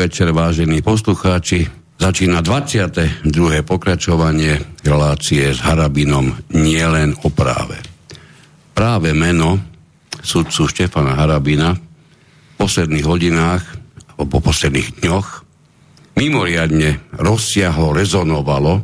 večer, 0.00 0.32
vážení 0.32 0.80
poslucháči. 0.80 1.68
Začína 2.00 2.40
22. 2.40 3.20
pokračovanie 3.68 4.80
relácie 4.80 5.52
s 5.52 5.60
Harabinom 5.60 6.40
nielen 6.56 7.12
o 7.20 7.28
práve. 7.28 7.76
Práve 8.72 9.12
meno 9.12 9.60
sudcu 10.24 10.72
Štefana 10.72 11.20
Harabina 11.20 11.76
v 11.76 12.54
posledných 12.56 13.04
hodinách 13.04 13.60
alebo 14.16 14.40
po 14.40 14.48
posledných 14.48 15.04
dňoch 15.04 15.44
mimoriadne 16.16 17.20
rozsiahlo, 17.20 17.92
rezonovalo 17.92 18.80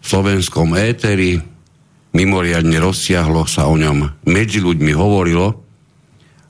v 0.00 0.04
slovenskom 0.08 0.72
éteri, 0.72 1.36
mimoriadne 2.16 2.80
rozsiahlo 2.80 3.44
sa 3.44 3.68
o 3.68 3.76
ňom 3.76 4.24
medzi 4.24 4.64
ľuďmi 4.64 4.92
hovorilo 4.96 5.69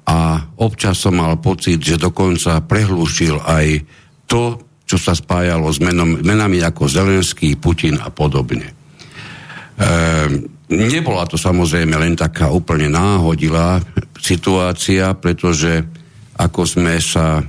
a 0.06 0.48
občas 0.59 0.98
som 0.98 1.19
mal 1.19 1.39
pocit, 1.39 1.79
že 1.81 2.01
dokonca 2.01 2.62
prehlúšil 2.65 3.41
aj 3.41 3.67
to, 4.27 4.59
čo 4.89 4.97
sa 4.98 5.15
spájalo 5.15 5.70
s 5.70 5.79
menom, 5.79 6.19
menami 6.19 6.59
ako 6.65 6.91
Zelenský, 6.91 7.55
Putin 7.55 8.01
a 8.03 8.11
podobne. 8.11 8.70
E, 8.70 8.75
nebola 10.70 11.27
to 11.31 11.39
samozrejme 11.39 11.95
len 11.95 12.19
taká 12.19 12.51
úplne 12.51 12.91
náhodilá 12.91 13.79
situácia, 14.19 15.15
pretože 15.15 15.87
ako 16.35 16.62
sme 16.67 16.98
sa 16.98 17.45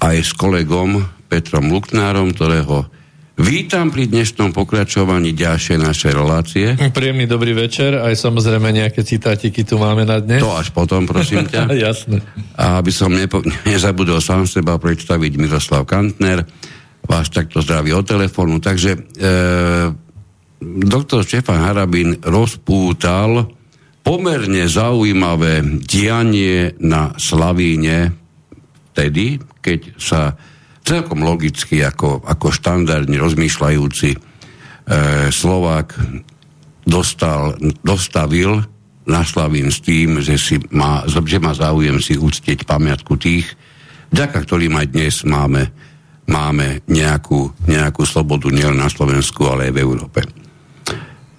aj 0.00 0.16
s 0.18 0.32
kolegom 0.34 1.04
Petrom 1.30 1.70
Luknárom, 1.70 2.32
ktorého 2.32 2.95
Vítam 3.36 3.92
pri 3.92 4.08
dnešnom 4.08 4.56
pokračovaní 4.56 5.36
ďalšej 5.36 5.76
našej 5.76 6.12
relácie. 6.16 6.72
Príjemný 6.88 7.28
dobrý 7.28 7.52
večer, 7.52 7.92
aj 8.00 8.16
samozrejme 8.16 8.72
nejaké 8.72 9.04
citátiky 9.04 9.60
tu 9.60 9.76
máme 9.76 10.08
na 10.08 10.24
dnes. 10.24 10.40
To 10.40 10.56
až 10.56 10.72
potom, 10.72 11.04
prosím 11.04 11.44
ťa. 11.44 11.68
Jasne. 11.84 12.24
A 12.56 12.80
aby 12.80 12.88
som 12.88 13.12
nepo- 13.12 13.44
nezabudol 13.68 14.24
sám 14.24 14.48
seba 14.48 14.80
predstaviť 14.80 15.36
Miroslav 15.36 15.84
Kantner, 15.84 16.48
vás 17.04 17.28
takto 17.28 17.60
zdraví 17.60 17.92
od 17.92 18.08
telefónu. 18.08 18.56
Takže 18.56 18.96
e, 18.96 19.00
doktor 20.88 21.20
Štefan 21.20 21.60
Harabin 21.60 22.16
rozpútal 22.24 23.52
pomerne 24.00 24.64
zaujímavé 24.64 25.60
dianie 25.84 26.72
na 26.80 27.12
Slavíne 27.20 28.16
vtedy, 28.96 29.36
keď 29.60 30.00
sa 30.00 30.32
celkom 30.86 31.26
logicky, 31.26 31.82
ako, 31.82 32.22
ako 32.22 32.54
štandardne 32.54 33.18
rozmýšľajúci 33.18 34.10
e, 34.14 34.18
Slovák 35.34 35.98
dostal, 36.86 37.58
dostavil 37.82 38.62
na 39.06 39.26
Slavín 39.26 39.74
s 39.74 39.82
tým, 39.82 40.22
že, 40.22 40.38
si 40.38 40.62
má, 40.70 41.02
že 41.10 41.42
má 41.42 41.50
záujem 41.50 41.98
si 41.98 42.14
uctieť 42.14 42.62
pamiatku 42.62 43.18
tých, 43.18 43.50
vďaka 44.14 44.38
ktorým 44.46 44.78
aj 44.78 44.86
dnes 44.94 45.14
máme, 45.26 45.74
máme 46.30 46.86
nejakú, 46.86 47.50
nejakú 47.66 48.06
slobodu 48.06 48.46
nielen 48.54 48.78
na 48.78 48.86
Slovensku, 48.86 49.42
ale 49.50 49.70
aj 49.70 49.72
v 49.74 49.82
Európe. 49.82 50.20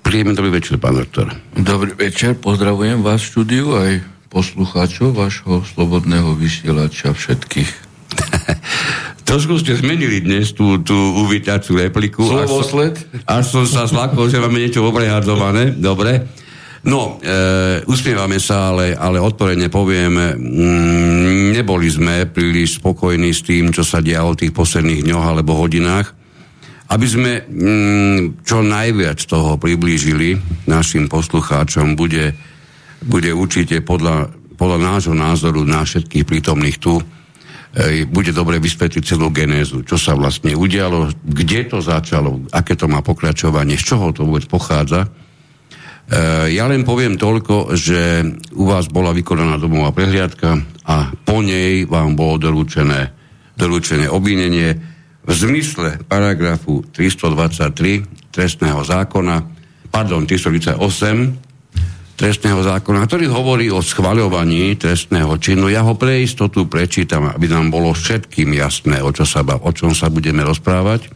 Príjemný 0.03 0.39
dobrý 0.39 0.59
večer, 0.59 0.79
pán 0.79 0.95
doktor. 0.95 1.31
Dobrý 1.55 1.91
večer, 1.95 2.39
pozdravujem 2.39 3.03
vás 3.03 3.23
v 3.23 3.29
štúdiu 3.31 3.75
aj 3.75 4.03
poslucháčov 4.27 5.15
vašho 5.15 5.63
slobodného 5.75 6.35
vysielača 6.35 7.15
všetkých. 7.15 7.71
Trošku 9.27 9.59
ste 9.59 9.75
zmenili 9.75 10.23
dnes 10.23 10.55
tú, 10.55 10.79
tú 10.79 10.95
uvítaciu 10.95 11.75
repliku. 11.75 12.23
Slovosled? 12.23 12.95
Až 12.95 13.03
som, 13.03 13.27
až 13.27 13.45
som 13.51 13.65
sa 13.67 13.83
zlakol, 13.83 14.31
že 14.31 14.39
máme 14.39 14.63
niečo 14.63 14.87
oprehadzované. 14.87 15.75
Dobre. 15.75 16.23
No, 16.87 17.19
e, 17.19 17.83
usmievame 17.83 18.39
sa, 18.39 18.71
ale, 18.71 18.95
ale 18.95 19.19
otvorene 19.19 19.67
poviem, 19.67 20.15
mm, 20.15 21.51
neboli 21.59 21.91
sme 21.91 22.23
príliš 22.31 22.79
spokojní 22.79 23.35
s 23.35 23.43
tým, 23.43 23.75
čo 23.75 23.83
sa 23.83 23.99
dialo 23.99 24.31
v 24.31 24.47
tých 24.47 24.55
posledných 24.55 25.03
dňoch 25.03 25.25
alebo 25.35 25.59
hodinách. 25.59 26.15
Aby 26.87 27.07
sme 27.11 27.31
mm, 27.43 28.47
čo 28.47 28.63
najviac 28.63 29.19
toho 29.27 29.59
priblížili 29.59 30.39
našim 30.71 31.11
poslucháčom, 31.11 31.99
bude, 31.99 32.31
bude 33.03 33.35
určite 33.35 33.83
podľa, 33.83 34.31
podľa 34.55 34.79
nášho 34.79 35.11
názoru 35.11 35.67
na 35.67 35.83
všetkých 35.83 36.23
prítomných 36.23 36.79
tu 36.79 37.03
bude 38.09 38.33
dobre 38.33 38.57
vysvetliť 38.57 39.03
celú 39.05 39.29
genézu, 39.29 39.85
čo 39.85 40.01
sa 40.01 40.17
vlastne 40.17 40.57
udialo, 40.57 41.13
kde 41.21 41.69
to 41.69 41.77
začalo, 41.77 42.41
aké 42.49 42.73
to 42.73 42.89
má 42.89 43.05
pokračovanie, 43.05 43.77
z 43.77 43.93
čoho 43.93 44.09
to 44.09 44.25
vôbec 44.25 44.49
pochádza. 44.49 45.05
Ja 46.47 46.65
len 46.71 46.87
poviem 46.87 47.19
toľko, 47.19 47.75
že 47.75 48.23
u 48.55 48.63
vás 48.65 48.87
bola 48.89 49.11
vykonaná 49.13 49.59
domová 49.59 49.91
prehliadka 49.91 50.57
a 50.87 51.11
po 51.13 51.43
nej 51.43 51.83
vám 51.85 52.15
bolo 52.15 52.39
doručené, 52.39 53.11
doručené 53.59 54.07
obvinenie 54.09 54.69
v 55.27 55.31
zmysle 55.35 56.01
paragrafu 56.07 56.81
323 56.95 58.31
trestného 58.31 58.81
zákona, 58.87 59.35
pardon, 59.91 60.23
338 60.23 61.46
trestného 62.17 62.65
zákona, 62.65 63.05
ktorý 63.05 63.29
hovorí 63.29 63.69
o 63.69 63.85
schvaľovaní 63.85 64.73
trestného 64.73 65.37
činu. 65.37 65.69
Ja 65.69 65.85
ho 65.85 65.93
pre 65.93 66.25
istotu 66.25 66.65
prečítam, 66.65 67.29
aby 67.29 67.45
nám 67.45 67.69
bolo 67.69 67.93
všetkým 67.93 68.57
jasné, 68.57 69.05
o, 69.05 69.13
čo 69.13 69.23
sa, 69.23 69.45
o 69.45 69.69
čom 69.69 69.93
sa 69.93 70.09
budeme 70.09 70.41
rozprávať. 70.41 71.13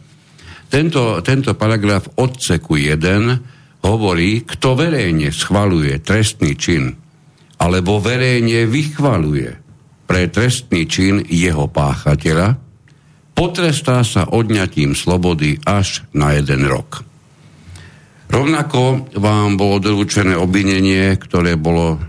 Tento, 0.69 1.19
tento 1.25 1.57
paragraf 1.57 2.06
odseku 2.22 2.78
1 2.78 3.81
hovorí, 3.81 4.45
kto 4.45 4.78
verejne 4.78 5.34
schvaluje 5.34 5.97
trestný 6.00 6.53
čin 6.56 6.95
alebo 7.61 8.01
verejne 8.01 8.66
vychvaluje 8.69 9.50
pre 10.09 10.29
trestný 10.29 10.90
čin 10.90 11.22
jeho 11.29 11.69
páchateľa, 11.69 12.57
potrestá 13.38 14.01
sa 14.01 14.25
odňatím 14.29 14.97
slobody 14.97 15.61
až 15.66 16.06
na 16.13 16.34
jeden 16.34 16.66
rok. 16.66 17.06
Rovnako 18.31 19.11
vám 19.19 19.59
bolo 19.59 19.83
doručené 19.83 20.39
obvinenie, 20.39 21.19
ktoré 21.19 21.59
bolo, 21.59 21.99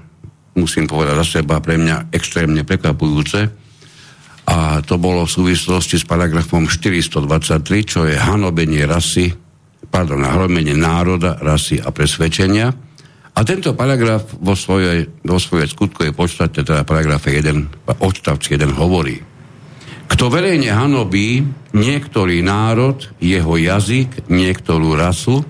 musím 0.55 0.87
povedať 0.87 1.19
za 1.19 1.27
seba, 1.43 1.59
pre 1.59 1.75
mňa 1.75 2.15
extrémne 2.15 2.63
prekvapujúce. 2.63 3.51
A 4.47 4.79
to 4.87 5.03
bolo 5.03 5.27
v 5.27 5.35
súvislosti 5.35 5.99
s 5.99 6.07
paragrafom 6.07 6.71
423, 6.71 7.67
čo 7.83 8.07
je 8.07 8.15
hanobenie 8.15 8.87
rasy, 8.87 9.35
pardon, 9.91 10.23
hanobenie 10.23 10.79
národa, 10.79 11.43
rasy 11.43 11.83
a 11.83 11.91
presvedčenia. 11.91 12.71
A 13.33 13.39
tento 13.43 13.75
paragraf 13.75 14.39
vo 14.39 14.55
svojej, 14.55 15.27
vo 15.27 15.43
svojej 15.43 15.67
skutkovej 15.67 16.15
podstate, 16.15 16.63
teda 16.63 16.87
paragrafe 16.87 17.35
1, 17.35 17.99
odstavci 17.99 18.55
1 18.55 18.79
hovorí. 18.79 19.19
Kto 20.07 20.31
verejne 20.31 20.71
hanobí 20.71 21.43
niektorý 21.75 22.47
národ, 22.47 23.11
jeho 23.19 23.59
jazyk, 23.59 24.31
niektorú 24.31 24.95
rasu, 24.95 25.43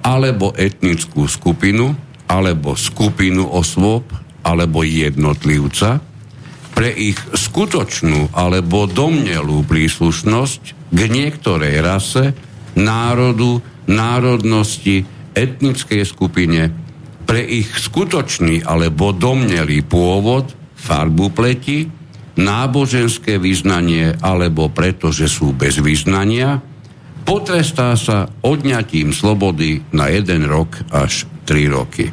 alebo 0.00 0.52
etnickú 0.56 1.28
skupinu, 1.28 1.92
alebo 2.30 2.78
skupinu 2.78 3.48
osôb, 3.50 4.06
alebo 4.46 4.86
jednotlivca. 4.86 6.00
Pre 6.70 6.88
ich 6.88 7.18
skutočnú 7.18 8.32
alebo 8.32 8.88
domnelú 8.88 9.66
príslušnosť 9.68 10.62
k 10.94 11.00
niektorej 11.10 11.76
rase, 11.84 12.32
národu, 12.78 13.60
národnosti, 13.90 15.04
etnickej 15.36 16.02
skupine, 16.06 16.72
pre 17.28 17.42
ich 17.44 17.68
skutočný 17.68 18.64
alebo 18.64 19.12
domnelý 19.12 19.84
pôvod, 19.86 20.50
farbu 20.74 21.30
pleti, 21.30 21.86
náboženské 22.40 23.36
vyznanie 23.36 24.16
alebo 24.24 24.72
preto, 24.72 25.12
že 25.12 25.28
sú 25.28 25.52
bez 25.52 25.76
vyznania, 25.78 26.62
potrestá 27.24 27.94
sa 27.98 28.28
odňatím 28.44 29.14
slobody 29.14 29.80
na 29.94 30.08
jeden 30.10 30.46
rok 30.46 30.76
až 30.90 31.26
tri 31.48 31.66
roky. 31.66 32.10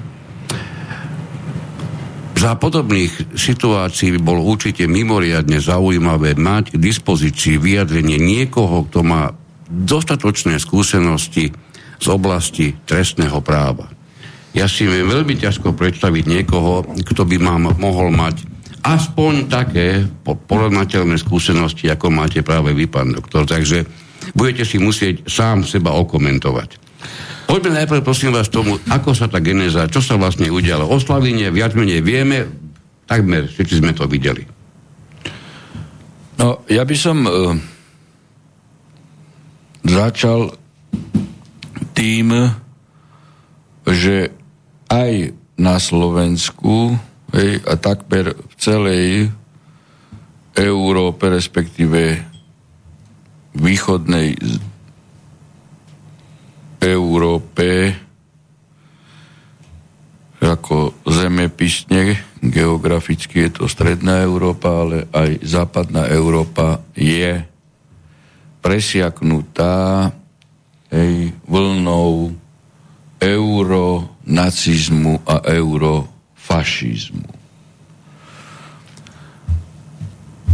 Za 2.38 2.54
podobných 2.54 3.34
situácií 3.34 4.14
by 4.14 4.22
bolo 4.22 4.46
určite 4.46 4.86
mimoriadne 4.86 5.58
zaujímavé 5.58 6.38
mať 6.38 6.78
k 6.78 6.78
dispozícii 6.78 7.58
vyjadrenie 7.58 8.22
niekoho, 8.22 8.86
kto 8.86 9.02
má 9.02 9.34
dostatočné 9.66 10.62
skúsenosti 10.62 11.50
z 11.98 12.08
oblasti 12.08 12.78
trestného 12.86 13.42
práva. 13.42 13.90
Ja 14.54 14.70
si 14.70 14.86
viem 14.86 15.10
veľmi 15.10 15.34
ťažko 15.34 15.74
predstaviť 15.74 16.24
niekoho, 16.30 16.86
kto 17.02 17.26
by 17.26 17.38
mám 17.42 17.74
mohol 17.82 18.14
mať 18.14 18.46
aspoň 18.86 19.52
také 19.52 20.06
porovnateľné 20.24 21.18
skúsenosti, 21.20 21.92
ako 21.92 22.14
máte 22.14 22.46
práve 22.46 22.72
vy, 22.72 22.88
pán 22.88 23.12
doktor. 23.12 23.44
Takže 23.44 23.84
budete 24.34 24.64
si 24.68 24.82
musieť 24.82 25.28
sám 25.30 25.64
seba 25.64 25.96
okomentovať. 25.96 26.80
Poďme 27.48 27.80
najprv 27.80 28.04
prosím 28.04 28.36
vás 28.36 28.52
tomu, 28.52 28.76
ako 28.92 29.16
sa 29.16 29.32
tá 29.32 29.40
genéza, 29.40 29.88
čo 29.88 30.04
sa 30.04 30.20
vlastne 30.20 30.52
udialo. 30.52 30.84
O 30.84 31.00
Slavine 31.00 31.48
viac 31.48 31.72
menej 31.80 32.04
vieme, 32.04 32.44
takmer 33.08 33.48
všetci 33.48 33.80
sme 33.80 33.96
to 33.96 34.04
videli. 34.04 34.44
No, 36.38 36.62
ja 36.68 36.84
by 36.84 36.96
som 37.00 37.24
uh, 37.24 37.56
začal 39.88 40.54
tým, 41.96 42.30
že 43.88 44.30
aj 44.92 45.34
na 45.58 45.82
Slovensku 45.82 46.94
hej, 47.34 47.64
a 47.66 47.74
takmer 47.80 48.36
v 48.36 48.54
celej 48.60 49.32
Európe, 50.54 51.32
respektíve 51.32 52.22
východnej 53.58 54.38
Európe 56.78 57.98
ako 60.38 60.94
zemepisne, 61.10 62.14
geograficky 62.46 63.50
je 63.50 63.58
to 63.58 63.66
stredná 63.66 64.22
Európa, 64.22 64.86
ale 64.86 65.10
aj 65.10 65.42
západná 65.42 66.06
Európa 66.14 66.78
je 66.94 67.42
presiaknutá 68.62 70.14
hej, 70.94 71.34
vlnou 71.50 72.38
euronacizmu 73.18 75.26
a 75.26 75.42
eurofašizmu. 75.42 77.34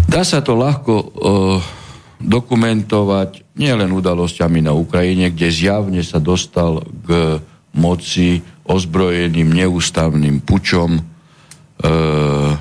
Dá 0.08 0.24
sa 0.24 0.40
to 0.40 0.56
ľahko 0.56 0.94
uh, 0.94 1.83
dokumentovať 2.24 3.56
nielen 3.60 3.92
udalosťami 3.92 4.64
na 4.64 4.72
Ukrajine, 4.72 5.30
kde 5.30 5.52
zjavne 5.52 6.02
sa 6.02 6.24
dostal 6.24 6.82
k 7.04 7.40
moci 7.76 8.40
ozbrojeným 8.64 9.52
neústavným 9.52 10.40
pučom 10.42 10.98
uh, 10.98 12.52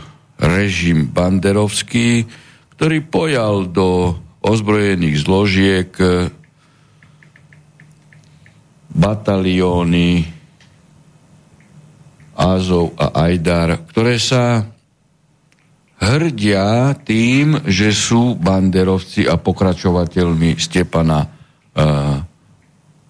režim 0.43 1.07
Banderovský, 1.07 2.27
ktorý 2.75 2.99
pojal 3.07 3.71
do 3.71 4.19
ozbrojených 4.43 5.17
zložiek 5.23 5.91
batalióny 8.91 10.27
Azov 12.35 12.99
a 12.99 13.31
Ajdar, 13.31 13.87
ktoré 13.87 14.19
sa 14.19 14.72
hrdia 16.03 16.99
tým, 17.07 17.63
že 17.71 17.95
sú 17.95 18.35
banderovci 18.35 19.31
a 19.31 19.39
pokračovateľmi 19.39 20.59
Stepana 20.59 21.23
uh, 21.23 22.19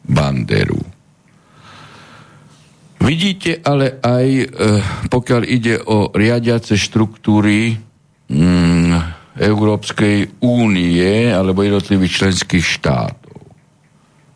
Banderu. 0.05 0.83
Vidíte 3.03 3.65
ale 3.65 3.99
aj, 3.99 4.27
uh, 4.29 4.47
pokiaľ 5.09 5.43
ide 5.49 5.81
o 5.81 6.12
riadiace 6.12 6.77
štruktúry 6.77 7.75
um, 8.29 8.93
Európskej 9.41 10.44
únie 10.44 11.33
alebo 11.33 11.65
jednotlivých 11.65 12.12
členských 12.12 12.67
štátov. 12.77 13.41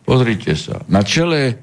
Pozrite 0.01 0.57
sa. 0.57 0.81
Na 0.89 1.05
čele 1.05 1.61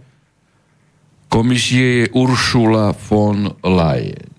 komisie 1.27 2.07
je 2.07 2.13
Uršula 2.15 2.95
von 2.95 3.51
Leyen. 3.67 4.34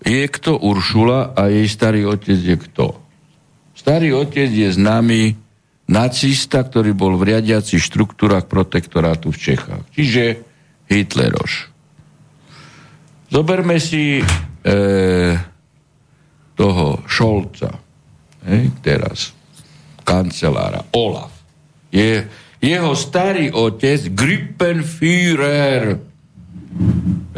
Je 0.00 0.24
kto 0.28 0.56
Uršula 0.56 1.36
a 1.36 1.52
jej 1.52 1.68
starý 1.68 2.08
otec 2.08 2.40
je 2.40 2.56
kto? 2.56 2.96
Starý 3.76 4.16
otec 4.16 4.48
je 4.48 4.68
známy 4.72 5.36
nacista, 5.90 6.62
ktorý 6.64 6.94
bol 6.94 7.18
v 7.18 7.34
riadiacich 7.34 7.82
štruktúrach 7.82 8.46
protektorátu 8.46 9.34
v 9.34 9.40
Čechách. 9.40 9.84
Čiže 9.92 10.24
Hitleroš. 10.86 11.70
Zoberme 13.30 13.78
si 13.78 14.18
e, 14.18 14.24
toho 16.58 16.86
Šolca, 17.06 17.70
hej, 18.46 18.74
teraz, 18.82 19.30
kancelára, 20.02 20.82
Olaf. 20.98 21.30
Je, 21.94 22.26
jeho 22.58 22.92
starý 22.98 23.54
otec, 23.54 24.10
Grippenführer, 24.10 25.98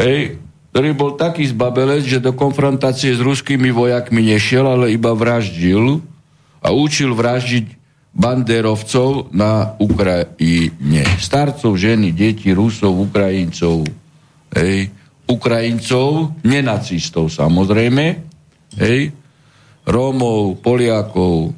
hej, 0.00 0.42
ktorý 0.72 0.96
bol 0.96 1.20
taký 1.20 1.44
zbabelec, 1.52 2.00
že 2.08 2.24
do 2.24 2.32
konfrontácie 2.32 3.12
s 3.12 3.20
ruskými 3.20 3.68
vojakmi 3.68 4.24
nešiel, 4.32 4.64
ale 4.64 4.96
iba 4.96 5.12
vraždil 5.12 6.00
a 6.64 6.72
učil 6.72 7.12
vraždiť 7.12 7.76
banderovcov 8.16 9.28
na 9.36 9.76
Ukrajine. 9.76 11.04
Starcov, 11.20 11.76
ženy, 11.76 12.16
deti, 12.16 12.56
Rusov, 12.56 12.96
Ukrajincov, 13.04 13.84
hej, 14.56 14.88
Ukrajincov, 15.28 16.40
nenacistov 16.40 17.28
samozrejme, 17.28 18.04
hej, 18.80 19.12
Rómov, 19.84 20.56
Poliakov. 20.64 21.52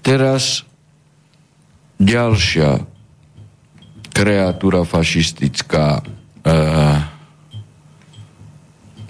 Teraz 0.00 0.64
ďalšia 2.00 2.89
kreatúra 4.10 4.84
fašistická. 4.84 6.00
E, 6.00 6.52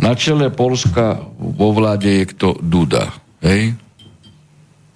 na 0.01 0.13
čele 0.17 0.49
Polska 0.49 1.21
vo 1.37 1.77
vláde 1.77 2.09
je 2.09 2.25
kto 2.33 2.57
Duda. 2.65 3.13
Hej? 3.45 3.77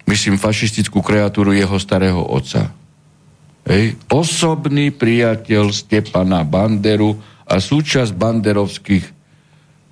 Myslím 0.05 0.37
fašistickú 0.37 1.01
kreatúru 1.05 1.53
jeho 1.53 1.77
starého 1.77 2.21
otca. 2.21 2.73
Hej? 3.69 3.97
Osobný 4.09 4.89
priateľ 4.93 5.69
Stepana 5.73 6.41
Banderu 6.41 7.17
a 7.45 7.61
súčasť 7.61 8.13
banderovských 8.13 9.05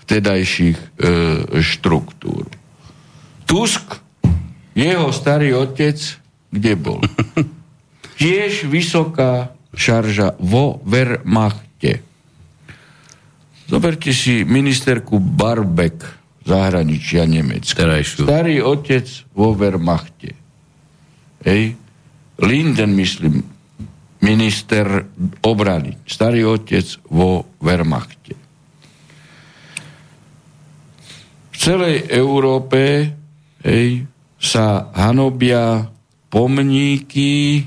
vtedajších 0.05 0.77
e, 0.77 0.87
štruktúr. 1.61 2.49
Tusk, 3.45 4.01
jeho 4.73 5.13
starý 5.13 5.53
otec, 5.53 5.97
kde 6.49 6.73
bol? 6.73 7.01
Tiež 8.21 8.65
vysoká 8.65 9.52
šarža 9.73 10.37
vo 10.39 10.79
Wehrmachte. 10.85 12.01
Zoberte 13.67 14.13
si 14.13 14.45
ministerku 14.45 15.17
Barbek 15.17 16.05
zahraničia 16.45 17.25
Nemecka. 17.25 17.83
Terajšiu. 17.83 18.27
Starý 18.27 18.55
otec 18.61 19.07
vo 19.33 19.55
Wehrmachte. 19.55 20.35
Hej. 21.43 21.75
Linden, 22.43 22.91
myslím, 22.97 23.45
minister 24.21 25.07
obrany. 25.41 25.95
Starý 26.03 26.43
otec 26.45 26.85
vo 27.07 27.47
Wehrmachte. 27.63 28.35
V 31.53 31.55
celej 31.55 32.11
Európe 32.11 33.13
hej, 33.63 34.03
sa 34.35 34.91
hanobia 34.91 35.87
pomníky 36.27 37.63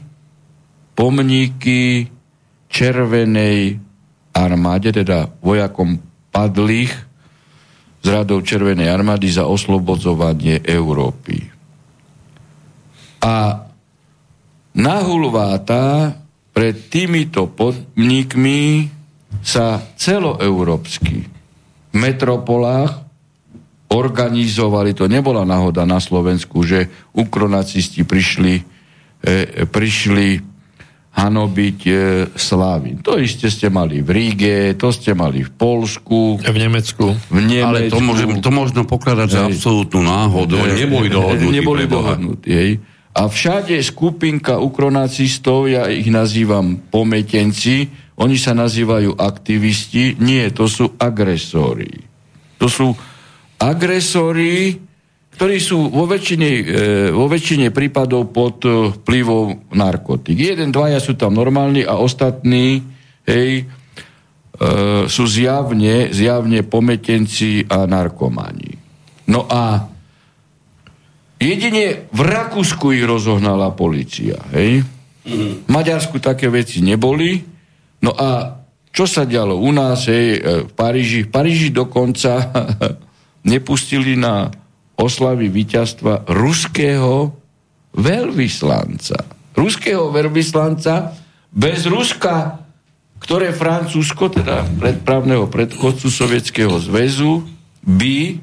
pomníky 0.97 2.09
Červenej 2.67 3.79
armáde, 4.33 4.91
teda 4.91 5.31
vojakom 5.45 6.01
padlých 6.33 6.93
z 8.03 8.07
radov 8.09 8.43
Červenej 8.43 8.89
armády 8.89 9.29
za 9.31 9.45
oslobodzovanie 9.47 10.65
Európy. 10.65 11.47
A 13.23 13.65
nahulváta 14.77 16.15
pred 16.53 16.89
týmito 16.89 17.49
podnikmi 17.53 18.89
sa 19.45 19.81
celoeurópsky 19.81 21.17
v 21.93 21.95
metropolách 21.95 23.07
organizovali, 23.93 24.93
to 24.93 25.07
nebola 25.07 25.47
náhoda 25.47 25.87
na 25.87 26.03
Slovensku, 26.03 26.67
že 26.67 26.91
ukronacisti 27.15 28.03
prišli, 28.03 28.55
e, 29.23 29.65
prišli 29.67 30.56
hanobiť 31.17 31.79
e, 31.89 31.93
slávy. 32.37 33.01
To 33.01 33.17
isté 33.17 33.49
ste 33.49 33.73
mali 33.73 34.05
v 34.05 34.11
Ríge, 34.13 34.77
to 34.77 34.93
ste 34.93 35.17
mali 35.17 35.41
v 35.41 35.51
Polsku. 35.51 36.37
V 36.37 36.59
Nemecku. 36.61 37.17
V 37.17 37.41
Nemecku. 37.41 37.73
Ale 37.73 37.89
to, 37.89 37.99
môže, 38.05 38.25
to 38.45 38.51
možno 38.53 38.85
pokladať 38.85 39.29
za 39.33 39.43
absolútnu 39.49 40.05
náhodu. 40.05 40.61
Hej. 40.61 40.85
Neboli 40.85 41.09
dohodnutí. 41.09 41.55
Neboli 41.57 41.85
dohodnutí, 41.89 42.51
hej. 42.53 42.73
A 43.17 43.33
všade 43.33 43.81
skupinka 43.81 44.61
ukronacistov, 44.61 45.73
ja 45.73 45.89
ich 45.89 46.13
nazývam 46.13 46.77
pometenci, 46.93 47.89
oni 48.21 48.37
sa 48.37 48.53
nazývajú 48.53 49.17
aktivisti. 49.17 50.21
Nie, 50.21 50.53
to 50.53 50.69
sú 50.69 51.01
agresóri. 51.01 52.05
To 52.61 52.69
sú 52.69 52.93
agresóri, 53.57 54.77
ktorí 55.37 55.61
sú 55.61 55.93
vo 55.93 56.09
väčšine, 56.09 56.49
e, 56.49 56.63
vo 57.13 57.29
väčšine 57.29 57.69
prípadov 57.69 58.33
pod 58.33 58.65
e, 58.65 58.97
vplyvom 58.97 59.77
narkotik. 59.77 60.33
Jeden, 60.33 60.73
dvaja 60.73 60.97
sú 60.97 61.13
tam 61.13 61.37
normálni 61.37 61.85
a 61.85 62.01
ostatní 62.01 62.81
hej, 63.29 63.51
e, 63.61 63.65
sú 65.05 65.25
zjavne, 65.29 66.09
zjavne 66.09 66.65
pometenci 66.65 67.69
a 67.69 67.85
narkomani. 67.85 68.73
No 69.29 69.45
a 69.45 69.85
jedine 71.37 72.09
v 72.09 72.21
Rakúsku 72.25 72.97
ich 72.97 73.05
rozohnala 73.05 73.77
policia. 73.77 74.41
Hej? 74.57 74.89
V 75.27 75.69
Maďarsku 75.69 76.17
také 76.17 76.49
veci 76.49 76.81
neboli. 76.81 77.45
No 78.01 78.17
a 78.17 78.57
čo 78.89 79.05
sa 79.05 79.29
dialo 79.29 79.61
u 79.61 79.69
nás, 79.69 80.09
hej, 80.09 80.27
e, 80.33 80.39
v 80.65 80.73
Paríži? 80.73 81.29
V 81.29 81.31
Paríži 81.31 81.69
dokonca 81.69 82.41
nepustili 83.53 84.17
na 84.17 84.49
oslavy 84.97 85.53
víťazstva 85.53 86.29
ruského 86.29 87.33
veľvyslanca. 87.97 89.17
Ruského 89.57 90.13
veľvyslanca 90.13 91.17
bez 91.53 91.89
Ruska, 91.89 92.61
ktoré 93.21 93.57
Francúzsko, 93.57 94.29
teda 94.29 94.69
predpravného 94.77 95.49
predchodcu 95.49 96.09
Sovietskeho 96.13 96.77
zväzu, 96.77 97.45
by 97.81 98.41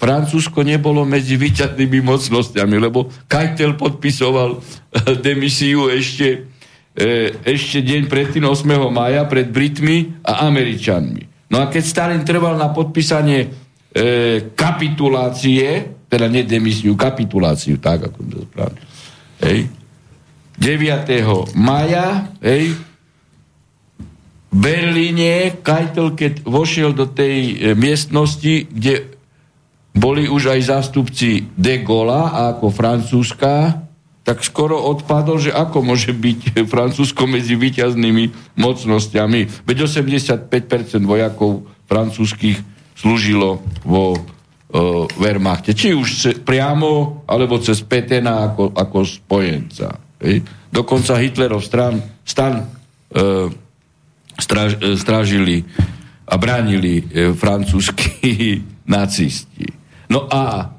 Francúzsko 0.00 0.64
nebolo 0.64 1.04
medzi 1.04 1.36
výťaznými 1.36 2.00
mocnosťami, 2.00 2.76
lebo 2.80 3.12
Keitel 3.28 3.76
podpisoval 3.76 4.56
eh, 4.56 5.16
demisiu 5.20 5.92
ešte, 5.92 6.48
eh, 6.96 7.36
ešte 7.44 7.84
deň 7.84 8.08
predtým 8.08 8.44
8. 8.48 8.64
maja 8.88 9.28
pred 9.28 9.52
Britmi 9.52 10.24
a 10.24 10.48
Američanmi. 10.48 11.34
No 11.52 11.62
a 11.62 11.70
keď 11.70 11.84
Stalin 11.86 12.24
trval 12.26 12.58
na 12.58 12.74
podpísanie 12.74 13.46
e, 13.46 13.48
kapitulácie, 14.58 15.93
teda 16.08 16.26
nie 16.30 16.44
demisiu, 16.46 16.94
kapituláciu, 16.94 17.80
tak 17.80 18.12
ako 18.12 18.18
to 18.28 18.38
správne, 18.48 18.80
hej, 19.42 19.68
9. 20.58 21.56
maja, 21.58 22.30
hej, 22.40 22.74
v 24.54 24.58
Berlíne 24.62 25.58
Keitel, 25.66 26.14
keď 26.14 26.46
vošiel 26.46 26.94
do 26.94 27.10
tej 27.10 27.38
e, 27.42 27.54
miestnosti, 27.74 28.70
kde 28.70 29.18
boli 29.94 30.30
už 30.30 30.54
aj 30.54 30.60
zástupci 30.70 31.50
de 31.58 31.82
Gaulle 31.82 32.30
ako 32.54 32.70
Francúzska, 32.70 33.82
tak 34.24 34.40
skoro 34.46 34.80
odpadol, 34.80 35.42
že 35.42 35.50
ako 35.50 35.82
môže 35.82 36.14
byť 36.14 36.40
Francúzsko 36.72 37.26
medzi 37.26 37.58
výťaznými 37.58 38.54
mocnosťami. 38.54 39.66
Veď 39.66 39.76
85% 39.90 40.48
vojakov 41.02 41.66
francúzských 41.90 42.58
slúžilo 42.94 43.58
vo 43.82 44.16
Wehrmachte. 45.22 45.70
Či 45.70 45.94
už 45.94 46.42
priamo, 46.42 47.22
alebo 47.30 47.62
cez 47.62 47.78
Petena 47.86 48.50
ako, 48.50 48.74
ako 48.74 49.06
spojenca. 49.06 49.94
Hej. 50.18 50.42
Dokonca 50.66 51.14
Hitlerov 51.22 51.62
stran, 51.62 52.02
stan 52.26 52.58
uh, 52.58 53.46
straž, 54.34 54.74
uh, 54.82 54.98
strážili 54.98 55.62
a 56.26 56.34
bránili 56.34 56.98
uh, 56.98 57.30
francúzskí 57.38 58.58
nacisti. 58.94 59.70
No 60.10 60.26
a 60.26 60.74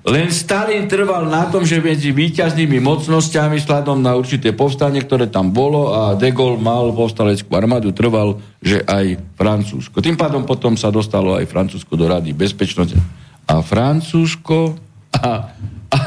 len 0.00 0.32
Stalin 0.32 0.88
trval 0.88 1.28
na 1.28 1.44
tom, 1.52 1.60
že 1.60 1.76
medzi 1.76 2.08
výťaznými 2.08 2.80
mocnosťami 2.80 3.60
sladom 3.60 4.00
na 4.00 4.16
určité 4.16 4.56
povstanie, 4.56 5.04
ktoré 5.04 5.28
tam 5.28 5.52
bolo 5.52 5.92
a 5.92 6.16
de 6.16 6.32
Gaulle 6.32 6.56
mal 6.56 6.88
povstaleckú 6.96 7.52
armádu, 7.52 7.92
trval, 7.92 8.40
že 8.64 8.80
aj 8.88 9.20
Francúzsko. 9.36 10.00
Tým 10.00 10.16
pádom 10.16 10.48
potom 10.48 10.72
sa 10.80 10.88
dostalo 10.88 11.36
aj 11.36 11.44
Francúzsko 11.44 12.00
do 12.00 12.08
Rady 12.08 12.32
bezpečnosti. 12.32 12.96
A 13.44 13.60
Francúzsko 13.60 14.80
a, 15.12 15.52
a 15.92 16.02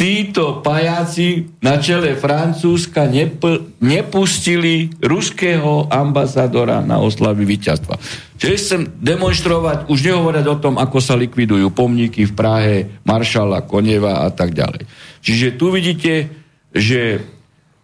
títo 0.00 0.64
pajáci 0.64 1.60
na 1.60 1.76
čele 1.76 2.16
Francúzska 2.16 3.04
nep- 3.04 3.76
nepustili 3.84 4.88
ruského 4.96 5.92
ambasadora 5.92 6.80
na 6.80 7.04
oslavy 7.04 7.44
víťazstva. 7.44 8.00
Čiže 8.40 8.54
chcem 8.56 8.82
demonstrovať, 8.96 9.92
už 9.92 10.00
nehovoriať 10.00 10.46
o 10.48 10.56
tom, 10.56 10.80
ako 10.80 11.04
sa 11.04 11.20
likvidujú 11.20 11.68
pomníky 11.76 12.24
v 12.24 12.32
Prahe, 12.32 12.76
Maršala, 13.04 13.68
Koneva 13.68 14.24
a 14.24 14.32
tak 14.32 14.56
ďalej. 14.56 14.88
Čiže 15.20 15.60
tu 15.60 15.68
vidíte, 15.68 16.32
že 16.72 17.20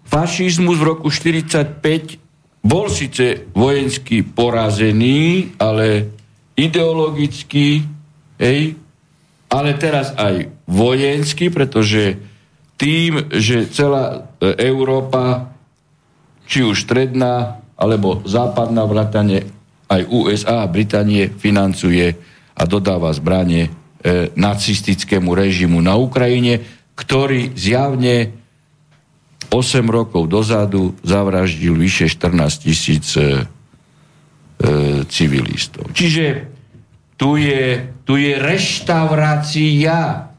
fašizmus 0.09 0.81
v 0.81 0.89
roku 0.89 1.13
1945 1.13 2.65
bol 2.65 2.89
síce 2.89 3.45
vojensky 3.53 4.25
porazený, 4.25 5.53
ale 5.61 6.09
ideologicky, 6.57 7.85
hej, 8.41 8.86
ale 9.47 9.79
teraz 9.79 10.13
aj 10.19 10.51
vojensky, 10.67 11.49
pretože 11.49 12.19
tým, 12.77 13.33
že 13.33 13.71
celá 13.73 14.29
e, 14.43 14.53
Európa, 14.69 15.55
či 16.45 16.67
už 16.67 16.85
stredná, 16.85 17.63
alebo 17.77 18.25
západná 18.25 18.85
vrátane 18.85 19.49
aj 19.87 20.03
USA 20.11 20.67
a 20.67 20.71
Británie 20.71 21.31
financuje 21.31 22.17
a 22.57 22.63
dodáva 22.65 23.13
zbranie 23.15 23.69
e, 23.69 23.71
nacistickému 24.35 25.31
režimu 25.33 25.79
na 25.81 25.95
Ukrajine, 25.97 26.61
ktorý 26.97 27.53
zjavne 27.55 28.33
8 29.53 29.87
rokov 29.87 30.27
dozadu 30.27 30.99
zavraždil 31.07 31.79
vyše 31.79 32.11
14 32.11 32.67
tisíc 32.67 33.15
e, 33.15 33.23
e, 33.23 35.07
civilistov. 35.07 35.93
Čiže 35.95 36.51
tu 37.15 37.39
je, 37.39 37.87
tu 38.07 38.15
je 38.15 38.39
reštaurácia, 38.39 40.31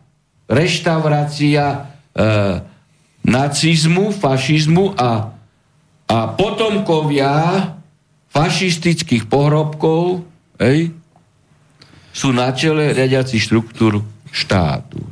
reštaurácia 0.47 1.65
e, 1.67 1.77
nacizmu, 3.27 4.15
fašizmu 4.15 4.95
a, 4.95 5.35
a 6.07 6.17
potomkovia 6.31 7.75
fašistických 8.31 9.27
pohrobkov 9.27 10.23
ej, 10.63 10.95
sú 12.15 12.31
na 12.31 12.55
čele 12.55 12.95
riadiacich 12.95 13.43
štruktúr 13.43 13.99
štátu. 14.31 15.03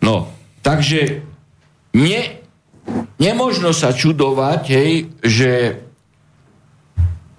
No, 0.00 0.32
takže 0.64 1.20
ne, 1.92 2.20
nemožno 3.20 3.76
sa 3.76 3.92
čudovať, 3.92 4.62
hej, 4.72 4.92
že 5.20 5.83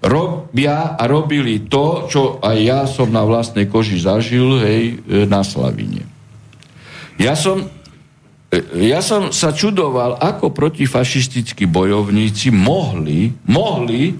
robia 0.05 0.93
a 0.93 1.03
robili 1.09 1.65
to, 1.65 2.05
čo 2.05 2.21
aj 2.37 2.57
ja 2.61 2.85
som 2.85 3.09
na 3.09 3.25
vlastnej 3.25 3.65
koži 3.65 3.97
zažil, 3.97 4.61
hej, 4.61 5.01
na 5.25 5.41
Slavine. 5.41 6.05
Ja 7.17 7.33
som, 7.33 7.65
ja 8.77 9.01
som 9.01 9.33
sa 9.33 9.49
čudoval, 9.49 10.21
ako 10.21 10.53
protifašistickí 10.53 11.65
bojovníci 11.65 12.53
mohli, 12.53 13.33
mohli 13.49 14.13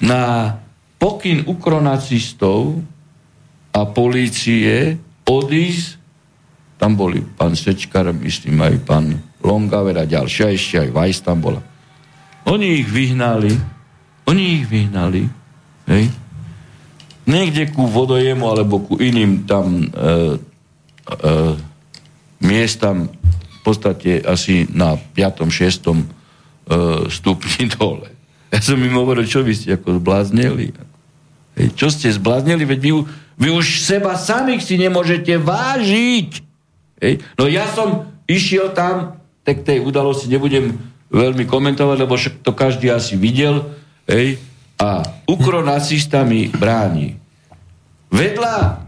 na 0.00 0.56
pokyn 0.96 1.44
ukronacistov 1.44 2.80
a 3.74 3.80
polície 3.84 4.96
odísť, 5.28 6.00
tam 6.80 6.98
boli 6.98 7.22
pán 7.22 7.54
Sečkar, 7.54 8.10
myslím 8.10 8.58
aj 8.58 8.74
pán 8.82 9.06
Longaver 9.42 10.02
a 10.02 10.06
ďalšia, 10.06 10.50
ešte 10.50 10.82
aj 10.82 10.88
Vajs 10.90 11.18
tam 11.22 11.38
bola. 11.38 11.71
Oni 12.48 12.82
ich 12.82 12.88
vyhnali, 12.90 13.54
oni 14.26 14.42
ich 14.58 14.64
vyhnali, 14.66 15.30
hej, 15.86 16.04
niekde 17.26 17.70
ku 17.70 17.86
vodojemu 17.86 18.44
alebo 18.50 18.82
ku 18.82 18.98
iným 18.98 19.46
tam 19.46 19.78
e, 19.78 19.86
e, 21.06 21.32
miestam 22.42 23.06
v 23.10 23.60
podstate 23.62 24.26
asi 24.26 24.66
na 24.74 24.98
5. 24.98 25.46
6. 25.46 25.54
E, 25.54 25.94
stupni 27.06 27.70
dole. 27.78 28.10
Ja 28.52 28.60
som 28.60 28.76
im 28.76 28.92
hovoril, 28.92 29.24
čo 29.24 29.40
vy 29.40 29.54
ste 29.54 29.78
ako 29.78 30.02
zblázneli. 30.02 30.74
Hej, 31.56 31.66
čo 31.78 31.88
ste 31.88 32.12
zblázneli, 32.12 32.66
veď 32.66 32.78
vy, 32.82 32.90
vy 33.38 33.48
už 33.54 33.80
seba 33.80 34.18
samých 34.18 34.66
si 34.66 34.76
nemôžete 34.76 35.38
vážiť. 35.40 36.30
Hej. 37.00 37.14
No 37.38 37.48
ja 37.48 37.64
som 37.70 38.12
išiel 38.28 38.74
tam, 38.74 39.16
tak 39.42 39.66
tej 39.66 39.82
udalosti 39.82 40.30
nebudem 40.30 40.78
veľmi 41.12 41.44
komentovať, 41.44 41.96
lebo 42.00 42.16
však 42.16 42.34
to 42.40 42.56
každý 42.56 42.88
asi 42.88 43.20
videl. 43.20 43.68
Hej, 44.08 44.40
a 44.82 45.06
ukronacistami 45.30 46.50
bráni. 46.50 47.14
Vedľa 48.10 48.82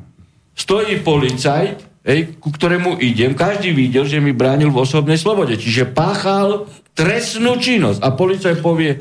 stojí 0.58 0.98
policajt, 1.06 2.02
hej, 2.02 2.34
ku 2.42 2.50
ktorému 2.50 2.98
idem, 2.98 3.38
každý 3.38 3.70
videl, 3.70 4.02
že 4.08 4.18
mi 4.18 4.34
bránil 4.34 4.74
v 4.74 4.82
osobnej 4.82 5.16
slobode. 5.16 5.54
Čiže 5.54 5.94
páchal 5.94 6.66
trestnú 6.98 7.62
činnosť. 7.62 8.02
A 8.02 8.10
policajt 8.10 8.58
povie, 8.58 8.98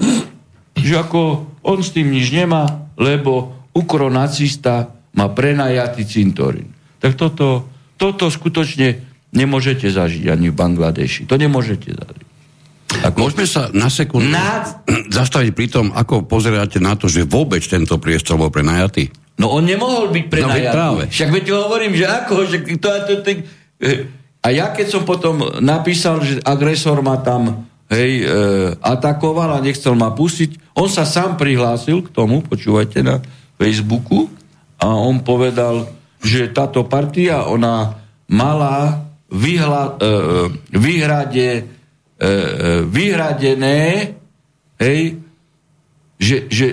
že 0.78 0.94
ako 1.02 1.50
on 1.66 1.82
s 1.82 1.94
tým 1.96 2.14
nič 2.14 2.30
nemá, 2.30 2.94
lebo 2.94 3.66
ukronacista 3.74 4.94
má 5.18 5.30
prenajatý 5.34 6.06
cintorín. 6.06 6.70
Tak 7.02 7.18
toto, 7.18 7.70
toto 7.98 8.30
skutočne 8.30 9.02
nemôžete 9.34 9.90
zažiť 9.90 10.30
ani 10.30 10.54
v 10.54 10.56
Bangladeši. 10.56 11.26
To 11.26 11.36
nemôžete 11.38 11.90
zažiť. 11.90 12.33
Ako... 13.04 13.18
Môžeme 13.20 13.46
sa 13.48 13.70
na 13.74 13.88
sekundu 13.88 14.32
na... 14.32 14.64
zastaviť 15.18 15.52
pri 15.56 15.68
tom, 15.72 15.86
ako 15.92 16.28
pozeráte 16.28 16.78
na 16.82 16.98
to, 16.98 17.12
že 17.12 17.28
vôbec 17.28 17.62
tento 17.64 17.98
priestor 17.98 18.40
bol 18.40 18.54
prenajatý? 18.54 19.12
No 19.40 19.50
on 19.50 19.66
nemohol 19.66 20.14
byť 20.14 20.26
prenajatý. 20.30 20.70
No, 20.70 20.78
práve. 20.78 21.04
Však 21.10 21.30
veď 21.34 21.46
hovorím, 21.58 21.94
že 21.98 22.06
ako, 22.06 22.34
že 22.46 22.58
to, 22.78 22.88
to, 23.10 23.14
to, 23.26 23.32
a 24.44 24.48
ja 24.52 24.70
keď 24.76 24.88
som 24.92 25.04
potom 25.08 25.64
napísal, 25.64 26.22
že 26.22 26.44
agresor 26.44 27.02
ma 27.02 27.18
tam 27.18 27.66
hej, 27.90 28.24
e, 28.24 28.26
atakoval 28.78 29.58
a 29.58 29.64
nechcel 29.64 29.98
ma 29.98 30.14
pustiť. 30.14 30.78
On 30.78 30.86
sa 30.86 31.08
sám 31.08 31.40
prihlásil 31.40 32.06
k 32.06 32.14
tomu, 32.14 32.46
počúvajte 32.46 33.02
na 33.02 33.24
Facebooku, 33.58 34.30
a 34.84 35.00
on 35.00 35.24
povedal, 35.24 35.88
že 36.20 36.52
táto 36.52 36.84
partia, 36.84 37.48
ona 37.48 38.04
mala 38.28 39.08
vyhla, 39.32 39.96
e, 39.96 40.12
vyhrade, 40.76 41.50
e, 41.56 41.64
e, 41.64 41.68
vyhradené, 42.88 44.16
hej, 44.80 45.02
že, 46.16 46.48
že 46.48 46.68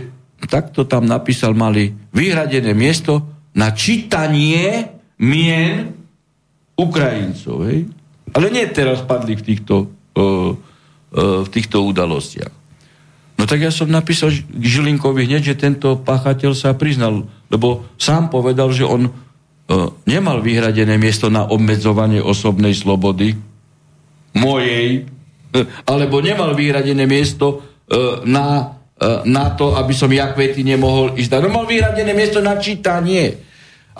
takto 0.47 0.87
tam 0.87 1.11
napísal, 1.11 1.59
mali 1.59 1.90
vyhradené 2.14 2.71
miesto 2.71 3.26
na 3.59 3.75
čítanie 3.75 4.95
mien 5.19 5.90
Ukrajincov. 6.78 7.66
Hej. 7.66 7.90
Ale 8.30 8.47
nie 8.54 8.62
teraz 8.71 9.02
padli 9.02 9.35
v 9.35 9.42
týchto 9.42 9.90
uh, 10.14 10.54
v 11.11 11.49
týchto 11.50 11.83
udalostiach. 11.83 12.54
No 13.35 13.42
tak 13.42 13.66
ja 13.66 13.75
som 13.75 13.90
napísal 13.90 14.30
Žilinkovi 14.54 15.26
hneď, 15.26 15.42
že 15.42 15.59
tento 15.59 15.99
páchateľ 15.99 16.54
sa 16.54 16.78
priznal 16.78 17.26
lebo 17.50 17.90
sám 17.99 18.30
povedal, 18.30 18.71
že 18.71 18.87
on 18.87 19.11
e, 19.11 19.12
nemal 20.07 20.38
vyhradené 20.38 20.97
miesto 20.97 21.28
na 21.28 21.50
obmedzovanie 21.50 22.23
osobnej 22.23 22.73
slobody 22.78 23.35
mojej, 24.38 25.02
e, 25.02 25.19
alebo 25.87 26.23
nemal 26.23 26.54
vyhradené 26.54 27.07
miesto 27.07 27.47
e, 27.87 28.25
na, 28.26 28.78
e, 28.95 29.26
na 29.26 29.54
to, 29.54 29.75
aby 29.75 29.95
som 29.95 30.11
ja 30.11 30.30
kvety 30.30 30.62
nemohol 30.62 31.19
ísť. 31.19 31.42
No 31.42 31.50
mal 31.50 31.66
vyhradené 31.66 32.14
miesto 32.14 32.38
na 32.38 32.59
čítanie. 32.59 33.50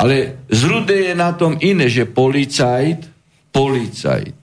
Ale 0.01 0.47
zrude 0.49 0.97
je 0.97 1.13
na 1.13 1.35
tom 1.37 1.59
iné, 1.61 1.91
že 1.91 2.09
policajt, 2.09 3.11
policajt, 3.53 4.41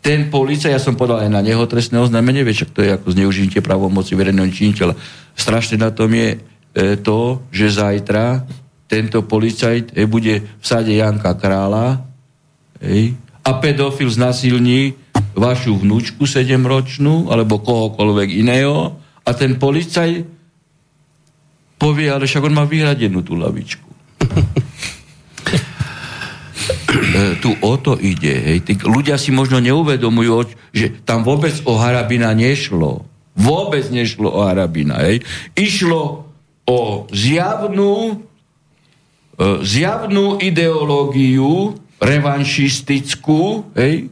ten 0.00 0.32
policajt, 0.32 0.72
ja 0.72 0.80
som 0.80 0.96
podal 0.96 1.28
aj 1.28 1.30
na 1.30 1.44
neho 1.44 1.60
trestné 1.68 2.00
oznámenie, 2.00 2.40
vieš, 2.40 2.72
to 2.72 2.80
je 2.80 2.96
ako 2.96 3.12
zneužitie 3.12 3.60
pravomoci 3.60 4.16
verejného 4.16 4.48
činiteľa. 4.48 4.96
Strašne 5.36 5.76
na 5.76 5.92
tom 5.92 6.08
je 6.16 6.28
e, 6.34 6.38
to, 7.04 7.44
že 7.52 7.76
zajtra 7.76 8.48
tento 8.88 9.20
policajt 9.28 9.92
e, 9.92 10.08
bude 10.08 10.40
v 10.40 10.64
sade 10.64 10.96
Janka 10.96 11.36
Krála 11.36 12.00
e, 12.80 13.12
a 13.44 13.50
pedofil 13.60 14.08
znasilní 14.08 14.96
vašu 15.34 15.78
vnúčku 15.78 16.26
sedemročnú 16.26 17.30
alebo 17.30 17.62
kohokoľvek 17.62 18.28
iného 18.40 18.98
a 19.24 19.30
ten 19.36 19.56
policajt 19.56 20.26
povie, 21.80 22.12
ale 22.12 22.28
však 22.28 22.44
on 22.44 22.54
má 22.54 22.64
vyhradenú 22.68 23.24
tú 23.24 23.40
lavičku. 23.40 23.88
E, 26.90 27.38
tu 27.42 27.50
o 27.62 27.74
to 27.78 27.98
ide. 27.98 28.34
Hej. 28.34 28.58
Tí 28.66 28.72
ľudia 28.86 29.18
si 29.18 29.34
možno 29.34 29.58
neuvedomujú, 29.58 30.54
že 30.70 31.02
tam 31.02 31.26
vôbec 31.26 31.54
o 31.66 31.78
Harabina 31.78 32.30
nešlo. 32.34 33.06
Vôbec 33.34 33.86
nešlo 33.90 34.30
o 34.30 34.46
Harabina. 34.46 34.98
Hej. 35.02 35.22
Išlo 35.54 36.30
o 36.66 36.80
zjavnú, 37.10 38.22
e, 39.34 39.44
zjavnú 39.62 40.38
ideológiu 40.38 41.78
revanšistickú, 42.00 43.70
hej, 43.76 44.08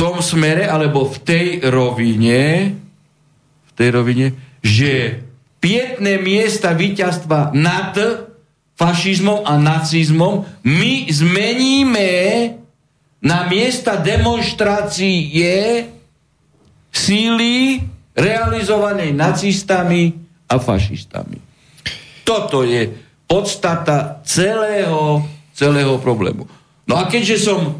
tom 0.00 0.24
smere, 0.24 0.64
alebo 0.64 1.04
v 1.04 1.16
tej 1.20 1.46
rovine, 1.68 2.72
v 3.68 3.72
tej 3.76 3.88
rovine, 3.92 4.32
že 4.64 5.20
pietné 5.60 6.16
miesta 6.16 6.72
víťazstva 6.72 7.52
nad 7.52 7.92
fašizmom 8.80 9.44
a 9.44 9.60
nacizmom 9.60 10.48
my 10.64 11.04
zmeníme 11.12 12.08
na 13.20 13.44
miesta 13.44 14.00
demonstrácie 14.00 15.84
síly 16.88 17.84
realizovanej 18.16 19.12
nacistami 19.12 20.16
a 20.48 20.56
fašistami. 20.56 21.36
Toto 22.24 22.64
je 22.64 22.88
podstata 23.28 24.24
celého, 24.24 25.28
celého 25.52 26.00
problému. 26.00 26.48
No 26.88 26.96
a 26.96 27.04
keďže 27.04 27.36
som 27.36 27.79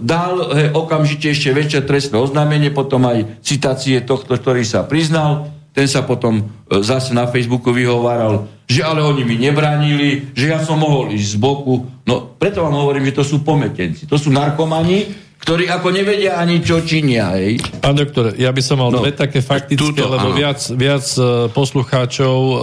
dal 0.00 0.54
he, 0.54 0.70
okamžite 0.70 1.34
ešte 1.34 1.50
väčšie 1.50 1.80
trestné 1.82 2.16
oznámenie, 2.16 2.70
potom 2.70 3.02
aj 3.10 3.42
citácie 3.42 3.98
tohto, 4.06 4.38
ktorý 4.38 4.62
sa 4.62 4.86
priznal, 4.86 5.50
ten 5.74 5.90
sa 5.90 6.06
potom 6.06 6.38
e, 6.38 6.42
zase 6.86 7.10
na 7.10 7.26
Facebooku 7.26 7.74
vyhováral, 7.74 8.46
že 8.70 8.86
ale 8.86 9.02
oni 9.02 9.26
mi 9.26 9.34
nebránili, 9.34 10.30
že 10.32 10.54
ja 10.54 10.62
som 10.62 10.78
mohol 10.78 11.10
ísť 11.10 11.34
z 11.34 11.36
boku. 11.42 11.90
No 12.06 12.38
preto 12.38 12.62
vám 12.62 12.78
hovorím, 12.78 13.10
že 13.10 13.18
to 13.18 13.24
sú 13.26 13.42
pometenci. 13.42 14.06
To 14.06 14.14
sú 14.14 14.30
narkomani, 14.30 15.10
ktorí 15.40 15.68
ako 15.68 15.88
nevedia 15.92 16.40
ani 16.40 16.64
čo 16.64 16.80
činia. 16.80 17.36
Hej. 17.36 17.60
Pán 17.82 17.98
doktor, 17.98 18.32
ja 18.38 18.48
by 18.48 18.62
som 18.64 18.80
mal 18.80 18.88
no, 18.88 19.04
dve 19.04 19.12
také 19.12 19.44
faktické, 19.44 19.76
túto, 19.76 20.08
lebo 20.08 20.32
áno. 20.32 20.36
viac, 20.36 20.60
viac 20.72 21.04
e, 21.16 21.52
poslucháčov, 21.52 22.38
e, 22.40 22.56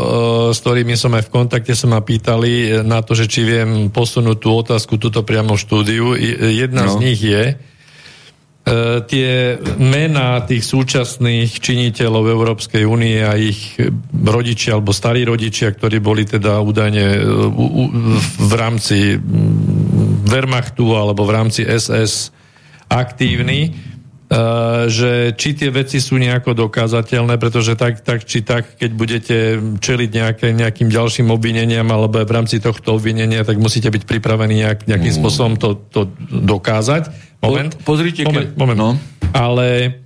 s 0.55 0.59
ktorými 0.65 0.97
som 0.97 1.13
aj 1.13 1.29
v 1.29 1.33
kontakte, 1.33 1.77
sa 1.77 1.85
ma 1.85 2.01
pýtali 2.01 2.81
na 2.81 3.05
to, 3.05 3.13
že 3.13 3.29
či 3.29 3.45
viem 3.45 3.93
posunúť 3.93 4.37
tú 4.41 4.49
otázku 4.49 4.97
tuto 4.97 5.21
priamo 5.21 5.53
v 5.53 5.61
štúdiu. 5.61 6.05
Jedna 6.49 6.89
no. 6.89 6.93
z 6.93 6.95
nich 6.97 7.21
je, 7.21 7.59
E, 8.61 9.01
tie 9.09 9.57
mená 9.81 10.37
tých 10.45 10.61
súčasných 10.61 11.49
činiteľov 11.49 12.29
Európskej 12.29 12.85
únie 12.85 13.17
a 13.25 13.33
ich 13.33 13.73
rodičia 14.13 14.77
alebo 14.77 14.93
starí 14.93 15.25
rodičia, 15.25 15.73
ktorí 15.73 15.97
boli 15.97 16.29
teda 16.29 16.61
údajne 16.61 17.05
e, 17.09 17.21
v 18.37 18.53
rámci 18.53 19.17
Wehrmachtu 20.29 20.93
alebo 20.93 21.25
v 21.25 21.33
rámci 21.33 21.65
SS 21.65 22.29
aktívni, 22.91 23.61
e, 23.63 23.69
že 24.91 25.31
či 25.39 25.55
tie 25.55 25.71
veci 25.71 26.03
sú 26.03 26.19
nejako 26.19 26.67
dokázateľné, 26.67 27.39
pretože 27.39 27.79
tak, 27.79 28.03
tak 28.03 28.27
či 28.27 28.43
tak, 28.43 28.75
keď 28.75 28.91
budete 28.91 29.37
čeliť 29.79 30.09
nejaké, 30.11 30.47
nejakým 30.51 30.91
ďalším 30.91 31.31
obvineniam 31.31 31.87
alebo 31.87 32.19
v 32.19 32.31
rámci 32.35 32.59
tohto 32.59 32.99
obvinenia, 32.99 33.47
tak 33.47 33.55
musíte 33.55 33.87
byť 33.87 34.03
pripravení 34.03 34.67
nejak, 34.67 34.91
nejakým 34.91 35.13
mm. 35.15 35.19
spôsobom 35.23 35.53
to, 35.55 35.79
to 35.87 36.11
dokázať. 36.27 37.31
Moment. 37.39 37.73
Po, 37.81 37.95
pozrite, 37.95 38.27
moment, 38.27 38.51
moment. 38.59 38.77
No. 38.77 38.89
Ale 39.31 39.97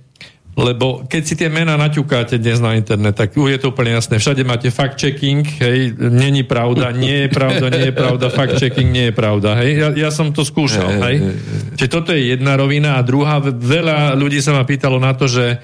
lebo 0.56 1.04
keď 1.04 1.22
si 1.22 1.36
tie 1.36 1.52
mená 1.52 1.76
naťukáte 1.76 2.40
dnes 2.40 2.64
na 2.64 2.80
internet, 2.80 3.12
tak 3.12 3.36
je 3.36 3.58
to 3.60 3.76
úplne 3.76 3.92
jasné. 3.92 4.16
Všade 4.16 4.40
máte 4.40 4.72
fact-checking, 4.72 5.44
hej, 5.44 5.92
není 6.00 6.48
pravda, 6.48 6.96
nie 6.96 7.24
je 7.24 7.28
pravda, 7.28 7.68
nie 7.68 7.92
je 7.92 7.94
pravda, 7.94 8.32
fact-checking 8.32 8.88
nie 8.88 9.12
je 9.12 9.14
pravda, 9.14 9.60
hej. 9.60 9.70
Ja, 9.76 9.88
ja 9.92 10.10
som 10.10 10.32
to 10.32 10.48
skúšal, 10.48 10.96
hej. 11.04 11.36
Čiže 11.76 11.92
toto 11.92 12.16
je 12.16 12.32
jedna 12.32 12.56
rovina 12.56 12.96
a 12.96 13.04
druhá, 13.04 13.44
veľa 13.44 14.16
ľudí 14.16 14.40
sa 14.40 14.56
ma 14.56 14.64
pýtalo 14.64 14.96
na 14.96 15.12
to, 15.12 15.28
že 15.28 15.60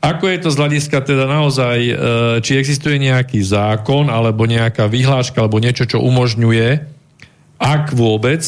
ako 0.00 0.32
je 0.32 0.38
to 0.40 0.48
z 0.48 0.58
hľadiska 0.62 0.98
teda 1.04 1.28
naozaj, 1.28 1.76
e, 1.76 1.94
či 2.40 2.56
existuje 2.56 2.96
nejaký 2.96 3.42
zákon 3.44 4.08
alebo 4.08 4.48
nejaká 4.48 4.88
vyhláška 4.88 5.44
alebo 5.44 5.60
niečo, 5.60 5.84
čo 5.84 6.00
umožňuje, 6.00 6.68
ak 7.60 7.92
vôbec, 7.92 8.40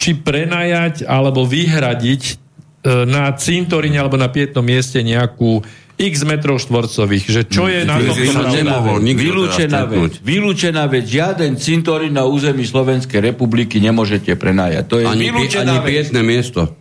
či 0.00 0.10
prenajať 0.16 1.04
alebo 1.04 1.44
vyhradiť 1.44 2.47
na 2.84 3.34
cintoríne 3.34 3.98
alebo 3.98 4.14
na 4.14 4.30
pietnom 4.30 4.62
mieste 4.62 5.02
nejakú 5.02 5.62
x 5.98 6.22
metrov 6.22 6.62
štvorcových, 6.62 7.24
že 7.26 7.42
čo 7.50 7.66
je 7.66 7.82
na 7.82 7.98
tom 7.98 8.14
vylúčená 8.14 9.82
vec, 9.90 10.22
vylúčená 10.22 10.86
vec, 10.86 11.04
žiaden 11.10 11.58
cintorín 11.58 12.14
na 12.14 12.22
území 12.22 12.62
Slovenskej 12.62 13.18
republiky 13.18 13.82
nemôžete 13.82 14.38
prenajať. 14.38 14.84
To 14.86 14.96
je 15.02 15.04
ani, 15.10 15.26
ani 15.34 15.76
pietné 15.82 16.22
miesto. 16.22 16.78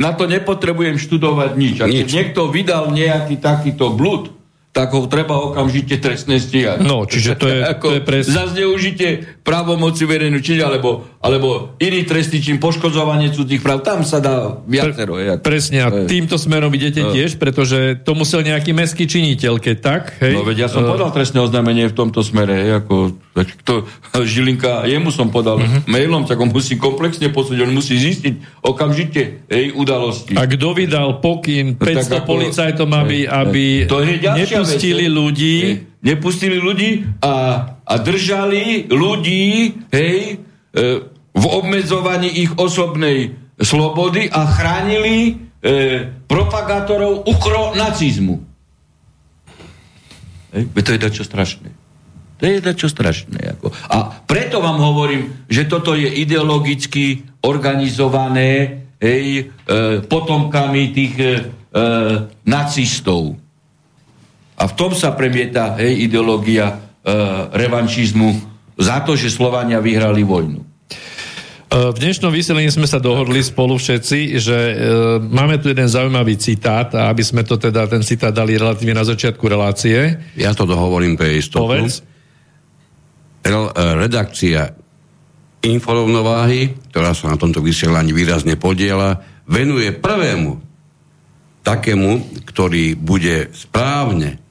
Na 0.00 0.16
to 0.16 0.24
nepotrebujem 0.24 0.96
študovať 0.96 1.50
nič. 1.52 1.76
Ak 1.84 1.92
nič. 1.92 2.08
niekto 2.08 2.48
vydal 2.48 2.96
nejaký 2.96 3.36
takýto 3.36 3.92
blud, 3.92 4.32
tak 4.72 4.96
ho 4.96 5.04
treba 5.04 5.36
okamžite 5.36 6.00
trestne 6.00 6.40
stíhať. 6.40 6.80
No, 6.80 7.04
čiže 7.04 7.36
to 7.36 7.44
je, 7.48 7.60
to 7.84 7.88
je 7.96 8.00
pres... 8.00 8.24
Za 8.24 8.48
zneužitie 8.48 9.35
právomoci 9.46 10.02
verejnú 10.02 10.42
čiť, 10.42 10.58
alebo, 10.58 11.06
alebo 11.22 11.78
iný 11.78 12.02
trestný 12.02 12.42
čin, 12.42 12.58
poškodzovanie 12.58 13.30
cudzích 13.30 13.62
práv, 13.62 13.86
tam 13.86 14.02
sa 14.02 14.18
dá 14.18 14.58
viacero. 14.66 15.14
Pre, 15.14 15.38
presne, 15.38 15.86
a 15.86 15.88
týmto 16.10 16.34
smerom 16.34 16.74
idete 16.74 17.06
no. 17.06 17.14
tiež, 17.14 17.38
pretože 17.38 18.02
to 18.02 18.18
musel 18.18 18.42
nejaký 18.42 18.74
meský 18.74 19.06
činiteľ, 19.06 19.62
keď 19.62 19.76
tak, 19.78 20.02
hej? 20.18 20.34
No 20.34 20.42
veď 20.42 20.66
ja 20.66 20.68
som 20.68 20.82
uh... 20.82 20.90
podal 20.90 21.14
trestné 21.14 21.38
oznámenie 21.38 21.86
v 21.86 21.94
tomto 21.94 22.26
smere, 22.26 22.58
hej, 22.58 22.70
ako 22.82 23.14
to, 23.62 23.86
Žilinka, 24.34 24.82
jemu 24.90 25.14
som 25.14 25.30
podal 25.30 25.62
uh-huh. 25.62 25.86
mailom, 25.86 26.26
tak 26.26 26.42
on 26.42 26.50
musí 26.50 26.74
komplexne 26.74 27.30
posúdiť, 27.30 27.62
on 27.62 27.70
musí 27.70 27.94
zistiť 27.94 28.66
okamžite 28.66 29.46
jej 29.46 29.66
udalosti. 29.70 30.34
A 30.34 30.42
kto 30.50 30.74
vydal 30.74 31.22
pokyn 31.22 31.78
500 31.78 32.10
no, 32.10 32.26
policajtom, 32.26 32.90
aby, 32.90 33.30
aby 33.30 33.64
to 33.86 34.02
je 34.02 34.18
nepustili 34.18 35.06
vec, 35.06 35.14
ľudí. 35.14 35.56
Nepustili 36.06 36.62
ľudí 36.62 37.18
a, 37.18 37.34
a 37.82 37.94
držali 37.98 38.86
ľudí 38.86 39.74
hej, 39.90 40.38
e, 40.70 40.84
v 41.34 41.44
obmedzovaní 41.50 42.46
ich 42.46 42.54
osobnej 42.54 43.34
slobody 43.58 44.30
a 44.30 44.46
chránili 44.46 45.16
e, 45.26 46.06
propagátorov 46.30 47.26
ukronacizmu. 47.26 48.38
Hej, 50.54 50.62
to 50.70 50.90
je 50.94 51.00
dačo 51.02 51.24
strašné. 51.26 51.68
To 52.36 52.44
je 52.44 52.60
dačo 52.60 52.88
strašné. 52.88 53.56
Ako. 53.56 53.72
A 53.88 54.22
preto 54.28 54.60
vám 54.60 54.76
hovorím, 54.78 55.48
že 55.48 55.64
toto 55.64 55.96
je 55.96 56.06
ideologicky 56.06 57.24
organizované 57.42 58.84
hej, 59.00 59.48
e, 59.48 59.74
potomkami 60.04 60.82
tých 60.92 61.14
e, 61.16 61.24
e 61.26 61.32
nacistov. 62.44 63.45
A 64.56 64.64
v 64.64 64.72
tom 64.72 64.96
sa 64.96 65.12
premieta 65.12 65.76
hej, 65.76 66.08
ideológia 66.08 66.72
e, 66.72 66.74
revanšizmu 67.52 68.28
za 68.80 69.04
to, 69.04 69.12
že 69.12 69.28
Slovania 69.28 69.84
vyhrali 69.84 70.24
vojnu. 70.24 70.60
E, 70.60 70.66
v 71.92 71.96
dnešnom 72.00 72.32
vyselení 72.32 72.72
sme 72.72 72.88
sa 72.88 72.96
dohodli 72.96 73.44
spolu 73.44 73.76
všetci, 73.76 74.40
že 74.40 74.56
e, 74.56 74.74
máme 75.20 75.60
tu 75.60 75.68
jeden 75.68 75.84
zaujímavý 75.84 76.40
citát 76.40 76.88
a 76.96 77.12
aby 77.12 77.20
sme 77.20 77.44
to 77.44 77.60
teda, 77.60 77.84
ten 77.84 78.00
citát 78.00 78.32
dali 78.32 78.56
relatívne 78.56 78.96
na 78.96 79.04
začiatku 79.04 79.44
relácie. 79.44 80.16
Ja 80.40 80.56
to 80.56 80.64
dohovorím 80.64 81.20
pre 81.20 81.36
istotu. 81.36 81.68
Povedz. 81.68 82.00
Re- 83.44 83.72
redakcia 83.76 84.72
Inforovnováhy, 85.66 86.94
ktorá 86.94 87.10
sa 87.10 87.34
na 87.34 87.36
tomto 87.36 87.58
vysielaní 87.58 88.14
výrazne 88.14 88.54
podiela, 88.54 89.18
venuje 89.50 89.90
prvému 89.90 90.62
takému, 91.66 92.22
ktorý 92.46 92.94
bude 92.94 93.50
správne 93.50 94.45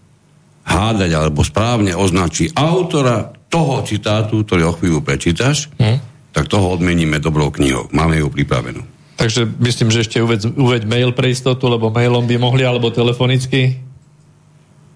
hádať 0.65 1.11
alebo 1.13 1.45
správne 1.45 1.93
označí 1.93 2.49
autora 2.57 3.31
toho 3.47 3.85
citátu, 3.85 4.43
ktorý 4.43 4.67
o 4.67 4.75
chvíľu 4.75 4.99
prečítaš, 5.05 5.69
hmm. 5.77 6.01
tak 6.33 6.49
toho 6.49 6.75
odmeníme 6.75 7.21
dobrou 7.21 7.53
knihou. 7.53 7.87
Máme 7.93 8.19
ju 8.19 8.27
pripravenú. 8.27 8.83
Takže 9.15 9.47
myslím, 9.63 9.95
že 9.95 10.03
ešte 10.03 10.19
uveď, 10.19 10.59
uveď 10.59 10.81
mail 10.83 11.15
pre 11.15 11.31
istotu, 11.31 11.71
lebo 11.71 11.87
mailom 11.87 12.27
by 12.27 12.35
mohli, 12.35 12.67
alebo 12.67 12.91
telefonicky. 12.91 13.79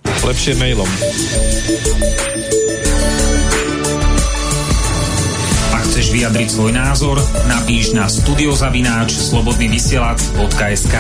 Lepšie 0.04 0.60
mailom. 0.60 0.90
Chceš 6.00 6.16
vyjadriť 6.16 6.48
svoj 6.48 6.72
názor, 6.72 7.20
napíš 7.52 7.92
na 7.92 8.08
studiozavináč 8.08 9.20
slobodnyvysielac.sk 9.20 10.96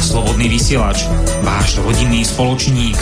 Slobodný 0.00 0.48
vysielač, 0.48 1.04
váš 1.44 1.76
rodinný 1.84 2.24
spoločník. 2.24 2.96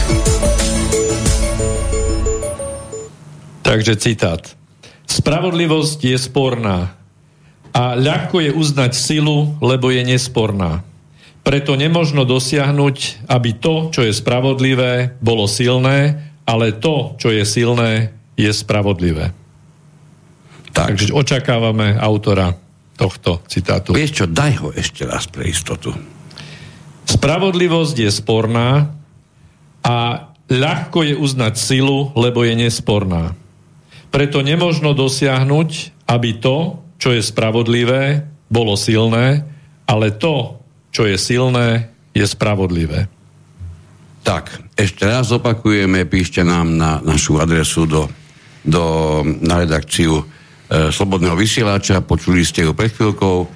Takže 3.63 3.95
citát. 4.03 4.43
Spravodlivosť 5.07 6.11
je 6.11 6.19
sporná 6.19 6.99
a 7.71 7.95
ľahko 7.95 8.43
je 8.43 8.51
uznať 8.51 8.99
silu, 8.99 9.55
lebo 9.63 9.95
je 9.95 10.03
nesporná. 10.03 10.83
Preto 11.47 11.79
nemožno 11.79 12.27
dosiahnuť, 12.27 13.31
aby 13.31 13.55
to, 13.55 13.95
čo 13.95 14.03
je 14.03 14.11
spravodlivé, 14.11 15.15
bolo 15.23 15.47
silné, 15.47 16.19
ale 16.43 16.75
to, 16.75 17.15
čo 17.23 17.31
je 17.31 17.47
silné, 17.47 18.11
je 18.35 18.51
spravodlivé. 18.51 19.46
Tak. 20.77 20.93
Takže 20.93 21.17
očakávame 21.17 21.97
autora 21.97 22.53
tohto 23.01 23.41
citátu. 23.49 23.97
Vieš 23.97 24.13
čo, 24.13 24.25
daj 24.29 24.53
ho 24.61 24.69
ešte 24.77 25.09
raz 25.09 25.25
pre 25.25 25.49
istotu. 25.49 25.97
Spravodlivosť 27.09 27.97
je 27.97 28.11
sporná 28.13 28.93
a 29.81 29.97
ľahko 30.53 31.01
je 31.01 31.15
uznať 31.17 31.55
silu, 31.57 32.13
lebo 32.13 32.45
je 32.45 32.53
nesporná. 32.53 33.33
Preto 34.13 34.45
nemožno 34.45 34.93
dosiahnuť, 34.93 35.71
aby 36.13 36.31
to, 36.45 36.85
čo 37.01 37.17
je 37.17 37.25
spravodlivé, 37.25 38.29
bolo 38.53 38.77
silné, 38.77 39.49
ale 39.89 40.13
to, 40.13 40.61
čo 40.93 41.09
je 41.09 41.17
silné, 41.17 41.89
je 42.13 42.25
spravodlivé. 42.25 43.09
Tak, 44.27 44.51
ešte 44.75 45.07
raz 45.07 45.31
opakujeme, 45.31 46.05
píšte 46.05 46.43
nám 46.43 46.75
na 46.75 46.99
našu 47.01 47.39
adresu 47.39 47.87
do, 47.87 48.11
do, 48.67 48.85
na 49.41 49.63
redakciu 49.63 50.27
slobodného 50.67 51.39
vysielača, 51.39 52.03
počuli 52.03 52.43
ste 52.43 52.67
ho 52.67 52.75
pred 52.75 52.91
chvíľkou 52.91 53.47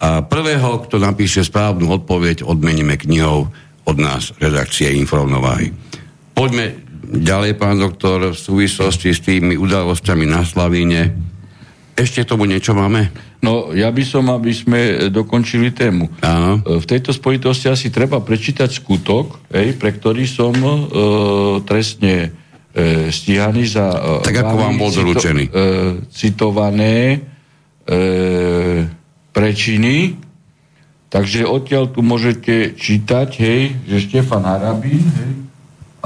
a 0.00 0.24
prvého, 0.24 0.80
kto 0.88 0.96
napíše 0.96 1.44
správnu 1.44 1.92
odpoveď, 1.92 2.42
odmeníme 2.48 2.96
knihou 2.96 3.52
od 3.84 3.96
nás, 4.00 4.32
redakcie 4.40 4.96
Informováhy. 4.96 5.76
Poďme 6.32 6.72
ďalej, 7.04 7.60
pán 7.60 7.76
doktor, 7.76 8.32
v 8.32 8.38
súvislosti 8.38 9.12
s 9.12 9.20
tými 9.20 9.60
udalosťami 9.60 10.24
na 10.24 10.40
Slavíne. 10.40 11.12
Ešte 12.00 12.24
tomu 12.24 12.48
niečo 12.48 12.72
máme? 12.72 13.12
No, 13.44 13.76
ja 13.76 13.92
by 13.92 14.00
som, 14.00 14.32
aby 14.32 14.56
sme 14.56 14.80
dokončili 15.12 15.68
tému. 15.68 16.08
Áno. 16.24 16.64
E, 16.64 16.80
v 16.80 16.86
tejto 16.88 17.12
spojitosti 17.12 17.68
asi 17.68 17.92
treba 17.92 18.24
prečítať 18.24 18.72
skutok, 18.72 19.52
ej, 19.52 19.76
pre 19.76 19.92
ktorý 19.92 20.24
som 20.24 20.56
e, 20.56 20.78
trestne 21.68 22.32
e, 22.74 23.10
stíhaní 23.12 23.66
za... 23.66 23.90
E, 23.90 24.26
tak 24.26 24.36
ako 24.46 24.54
vám 24.56 24.74
bol 24.78 24.90
doručený. 24.90 25.44
Cito, 25.50 25.58
e, 25.58 25.70
citované 26.10 26.96
e, 27.10 27.18
prečiny. 29.34 30.16
Takže 31.10 31.42
odtiaľ 31.42 31.90
tu 31.90 32.06
môžete 32.06 32.78
čítať, 32.78 33.28
hej, 33.42 33.74
že 33.82 33.96
Štefan 34.06 34.46
Harabín, 34.46 35.02
hej, 35.02 35.32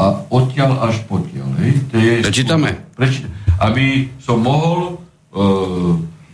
a 0.01 0.25
odtiaľ 0.33 0.81
až 0.89 1.05
potiaľ, 1.05 1.49
hej. 1.61 1.73
To 1.93 1.97
je 2.01 2.13
Prečítame. 2.25 2.71
Prečíta, 2.97 3.29
aby 3.61 4.09
som 4.17 4.41
mohol 4.41 4.81
e, 4.81 4.93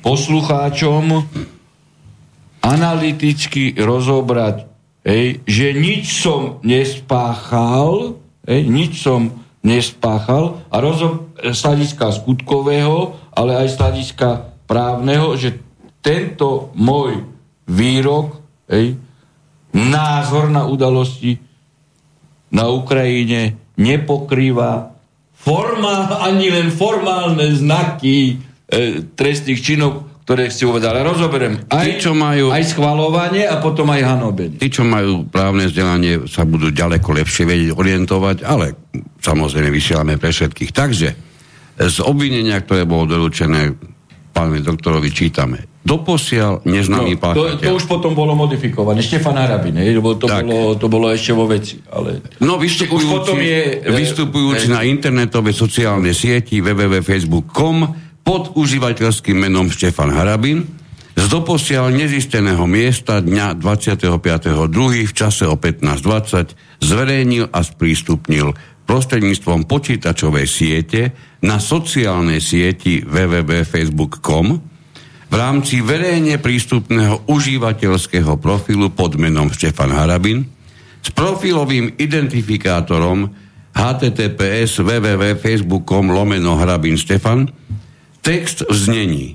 poslucháčom 0.07 1.27
analyticky 2.63 3.75
rozobrať, 3.75 4.71
hej, 5.03 5.43
že 5.51 5.67
nič 5.75 6.23
som 6.23 6.63
nespáchal, 6.63 8.23
hej, 8.47 8.63
nič 8.71 9.03
som 9.03 9.35
nespáchal 9.61 10.65
a 10.73 10.77
rozum 10.81 11.33
z 11.37 11.59
hľadiska 11.61 12.17
skutkového, 12.17 13.17
ale 13.37 13.61
aj 13.61 13.69
z 13.69 13.77
hľadiska 13.77 14.29
právneho, 14.65 15.37
že 15.37 15.61
tento 16.01 16.73
môj 16.77 17.29
výrok, 17.69 18.41
hej, 18.73 18.97
názor 19.77 20.51
na 20.51 20.67
udalosti 20.67 21.39
na 22.51 22.67
Ukrajine 22.67 23.55
nepokrýva 23.79 24.91
formál, 25.33 26.21
ani 26.27 26.51
len 26.51 26.69
formálne 26.75 27.47
znaky 27.55 28.37
e, 28.69 29.07
trestných 29.15 29.61
činov, 29.63 30.20
ktoré 30.31 30.47
ste 30.47 30.63
uvedali. 30.63 31.03
Rozoberiem 31.03 31.67
aj, 31.67 31.87
tí, 31.91 32.07
čo 32.07 32.15
majú, 32.15 32.55
aj 32.55 32.63
schvalovanie 32.71 33.51
a 33.51 33.59
potom 33.59 33.91
aj 33.91 34.15
hanobenie. 34.15 34.63
Tí, 34.63 34.71
čo 34.71 34.87
majú 34.87 35.27
právne 35.27 35.67
vzdelanie, 35.67 36.31
sa 36.31 36.47
budú 36.47 36.71
ďaleko 36.71 37.19
lepšie 37.19 37.51
vedieť 37.51 37.75
orientovať, 37.75 38.47
ale 38.47 38.79
samozrejme 39.19 39.75
vysielame 39.75 40.23
pre 40.23 40.31
všetkých. 40.31 40.71
Takže 40.71 41.09
z 41.83 41.97
obvinenia, 42.07 42.63
ktoré 42.63 42.87
bolo 42.87 43.11
doručené 43.11 43.75
pánovi 44.31 44.63
doktorovi, 44.63 45.11
čítame. 45.11 45.67
Doposiaľ 45.83 46.63
neznámy 46.63 47.19
no, 47.19 47.21
páchateľ. 47.27 47.59
To, 47.59 47.67
to 47.67 47.73
už 47.83 47.91
potom 47.91 48.15
bolo 48.15 48.39
modifikované. 48.39 49.03
Štefan 49.03 49.35
Harabin, 49.35 49.83
lebo 49.83 50.15
to, 50.15 50.31
bolo, 50.31 50.79
to 50.79 50.87
bolo 50.87 51.11
ešte 51.11 51.35
vo 51.35 51.51
veci. 51.51 51.83
Ale... 51.91 52.23
No, 52.39 52.55
vystupujúci, 52.55 53.35
je, 53.35 53.63
vystupujúci 53.99 54.71
je, 54.71 54.77
na 54.79 54.87
internetové 54.87 55.51
sociálne 55.51 56.15
sieti 56.15 56.63
www.facebook.com 56.63 58.10
pod 58.31 58.55
užívateľským 58.55 59.43
menom 59.43 59.75
Štefan 59.75 60.15
Harabin 60.15 60.63
z 61.19 61.25
doposiaľ 61.27 61.91
nezisteného 61.91 62.63
miesta 62.71 63.19
dňa 63.19 63.59
25.2. 63.59 64.71
v 65.11 65.11
čase 65.11 65.51
o 65.51 65.59
15.20 65.59 66.55
zverejnil 66.79 67.51
a 67.51 67.59
sprístupnil 67.67 68.55
prostredníctvom 68.87 69.67
počítačovej 69.67 70.47
siete 70.47 71.11
na 71.43 71.59
sociálnej 71.59 72.39
sieti 72.39 73.03
www.facebook.com 73.03 74.47
v 75.27 75.35
rámci 75.35 75.83
verejne 75.83 76.39
prístupného 76.39 77.27
užívateľského 77.27 78.39
profilu 78.39 78.95
pod 78.95 79.19
menom 79.19 79.51
Štefan 79.51 79.91
Harabin 79.91 80.47
s 81.03 81.11
profilovým 81.11 81.99
identifikátorom 81.99 83.27
https 83.75 84.87
www.facebook.com 84.87 86.15
lomeno 86.15 86.55
Harabin 86.55 86.95
Stefan 86.95 87.51
Text 88.21 88.69
v 88.69 88.77
znení. 88.77 89.27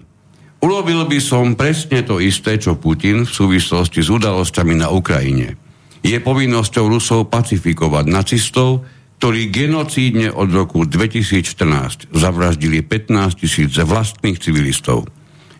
Urobil 0.62 1.10
by 1.10 1.18
som 1.18 1.58
presne 1.58 2.06
to 2.06 2.22
isté, 2.22 2.62
čo 2.62 2.78
Putin 2.78 3.26
v 3.26 3.34
súvislosti 3.34 4.06
s 4.06 4.14
udalosťami 4.14 4.78
na 4.78 4.94
Ukrajine. 4.94 5.58
Je 6.06 6.14
povinnosťou 6.22 6.86
Rusov 6.94 7.34
pacifikovať 7.34 8.06
nacistov, 8.06 8.86
ktorí 9.18 9.50
genocídne 9.50 10.30
od 10.30 10.54
roku 10.54 10.86
2014 10.86 12.14
zavraždili 12.14 12.86
15 12.86 13.42
tisíc 13.42 13.74
vlastných 13.74 14.38
civilistov. 14.38 15.10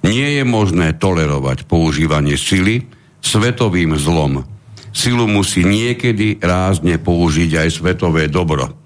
Nie 0.06 0.38
je 0.38 0.44
možné 0.46 0.94
tolerovať 0.94 1.66
používanie 1.66 2.38
sily 2.38 2.86
svetovým 3.26 3.98
zlom. 3.98 4.46
Silu 4.94 5.26
musí 5.26 5.66
niekedy 5.66 6.38
rázne 6.46 7.02
použiť 7.02 7.66
aj 7.66 7.70
svetové 7.82 8.30
dobro. 8.30 8.85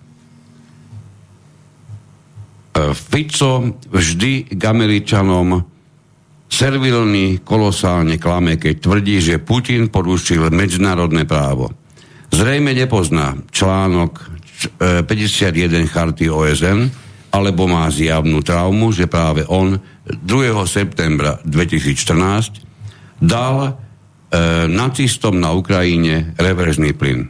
Fico 2.93 3.79
vždy 3.91 4.53
k 4.55 4.61
Američanom 4.61 5.63
servilný, 6.49 7.45
kolosálne 7.45 8.17
klame, 8.17 8.57
keď 8.57 8.75
tvrdí, 8.81 9.21
že 9.21 9.43
Putin 9.43 9.93
porušil 9.93 10.49
medzinárodné 10.49 11.29
právo. 11.29 11.69
Zrejme 12.33 12.73
nepozná 12.73 13.37
článok 13.53 14.33
51 14.81 15.05
e, 15.05 15.87
charty 15.87 16.25
OSN, 16.27 16.89
alebo 17.29 17.69
má 17.69 17.85
zjavnú 17.93 18.41
traumu, 18.41 18.89
že 18.89 19.05
práve 19.05 19.45
on 19.45 19.77
2. 20.09 20.25
septembra 20.65 21.37
2014 21.45 23.21
dal 23.21 23.57
e, 23.65 23.71
nacistom 24.65 25.37
na 25.37 25.53
Ukrajine 25.53 26.33
reverzný 26.35 26.97
plyn. 26.97 27.29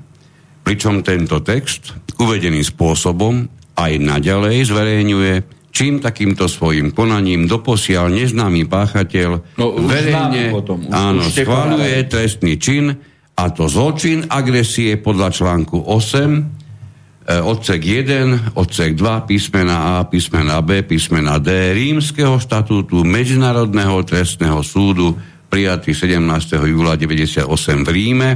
Pričom 0.64 1.04
tento 1.04 1.44
text 1.44 1.92
uvedený 2.16 2.64
spôsobom 2.64 3.59
aj 3.80 3.92
naďalej 4.04 4.68
zverejňuje, 4.68 5.34
čím 5.72 6.04
takýmto 6.04 6.52
svojim 6.52 6.92
konaním 6.92 7.48
doposiaľ 7.48 8.12
neznámy 8.12 8.68
páchateľ 8.68 9.56
no, 9.56 9.66
verejne 9.88 10.52
potom, 10.52 10.84
už, 10.84 10.92
áno, 10.92 11.24
už 11.24 11.32
schváluje 11.32 11.98
trestný 12.12 12.60
čin 12.60 12.92
a 13.40 13.44
to 13.56 13.72
zločin 13.72 14.28
agresie 14.28 15.00
podľa 15.00 15.32
článku 15.32 15.88
8 15.88 15.96
e, 15.96 17.40
odsek 17.40 17.80
1, 17.80 18.60
odsek 18.60 19.00
2, 19.00 19.30
písmena 19.32 20.04
A, 20.04 20.04
písmena 20.04 20.60
B, 20.60 20.84
písmena 20.84 21.40
D 21.40 21.72
Rímskeho 21.72 22.36
štatútu 22.36 23.08
Medzinárodného 23.08 24.04
trestného 24.04 24.60
súdu 24.60 25.16
prijatý 25.48 25.96
17. 25.96 26.20
júla 26.68 27.00
98 27.00 27.48
v 27.88 27.90
Ríme, 27.90 28.30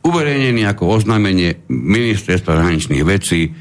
uverejnený 0.00 0.64
ako 0.72 0.96
oznámenie 0.96 1.68
ministerstva 1.68 2.56
zahraničných 2.56 3.04
vecí 3.04 3.52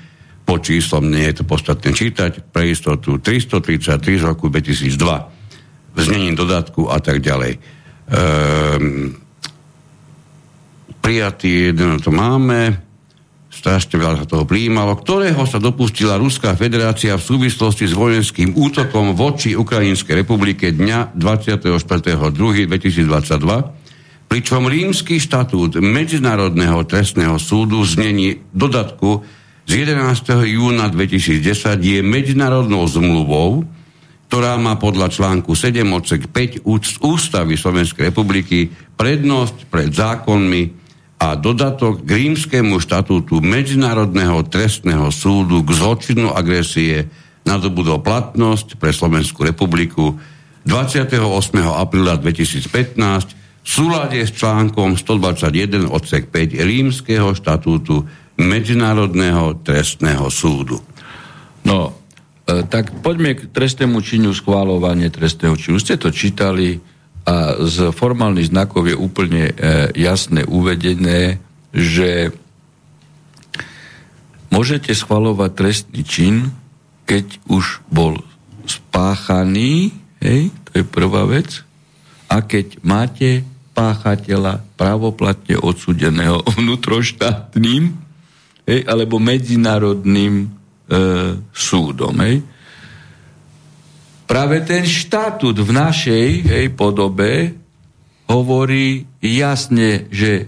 pod 0.49 0.65
číslom, 0.65 1.13
nie 1.13 1.29
je 1.29 1.37
to 1.37 1.45
podstatné 1.45 1.93
čítať, 1.93 2.49
pre 2.49 2.73
istotu 2.73 3.21
333 3.21 4.17
z 4.17 4.25
roku 4.25 4.49
2002, 4.49 4.97
znení 5.93 6.33
dodatku 6.33 6.89
a 6.89 6.97
tak 6.97 7.21
ďalej. 7.21 7.61
Ehm, 8.09 9.13
prijatý 11.05 11.69
jeden 11.69 12.01
to 12.01 12.09
máme, 12.09 12.81
strašne 13.53 14.01
veľa 14.01 14.25
sa 14.25 14.27
toho 14.29 14.49
prijímalo, 14.49 14.97
ktorého 14.97 15.45
sa 15.45 15.61
dopustila 15.61 16.17
Ruská 16.17 16.57
federácia 16.57 17.13
v 17.13 17.21
súvislosti 17.21 17.85
s 17.85 17.93
vojenským 17.93 18.57
útokom 18.57 19.13
voči 19.13 19.53
Ukrajinskej 19.53 20.25
republike 20.25 20.73
dňa 20.73 21.13
24.2.2022, 21.13 22.65
pričom 24.25 24.65
rímsky 24.65 25.21
štatút 25.21 25.77
Medzinárodného 25.77 26.81
trestného 26.89 27.37
súdu 27.37 27.85
znení 27.85 28.41
dodatku 28.49 29.37
z 29.69 29.85
11. 29.85 30.49
júna 30.49 30.89
2010 30.89 31.45
je 31.77 32.01
medzinárodnou 32.01 32.89
zmluvou, 32.89 33.69
ktorá 34.25 34.57
má 34.57 34.81
podľa 34.81 35.13
článku 35.13 35.53
7 35.53 35.85
odsek 35.93 36.25
5 36.25 36.65
Ústavy 37.05 37.53
Slovenskej 37.53 38.09
republiky 38.09 38.73
prednosť 38.97 39.69
pred 39.69 39.93
zákonmi 39.93 40.73
a 41.21 41.37
dodatok 41.37 42.01
k 42.01 42.09
rímskému 42.17 42.81
štatútu 42.81 43.45
Medzinárodného 43.45 44.41
trestného 44.49 45.13
súdu 45.13 45.61
k 45.61 45.69
zločinu 45.77 46.33
agresie 46.33 47.05
nadobudol 47.45 48.01
platnosť 48.01 48.73
pre 48.81 48.89
Slovenskú 48.89 49.45
republiku 49.45 50.17
28. 50.65 51.13
apríla 51.61 52.17
2015 52.17 53.37
v 53.37 53.67
súlade 53.69 54.17
s 54.17 54.33
článkom 54.33 54.97
121 54.97 55.93
odsek 55.93 56.33
5 56.33 56.57
rímskeho 56.57 57.37
štatútu 57.37 58.09
Medzinárodného 58.39 59.59
trestného 59.61 60.31
súdu. 60.31 60.79
No, 61.67 61.91
e, 62.47 62.63
tak 62.65 63.03
poďme 63.03 63.35
k 63.35 63.51
trestnému 63.51 63.99
činu 63.99 64.31
schváľovanie 64.31 65.11
trestného 65.11 65.59
činu. 65.59 65.75
Ste 65.77 65.99
to 65.99 66.09
čítali 66.09 66.79
a 67.27 67.59
z 67.67 67.91
formálnych 67.91 68.49
znakov 68.49 68.89
je 68.89 68.95
úplne 68.95 69.51
e, 69.51 69.53
jasne 69.93 70.47
uvedené, 70.47 71.37
že 71.75 72.33
môžete 74.49 74.95
schváľovať 74.95 75.51
trestný 75.53 76.01
čin, 76.07 76.35
keď 77.05 77.43
už 77.45 77.85
bol 77.91 78.17
spáchaný, 78.65 79.93
hej, 80.21 80.49
to 80.69 80.81
je 80.81 80.83
prvá 80.85 81.25
vec, 81.29 81.61
a 82.29 82.45
keď 82.45 82.81
máte 82.85 83.41
páchateľa 83.73 84.61
pravoplatne 84.77 85.57
odsudeného 85.57 86.45
vnútroštátnym 86.57 88.08
hej, 88.69 88.85
alebo 88.85 89.17
medzinárodným 89.17 90.45
e, 90.45 90.47
súdom. 91.49 92.13
Hej. 92.21 92.45
Práve 94.29 94.61
ten 94.61 94.85
štatút 94.85 95.57
v 95.57 95.71
našej 95.73 96.27
hej, 96.45 96.65
podobe 96.77 97.57
hovorí 98.29 99.09
jasne, 99.17 100.05
že 100.13 100.45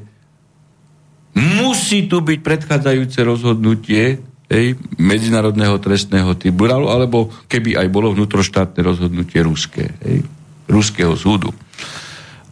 musí 1.34 2.06
tu 2.06 2.22
byť 2.22 2.40
predchádzajúce 2.46 3.20
rozhodnutie 3.26 4.22
hej, 4.46 4.78
Medzinárodného 5.02 5.82
trestného 5.82 6.38
tribunálu, 6.38 6.94
alebo 6.94 7.34
keby 7.50 7.82
aj 7.82 7.88
bolo 7.90 8.14
vnútroštátne 8.14 8.86
rozhodnutie 8.86 9.42
ruské, 9.42 9.98
hej, 10.06 10.22
ruského 10.70 11.18
súdu. 11.18 11.50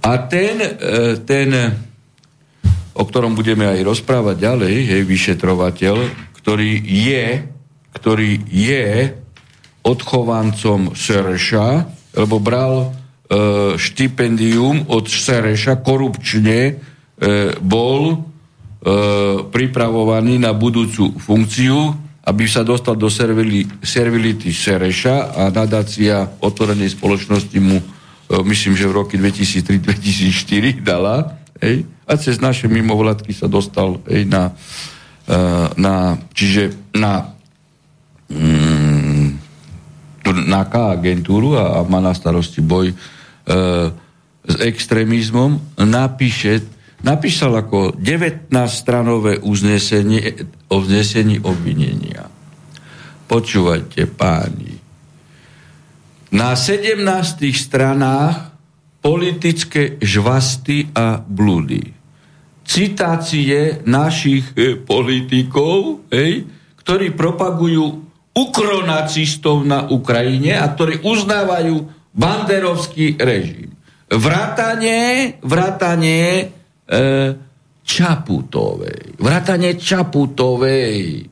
A 0.01 0.17
ten, 0.25 0.57
e, 0.57 0.69
ten 1.21 1.49
o 2.93 3.03
ktorom 3.05 3.37
budeme 3.37 3.69
aj 3.69 3.85
rozprávať 3.85 4.35
ďalej, 4.37 4.75
hej, 4.89 5.01
vyšetrovateľ, 5.05 5.95
ktorý 6.39 6.71
je, 6.81 7.25
ktorý 7.93 8.31
je 8.49 9.13
odchovancom 9.83 10.93
Sereša, 10.93 11.67
lebo 12.17 12.41
bral 12.41 12.73
e, 12.83 12.87
štipendium 13.79 14.89
od 14.91 15.07
Sereša, 15.07 15.79
korupčne 15.79 16.59
e, 16.59 16.73
bol 17.63 18.01
e, 18.11 18.17
pripravovaný 19.47 20.41
na 20.41 20.51
budúcu 20.51 21.15
funkciu, 21.15 21.95
aby 22.29 22.45
sa 22.45 22.61
dostal 22.61 22.99
do 22.99 23.07
servili, 23.07 23.65
servility 23.81 24.51
Sereša 24.51 25.33
a 25.33 25.43
nadácia 25.49 26.27
otvorenej 26.43 26.93
spoločnosti 26.93 27.57
mu, 27.57 27.79
e, 27.79 27.85
myslím, 28.43 28.75
že 28.75 28.85
v 28.85 28.93
roky 28.93 29.15
2003-2004 29.15 30.83
dala, 30.83 31.38
hej, 31.61 31.85
a 32.09 32.13
cez 32.17 32.41
naše 32.41 32.65
mimovládky 32.67 33.31
sa 33.35 33.45
dostal 33.45 34.01
aj 34.07 34.21
na, 34.25 34.43
e, 35.29 35.35
na 35.77 36.17
čiže 36.33 36.73
na 36.95 37.35
mm, 38.31 39.39
na 40.29 40.61
K 40.69 40.93
agentúru 40.93 41.57
a, 41.57 41.81
a 41.81 41.87
má 41.87 41.97
na 41.97 42.13
starosti 42.13 42.61
boj 42.61 42.93
e, 42.93 42.95
s 44.49 44.55
extrémizmom, 44.61 45.77
napíše, 45.83 46.65
napísal 47.05 47.53
ako 47.59 47.97
19-stranové 47.97 49.41
uznesenie 49.41 50.45
o 50.69 50.81
vznesení 50.81 51.41
obvinenia. 51.41 52.29
Počúvajte, 53.29 54.09
páni. 54.09 54.73
Na 56.33 56.53
17 56.53 57.01
stranách 57.53 58.48
politické 58.99 59.97
žvasty 60.03 60.91
a 60.91 61.23
blúdy 61.23 61.99
citácie 62.69 63.81
našich 63.89 64.53
e, 64.53 64.77
politikov, 64.77 66.05
hej, 66.13 66.45
ktorí 66.77 67.17
propagujú 67.17 68.05
ukronacistov 68.29 69.65
na 69.65 69.89
Ukrajine 69.89 70.53
a 70.53 70.69
ktorí 70.69 71.01
uznávajú 71.01 71.75
banderovský 72.13 73.17
režim. 73.17 73.73
Vrátanie, 74.05 75.33
vrátanie 75.41 76.25
e, 76.29 76.45
Čaputovej. 77.81 79.17
Vrátanie 79.17 79.73
Čaputovej. 79.73 81.25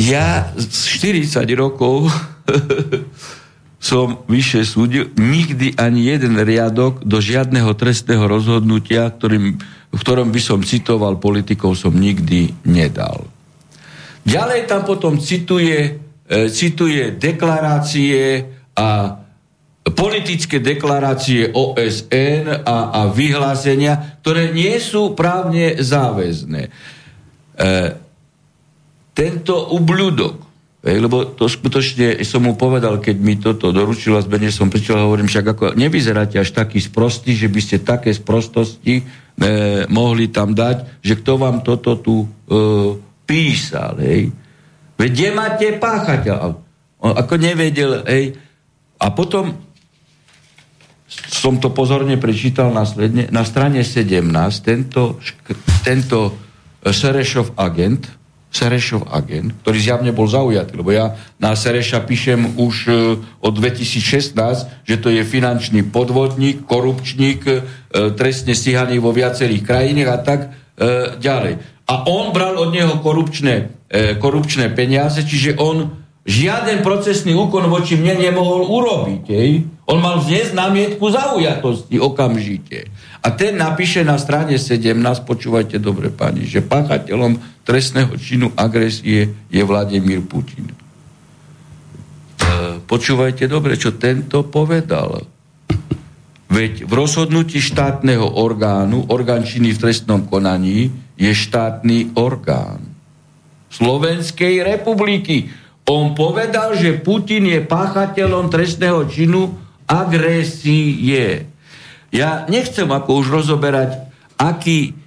Ja 0.00 0.48
40 0.56 1.44
rokov 1.60 2.08
som 3.90 4.24
vyššie 4.28 4.62
súdil, 4.64 5.04
nikdy 5.16 5.76
ani 5.76 6.08
jeden 6.08 6.40
riadok 6.40 7.04
do 7.04 7.20
žiadneho 7.20 7.72
trestného 7.76 8.24
rozhodnutia, 8.28 9.08
ktorým, 9.08 9.56
v 9.92 10.00
ktorom 10.00 10.32
by 10.32 10.40
som 10.40 10.60
citoval 10.64 11.20
politikov, 11.20 11.76
som 11.76 11.92
nikdy 11.92 12.52
nedal. 12.64 13.28
Ďalej 14.24 14.68
tam 14.68 14.84
potom 14.84 15.16
cituje, 15.16 15.96
e, 16.28 16.48
cituje 16.52 17.16
deklarácie 17.16 18.44
a 18.76 19.16
politické 19.80 20.60
deklarácie 20.60 21.56
OSN 21.56 22.68
a, 22.68 22.76
a 22.92 23.00
vyhlásenia, 23.08 24.20
ktoré 24.20 24.52
nie 24.52 24.76
sú 24.76 25.16
právne 25.16 25.80
záväzné. 25.80 26.68
E, 26.68 26.70
tento 29.20 29.76
ubľudok 29.76 30.50
Hej, 30.80 30.96
lebo 30.96 31.28
to 31.36 31.44
skutočne 31.44 32.24
som 32.24 32.40
mu 32.40 32.56
povedal, 32.56 33.04
keď 33.04 33.16
mi 33.20 33.36
toto 33.36 33.68
doručil 33.68 34.16
a 34.16 34.24
zbene 34.24 34.48
som 34.48 34.72
prišiel 34.72 34.96
a 34.96 35.04
hovorím, 35.04 35.28
však 35.28 35.46
ako 35.52 35.64
nevyzeráte 35.76 36.40
až 36.40 36.56
taký 36.56 36.80
sprostý, 36.80 37.36
že 37.36 37.52
by 37.52 37.60
ste 37.60 37.84
také 37.84 38.16
sprostosti 38.16 38.96
e, 38.96 39.04
mohli 39.92 40.32
tam 40.32 40.56
dať, 40.56 41.04
že 41.04 41.20
kto 41.20 41.36
vám 41.36 41.60
toto 41.60 42.00
tu 42.00 42.24
e, 42.24 42.28
písal. 43.28 44.00
Hej. 44.00 44.32
Veď 44.96 45.10
kde 45.12 45.28
máte 45.36 45.66
páchateľ? 45.76 46.36
On 47.04 47.12
ako 47.12 47.34
nevedel, 47.36 48.00
hej. 48.08 48.40
A 48.96 49.12
potom 49.12 49.52
som 51.28 51.60
to 51.60 51.76
pozorne 51.76 52.16
prečítal 52.16 52.72
následne, 52.72 53.28
na 53.28 53.44
strane 53.44 53.84
17 53.84 54.24
tento, 54.64 55.20
tento 55.84 56.40
Serešov 56.80 57.52
agent, 57.60 58.19
Serešov 58.50 59.06
agent, 59.06 59.54
ktorý 59.62 59.78
zjavne 59.78 60.10
bol 60.10 60.26
zaujatý, 60.26 60.74
lebo 60.74 60.90
ja 60.90 61.14
na 61.38 61.54
Sereša 61.54 62.02
píšem 62.02 62.58
už 62.58 62.74
e, 62.86 62.92
od 63.38 63.54
2016, 63.54 64.34
že 64.82 64.96
to 64.98 65.06
je 65.06 65.22
finančný 65.22 65.86
podvodník, 65.86 66.66
korupčník, 66.66 67.46
e, 67.46 67.62
trestne 68.18 68.58
stíhaný 68.58 68.98
vo 68.98 69.14
viacerých 69.14 69.62
krajinách 69.62 70.10
a 70.10 70.18
tak 70.18 70.40
e, 70.42 70.48
ďalej. 71.22 71.62
A 71.86 71.94
on 72.10 72.34
bral 72.34 72.58
od 72.58 72.70
neho 72.70 73.02
korupčné, 73.02 73.74
korupčné 74.22 74.70
peniaze, 74.70 75.26
čiže 75.26 75.58
on 75.58 76.00
žiaden 76.22 76.86
procesný 76.86 77.34
úkon 77.34 77.66
voči 77.66 77.98
mne 77.98 78.30
nemohol 78.30 78.62
urobiť. 78.68 79.24
Ej? 79.26 79.50
On 79.90 79.98
mal 79.98 80.22
vzniesť 80.22 80.54
námietku 80.54 81.02
zaujatosti 81.10 81.98
okamžite. 81.98 82.86
A 83.20 83.34
ten 83.34 83.58
napíše 83.58 84.06
na 84.06 84.20
strane 84.22 84.54
17, 84.54 84.94
počúvajte 85.26 85.82
dobre 85.82 86.14
pani, 86.14 86.46
že 86.46 86.62
páchateľom 86.62 87.59
trestného 87.70 88.18
činu 88.18 88.50
agresie 88.58 89.46
je 89.46 89.62
Vladimír 89.62 90.26
Putin. 90.26 90.66
E, 90.66 90.74
počúvajte 92.82 93.46
dobre, 93.46 93.78
čo 93.78 93.94
tento 93.94 94.42
povedal. 94.42 95.22
Veď 96.50 96.82
v 96.82 96.92
rozhodnutí 96.98 97.62
štátneho 97.62 98.26
orgánu, 98.42 99.06
orgán 99.06 99.46
činy 99.46 99.70
v 99.70 99.82
trestnom 99.86 100.26
konaní, 100.26 100.90
je 101.14 101.30
štátny 101.30 102.18
orgán 102.18 102.90
Slovenskej 103.70 104.66
republiky. 104.66 105.54
On 105.86 106.10
povedal, 106.18 106.74
že 106.74 106.98
Putin 106.98 107.46
je 107.46 107.62
páchateľom 107.62 108.50
trestného 108.50 109.06
činu 109.06 109.54
agresie. 109.86 111.46
Ja 112.10 112.50
nechcem 112.50 112.90
ako 112.90 113.22
už 113.22 113.26
rozoberať, 113.30 114.10
aký 114.34 114.99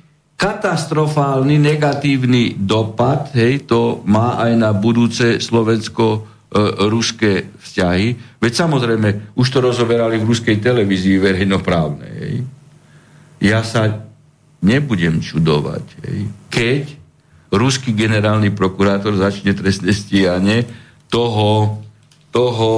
katastrofálny 0.43 1.55
negatívny 1.55 2.59
dopad 2.59 3.31
hej, 3.31 3.63
to 3.63 4.03
má 4.03 4.43
aj 4.43 4.51
na 4.59 4.75
budúce 4.75 5.39
slovensko-ruské 5.39 7.47
vzťahy. 7.63 8.07
Veď 8.43 8.53
samozrejme, 8.67 9.39
už 9.39 9.47
to 9.47 9.63
rozoberali 9.63 10.19
v 10.19 10.27
ruskej 10.27 10.59
televízii 10.59 11.15
verejnoprávnej. 11.15 12.13
Hej. 12.19 12.35
Ja 13.39 13.63
sa 13.63 14.03
nebudem 14.59 15.23
čudovať, 15.23 15.85
hej, 16.03 16.27
keď 16.51 16.91
ruský 17.47 17.95
generálny 17.95 18.51
prokurátor 18.51 19.15
začne 19.15 19.55
trestné 19.55 19.95
stíhanie 19.95 20.67
toho, 21.07 21.79
toho 22.35 22.71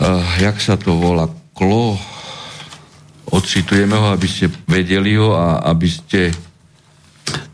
uh, 0.00 0.24
jak 0.40 0.56
sa 0.56 0.80
to 0.80 0.96
volá, 0.96 1.28
klo, 1.52 2.00
odcitujeme 3.32 3.96
ho, 3.96 4.12
aby 4.12 4.28
ste 4.28 4.50
vedeli 4.68 5.16
ho 5.16 5.32
a 5.32 5.64
aby 5.64 5.88
ste 5.88 6.20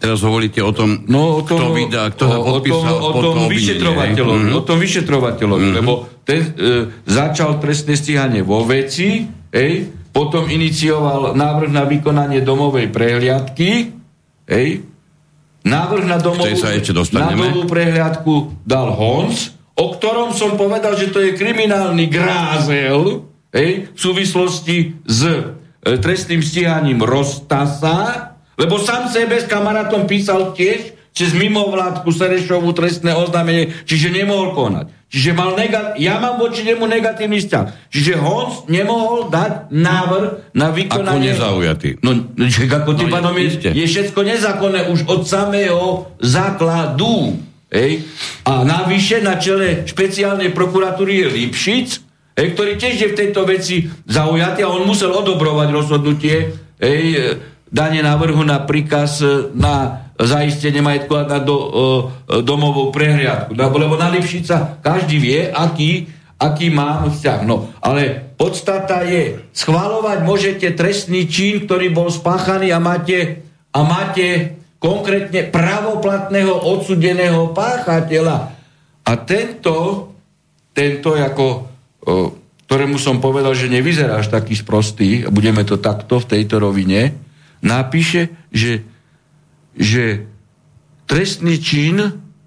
Teraz 0.00 0.26
hovoríte 0.26 0.58
o 0.64 0.74
tom, 0.74 1.06
no, 1.06 1.38
o 1.38 1.42
tom 1.46 1.60
kto 1.60 1.66
vydá, 1.76 2.02
kto 2.10 2.24
o, 2.26 2.58
o 2.58 2.58
tom, 2.58 2.82
o 2.90 3.20
tom 3.22 3.46
vyšetrovateľovi, 3.46 4.42
mm-hmm. 4.50 4.58
o 4.58 4.62
tom 4.66 4.78
vyšetrovateľovi, 4.82 5.66
mm-hmm. 5.70 5.78
lebo 5.78 5.92
ten 6.26 6.40
e, 6.42 6.48
začal 7.06 7.62
trestné 7.62 7.94
stíhanie 7.94 8.42
vo 8.42 8.66
veci, 8.66 9.30
ej, 9.54 9.72
potom 10.10 10.50
inicioval 10.50 11.38
návrh 11.38 11.70
na 11.70 11.86
vykonanie 11.86 12.42
domovej 12.42 12.90
prehliadky, 12.90 13.94
ej, 14.50 14.68
návrh 15.62 16.04
na 16.08 16.18
domovú, 16.18 16.50
sa 16.58 16.74
ešte 16.74 16.90
na 17.14 17.30
domovú 17.30 17.70
prehliadku 17.70 18.66
dal 18.66 18.90
Hons, 18.90 19.54
o 19.78 19.94
ktorom 19.94 20.34
som 20.34 20.58
povedal, 20.58 20.98
že 20.98 21.14
to 21.14 21.22
je 21.22 21.38
kriminálny 21.38 22.10
grázel, 22.10 23.22
ej, 23.54 23.86
v 23.86 23.98
súvislosti 24.00 24.98
s 25.06 25.20
trestným 25.84 26.44
stíhaním 26.44 27.00
Rostasa, 27.00 28.36
lebo 28.60 28.76
sám 28.76 29.08
sebe 29.08 29.40
s 29.40 29.48
kamarátom 29.48 30.04
písal 30.04 30.52
tiež 30.52 31.00
cez 31.10 31.34
mimovládku 31.34 32.12
Serešovú 32.12 32.70
trestné 32.70 33.16
oznámenie, 33.16 33.72
čiže 33.88 34.14
nemohol 34.14 34.54
konať. 34.54 34.86
Čiže 35.10 35.30
mal 35.34 35.58
negat- 35.58 35.98
ja 35.98 36.22
mám 36.22 36.38
voči 36.38 36.62
nemu 36.62 36.86
negatívny 36.86 37.42
vzťah. 37.42 37.90
Čiže 37.90 38.14
Honc 38.22 38.70
nemohol 38.70 39.26
dať 39.26 39.74
návrh 39.74 40.54
na 40.54 40.70
vykonanie... 40.70 41.34
Ako 41.34 41.34
nezaujatý. 41.34 41.88
No, 42.06 42.14
ako 42.38 42.90
tým 42.94 43.10
no, 43.10 43.34
je, 43.34 43.50
je, 43.58 43.70
je 43.74 43.86
všetko 43.90 44.20
nezákonné 44.22 44.86
už 44.86 45.10
od 45.10 45.26
samého 45.26 46.14
základu. 46.22 47.42
Ej? 47.74 48.06
A 48.46 48.62
navyše 48.62 49.18
na 49.18 49.34
čele 49.34 49.82
špeciálnej 49.82 50.54
prokuratúry 50.54 51.26
je 51.26 51.26
Lipšic, 51.26 51.88
ej, 52.40 52.56
ktorý 52.56 52.80
tiež 52.80 52.96
je 52.96 53.12
v 53.12 53.18
tejto 53.20 53.44
veci 53.44 53.84
zaujatý 54.08 54.64
a 54.64 54.72
on 54.72 54.88
musel 54.88 55.12
odobrovať 55.12 55.68
rozhodnutie 55.68 56.56
ej, 56.80 57.36
dane 57.68 58.00
návrhu 58.00 58.40
na 58.42 58.64
príkaz 58.64 59.20
na 59.52 60.08
zaistenie 60.20 60.84
majetku 60.84 61.16
a 61.16 61.24
na 61.24 61.38
do, 61.40 61.56
uh, 61.56 62.42
domovú 62.44 62.92
prehliadku. 62.92 63.56
No, 63.56 63.72
lebo 63.72 63.96
na 63.96 64.12
Lipšica 64.12 64.82
každý 64.84 65.16
vie, 65.16 65.40
aký, 65.48 66.12
aký 66.36 66.68
má 66.68 67.08
vzťah. 67.08 67.40
No, 67.48 67.72
ale 67.80 68.34
podstata 68.36 69.00
je, 69.08 69.40
schvalovať 69.56 70.18
môžete 70.20 70.66
trestný 70.76 71.24
čin, 71.24 71.64
ktorý 71.64 71.88
bol 71.88 72.12
spáchaný 72.12 72.68
a 72.68 72.82
máte, 72.82 73.48
a 73.72 73.80
máte 73.80 74.60
konkrétne 74.76 75.48
pravoplatného 75.48 76.52
odsudeného 76.68 77.56
páchateľa. 77.56 78.38
A 79.08 79.12
tento, 79.24 79.76
tento 80.76 81.16
ako, 81.16 81.69
ktorému 82.66 82.96
som 82.96 83.18
povedal, 83.18 83.52
že 83.52 83.72
nevyzerá 83.72 84.22
až 84.22 84.30
taký 84.30 84.54
sprostý, 84.56 85.26
budeme 85.28 85.66
to 85.66 85.76
takto 85.76 86.22
v 86.22 86.28
tejto 86.38 86.62
rovine, 86.62 87.18
napíše, 87.60 88.32
že 88.54 88.86
že 89.80 90.26
trestný 91.06 91.56
čin 91.62 91.96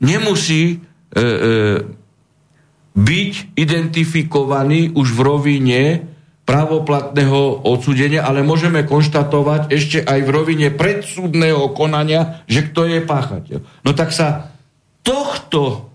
nemusí 0.03 0.63
e, 0.69 0.77
e, 0.77 1.27
byť 2.93 3.33
identifikovaný 3.57 4.93
už 4.93 5.07
v 5.15 5.19
rovine 5.23 5.81
pravoplatného 6.43 7.63
odsudenia, 7.63 8.27
ale 8.27 8.43
môžeme 8.43 8.83
konštatovať 8.83 9.71
ešte 9.71 9.97
aj 10.03 10.19
v 10.27 10.29
rovine 10.29 10.67
predsúdneho 10.75 11.71
konania, 11.71 12.43
že 12.51 12.67
kto 12.67 12.85
je 12.91 12.99
páchateľ. 12.99 13.59
No 13.87 13.91
tak 13.95 14.11
sa 14.11 14.51
tohto 15.07 15.89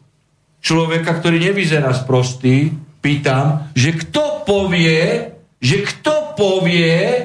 človeka, 0.65 1.21
ktorý 1.21 1.53
nevyzerá 1.53 1.93
sprostý, 1.93 2.73
pýtam, 3.09 3.73
že 3.73 3.97
kto 3.97 4.45
povie, 4.45 5.33
že 5.57 5.81
kto 5.81 6.37
povie, 6.37 7.25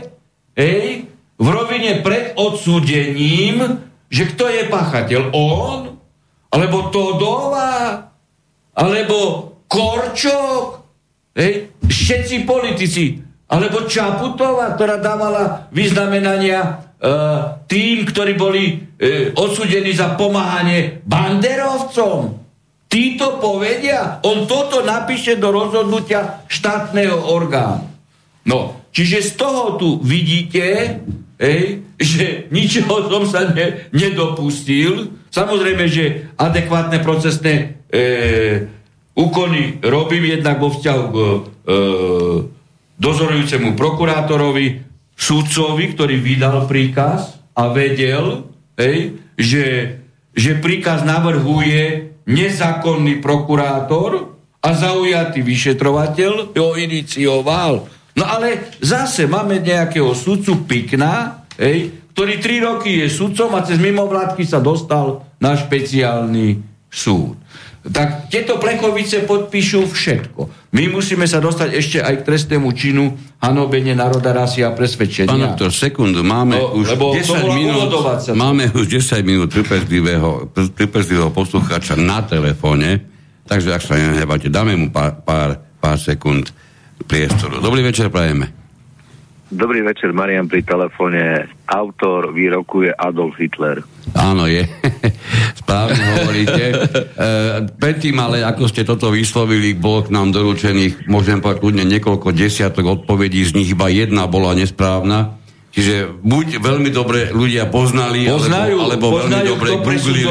ej, 0.56 0.88
v 1.36 1.48
rovine 1.52 2.00
pred 2.00 2.32
odsúdením, 2.40 3.84
že 4.08 4.32
kto 4.32 4.48
je 4.48 4.64
páchateľ? 4.72 5.22
On? 5.36 6.00
Alebo 6.56 6.88
Todová? 6.88 8.00
Alebo 8.72 9.18
Korčok? 9.68 10.86
Hej? 11.36 11.76
Všetci 11.84 12.48
politici. 12.48 13.20
Alebo 13.52 13.84
Čaputová, 13.84 14.80
ktorá 14.80 15.04
dávala 15.04 15.68
vyznamenania 15.74 16.62
e, 16.64 16.72
tým, 17.68 18.08
ktorí 18.08 18.34
boli 18.40 18.64
e, 18.64 18.74
odsudení 19.36 19.92
za 19.94 20.16
pomáhanie 20.16 21.04
banderovcom. 21.04 22.43
Títo 22.94 23.42
povedia, 23.42 24.22
on 24.22 24.46
toto 24.46 24.86
napíše 24.86 25.42
do 25.42 25.50
rozhodnutia 25.50 26.46
štátneho 26.46 27.26
orgánu. 27.26 27.90
No, 28.46 28.86
čiže 28.94 29.26
z 29.26 29.32
toho 29.34 29.82
tu 29.82 29.98
vidíte, 30.06 31.02
Ej, 31.44 31.84
že 32.00 32.48
ničoho 32.56 33.10
som 33.12 33.28
sa 33.28 33.52
ne, 33.52 33.92
nedopustil. 33.92 35.12
Samozrejme, 35.28 35.84
že 35.92 36.32
adekvátne 36.40 37.04
procesné 37.04 37.84
e, 37.92 38.04
úkony 39.12 39.84
robím 39.84 40.40
jednak 40.40 40.64
vo 40.64 40.72
vzťahu 40.72 41.04
k 41.10 41.16
e, 41.18 41.38
dozorujúcemu 42.96 43.76
prokurátorovi, 43.76 44.88
súdcovi, 45.20 45.86
ktorý 45.98 46.16
vydal 46.22 46.64
príkaz 46.70 47.36
a 47.58 47.74
vedel, 47.76 48.48
ej, 48.80 49.20
že, 49.36 49.66
že 50.38 50.64
príkaz 50.64 51.04
navrhuje 51.04 52.13
nezákonný 52.28 53.20
prokurátor 53.20 54.40
a 54.64 54.70
zaujatý 54.72 55.44
vyšetrovateľ 55.44 56.56
ho 56.56 56.70
inicioval. 56.80 57.84
No 58.16 58.24
ale 58.24 58.72
zase 58.80 59.28
máme 59.28 59.60
nejakého 59.60 60.14
sudcu 60.16 60.64
Pikna, 60.64 61.44
ej, 61.60 61.92
ktorý 62.14 62.34
tri 62.40 62.62
roky 62.62 63.02
je 63.04 63.08
sudcom 63.10 63.52
a 63.58 63.66
cez 63.66 63.82
mimovládky 63.82 64.46
sa 64.46 64.62
dostal 64.62 65.26
na 65.42 65.58
špeciálny 65.58 66.62
súd. 66.88 67.43
Tak 67.84 68.32
tieto 68.32 68.64
plechovice 68.64 69.28
podpíšu 69.28 69.92
všetko. 69.92 70.72
My 70.72 70.88
musíme 70.88 71.28
sa 71.28 71.44
dostať 71.44 71.70
ešte 71.76 71.98
aj 72.00 72.24
k 72.24 72.26
trestnému 72.32 72.72
činu 72.72 73.12
hanobenie 73.44 73.92
národa, 73.92 74.32
rasy 74.32 74.64
a 74.64 74.72
presvedčenia. 74.72 75.28
Pán 75.28 75.60
doktor, 75.60 75.76
sekundu, 75.76 76.24
máme 76.24 76.56
no, 76.56 76.80
už 76.80 76.96
10 76.96 77.44
minút, 77.52 77.92
máme 78.40 78.72
už 78.72 78.88
10 78.88 79.20
minút 79.28 79.52
trpezlivého, 79.52 80.48
trpezlivého 80.80 81.36
poslucháča 81.36 82.00
na 82.00 82.24
telefóne, 82.24 83.04
takže 83.44 83.76
ak 83.76 83.84
sa 83.84 84.00
nenehávate, 84.00 84.48
dáme 84.48 84.80
mu 84.80 84.88
pár, 84.88 85.20
pár, 85.20 85.60
pár 85.84 86.00
sekúnd 86.00 86.56
priestoru. 87.04 87.60
Dobrý 87.60 87.84
večer, 87.84 88.08
prajeme. 88.08 88.63
Dobrý 89.54 89.86
večer, 89.86 90.10
Marian 90.18 90.50
pri 90.50 90.66
telefóne. 90.66 91.46
Autor 91.70 92.34
výroku 92.34 92.90
je 92.90 92.92
Adolf 92.98 93.38
Hitler. 93.38 93.86
Áno, 94.18 94.50
je. 94.50 94.66
Správne 95.62 96.02
hovoríte. 96.18 96.64
e, 96.74 96.78
predtým, 97.78 98.18
ale 98.18 98.42
ako 98.42 98.66
ste 98.66 98.82
toto 98.82 99.14
vyslovili, 99.14 99.78
bolo 99.78 100.10
k 100.10 100.10
nám 100.10 100.34
doručených, 100.34 101.06
môžem 101.06 101.38
povedať 101.38 101.62
kľudne 101.62 101.86
niekoľko 101.86 102.34
desiatok 102.34 103.06
odpovedí, 103.06 103.46
z 103.46 103.54
nich 103.54 103.70
iba 103.78 103.94
jedna 103.94 104.26
bola 104.26 104.58
nesprávna. 104.58 105.38
Čiže 105.70 106.22
buď 106.22 106.58
veľmi 106.58 106.90
dobre 106.90 107.30
ľudia 107.30 107.70
poznali, 107.70 108.26
Poznajú, 108.26 108.78
alebo, 108.78 109.14
alebo 109.14 109.22
poznajú, 109.22 109.54
veľmi 109.54 109.54
dobre 109.54 109.70
to 109.70 109.78
googlili. 109.86 110.22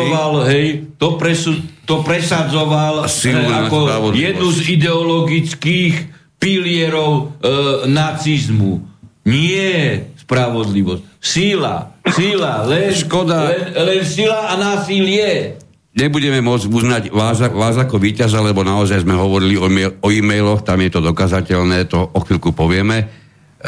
hej, 0.50 0.66
to, 0.98 1.08
presu, 1.18 1.50
to 1.86 2.02
presadzoval 2.02 3.06
Silu 3.06 3.46
ako 3.46 4.14
jednu 4.14 4.50
z 4.50 4.60
ideologických 4.78 5.94
pilierov 6.42 7.38
e, 7.38 7.86
nacizmu. 7.86 8.91
Nie 9.22 10.10
spravodlivosť. 10.18 11.02
Síla, 11.22 11.94
síla, 12.10 12.66
len, 12.66 12.90
Škoda. 12.90 13.46
len, 13.46 13.70
len 13.70 14.00
síla 14.02 14.50
a 14.50 14.54
násilie. 14.58 15.60
Nebudeme 15.92 16.40
môcť 16.40 16.66
uznať 16.72 17.02
vás, 17.12 17.38
vás 17.52 17.76
ako 17.76 18.00
víťaza, 18.00 18.40
lebo 18.40 18.64
naozaj 18.64 19.04
sme 19.04 19.12
hovorili 19.12 19.60
o, 19.60 19.68
mail, 19.68 19.92
o 20.00 20.08
e-mailoch, 20.08 20.64
tam 20.64 20.80
je 20.80 20.90
to 20.90 21.00
dokazateľné, 21.04 21.84
to 21.86 22.00
o 22.00 22.18
chvíľku 22.24 22.56
povieme. 22.56 22.96
E, 22.98 23.06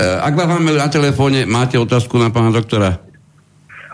ak 0.00 0.32
vám 0.32 0.58
máme 0.58 0.72
na 0.72 0.88
telefóne, 0.88 1.44
máte 1.44 1.76
otázku 1.76 2.16
na 2.16 2.32
pána 2.32 2.50
doktora? 2.50 3.04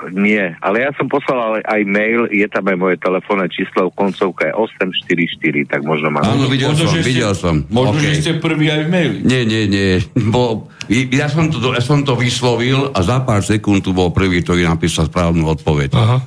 Nie, 0.09 0.41
ale 0.65 0.89
ja 0.89 0.91
som 0.97 1.05
poslal 1.07 1.61
aj 1.61 1.81
mail, 1.85 2.25
je 2.33 2.49
tam 2.49 2.65
aj 2.65 2.77
moje 2.81 2.97
telefónne 2.97 3.47
číslo, 3.53 3.93
koncovka 3.93 4.49
je 4.49 4.55
844, 4.57 5.69
tak 5.69 5.81
možno 5.85 6.09
mám... 6.09 6.25
Áno, 6.25 6.49
videl 6.49 6.73
Možno, 6.73 6.89
som, 6.89 6.97
ste- 6.97 7.05
videl 7.05 7.33
som. 7.37 7.55
Možno, 7.69 8.01
OK. 8.01 8.05
že 8.05 8.13
ste 8.17 8.33
prvý 8.41 8.73
aj 8.73 8.81
v 8.87 8.89
maili. 8.89 9.17
Nie, 9.21 9.43
nie, 9.45 9.69
nie. 9.69 10.01
Bo, 10.33 10.73
ja, 10.89 11.29
som 11.29 11.53
to, 11.53 11.61
ja 11.77 11.83
som 11.85 12.01
to 12.01 12.17
vyslovil 12.17 12.89
a 12.97 12.99
za 13.05 13.21
pár 13.21 13.45
sekúnd 13.45 13.85
tu 13.85 13.93
bol 13.93 14.09
prvý, 14.09 14.41
ktorý 14.41 14.65
napísal 14.65 15.13
správnu 15.13 15.45
odpoveď. 15.45 15.91
Aha. 15.93 16.19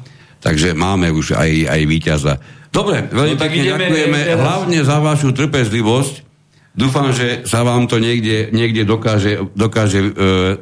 Takže 0.44 0.76
máme 0.78 1.10
už 1.10 1.34
aj, 1.40 1.52
aj 1.72 1.82
víťaza. 1.88 2.34
Dobre, 2.74 3.06
veľmi 3.10 3.38
No 3.38 3.42
tak 3.42 3.54
pekne 3.54 3.70
ďakujeme 3.70 4.20
hlavne 4.34 4.80
za 4.82 4.98
vašu 5.00 5.32
trpezlivosť. 5.32 6.26
Dúfam, 6.74 7.14
že 7.14 7.46
sa 7.46 7.62
vám 7.62 7.86
to 7.86 8.02
niekde, 8.02 8.50
niekde 8.50 8.82
dokáže, 8.82 9.46
dokáže 9.54 10.00
e, 10.02 10.10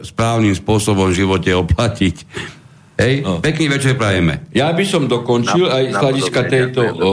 správnym 0.03 0.51
spôsobom 0.51 1.07
v 1.07 1.23
živote 1.23 1.55
oplatiť. 1.55 2.27
Hej, 3.01 3.13
No. 3.25 3.41
pekný 3.41 3.65
večer 3.67 3.97
prajeme. 3.97 4.45
Ja 4.53 4.69
by 4.69 4.85
som 4.85 5.09
dokončil 5.09 5.65
Na- 5.65 5.73
aj 5.81 5.83
z 5.89 5.95
hľadiska 5.97 6.41
tejto 6.45 6.81
o, 6.85 7.11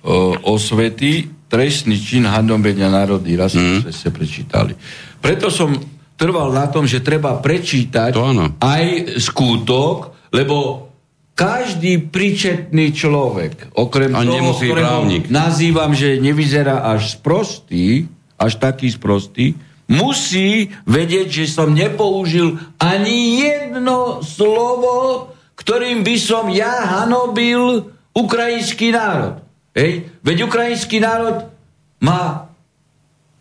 o, 0.00 0.16
osvety 0.56 1.28
trestný 1.50 1.98
čin 1.98 2.24
hanobenia 2.24 2.88
národy. 2.88 3.36
Raz 3.36 3.52
mm. 3.52 3.90
ste 3.90 4.08
prečítali. 4.08 4.72
Preto 5.20 5.52
som 5.52 5.76
trval 6.14 6.54
na 6.54 6.70
tom, 6.70 6.88
že 6.88 7.04
treba 7.04 7.36
prečítať 7.36 8.12
aj 8.60 8.84
skútok, 9.20 10.14
lebo 10.30 10.88
každý 11.34 12.04
príčetný 12.04 12.92
človek, 12.92 13.72
okrem 13.72 14.12
A 14.12 14.20
toho, 14.28 14.52
ktorého 14.52 15.08
právnik. 15.08 15.32
nazývam, 15.32 15.96
že 15.96 16.20
nevyzerá 16.20 16.84
až 16.84 17.16
sprostý, 17.16 18.04
až 18.36 18.60
taký 18.60 18.92
sprostý, 18.92 19.56
musí 19.90 20.70
vedieť, 20.86 21.42
že 21.42 21.44
som 21.50 21.74
nepoužil 21.74 22.54
ani 22.78 23.42
jedno 23.42 24.22
slovo, 24.22 25.28
ktorým 25.58 26.06
by 26.06 26.16
som 26.16 26.46
ja 26.48 26.86
hanobil 26.86 27.90
ukrajinský 28.14 28.94
národ. 28.94 29.42
Hej? 29.74 30.06
Veď 30.22 30.46
ukrajinský 30.46 31.02
národ 31.02 31.50
má 31.98 32.48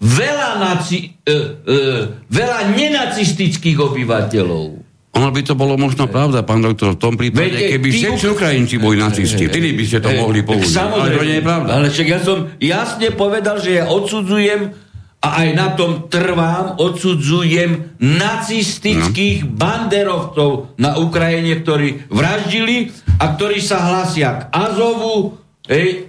veľa, 0.02 0.50
naci, 0.58 1.14
e, 1.22 1.34
e, 1.64 1.80
veľa 2.28 2.60
nenacistických 2.74 3.78
obyvateľov. 3.78 4.66
Ono 5.10 5.30
by 5.34 5.42
to 5.42 5.58
bolo 5.58 5.76
možno 5.76 6.06
pravda, 6.06 6.46
pán 6.46 6.62
doktor, 6.64 6.96
v 6.96 7.00
tom 7.02 7.18
prípade, 7.18 7.50
Veď, 7.50 7.54
e, 7.60 7.70
keby 7.76 7.88
všetci 7.92 8.26
Uk- 8.30 8.36
Ukrajinci 8.40 8.76
boli 8.80 8.96
nacisti, 9.02 9.50
vtedy 9.50 9.76
by 9.76 9.84
ste 9.84 10.00
to 10.00 10.10
mohli 10.16 10.42
použiť. 10.46 10.76
Ale 10.80 11.18
to 11.18 11.24
nie 11.28 11.38
je 11.42 11.46
pravda. 11.46 11.70
Ale 11.76 11.88
však 11.92 12.08
ja 12.08 12.20
som 12.24 12.38
jasne 12.62 13.08
povedal, 13.14 13.58
že 13.60 13.84
ja 13.84 13.86
odsudzujem 13.92 14.89
a 15.20 15.44
aj 15.44 15.50
na 15.52 15.68
tom 15.76 16.08
trvám, 16.08 16.80
odsudzujem 16.80 18.00
nacistických 18.00 19.44
No. 19.44 19.52
banderovcov 19.52 20.52
na 20.80 20.96
Ukrajine, 20.96 21.60
ktorí 21.60 22.08
vraždili 22.08 22.96
a 23.20 23.36
ktorí 23.36 23.60
sa 23.60 23.84
hlasia 23.84 24.30
k 24.40 24.42
Azovu, 24.56 25.36
hej, 25.68 26.08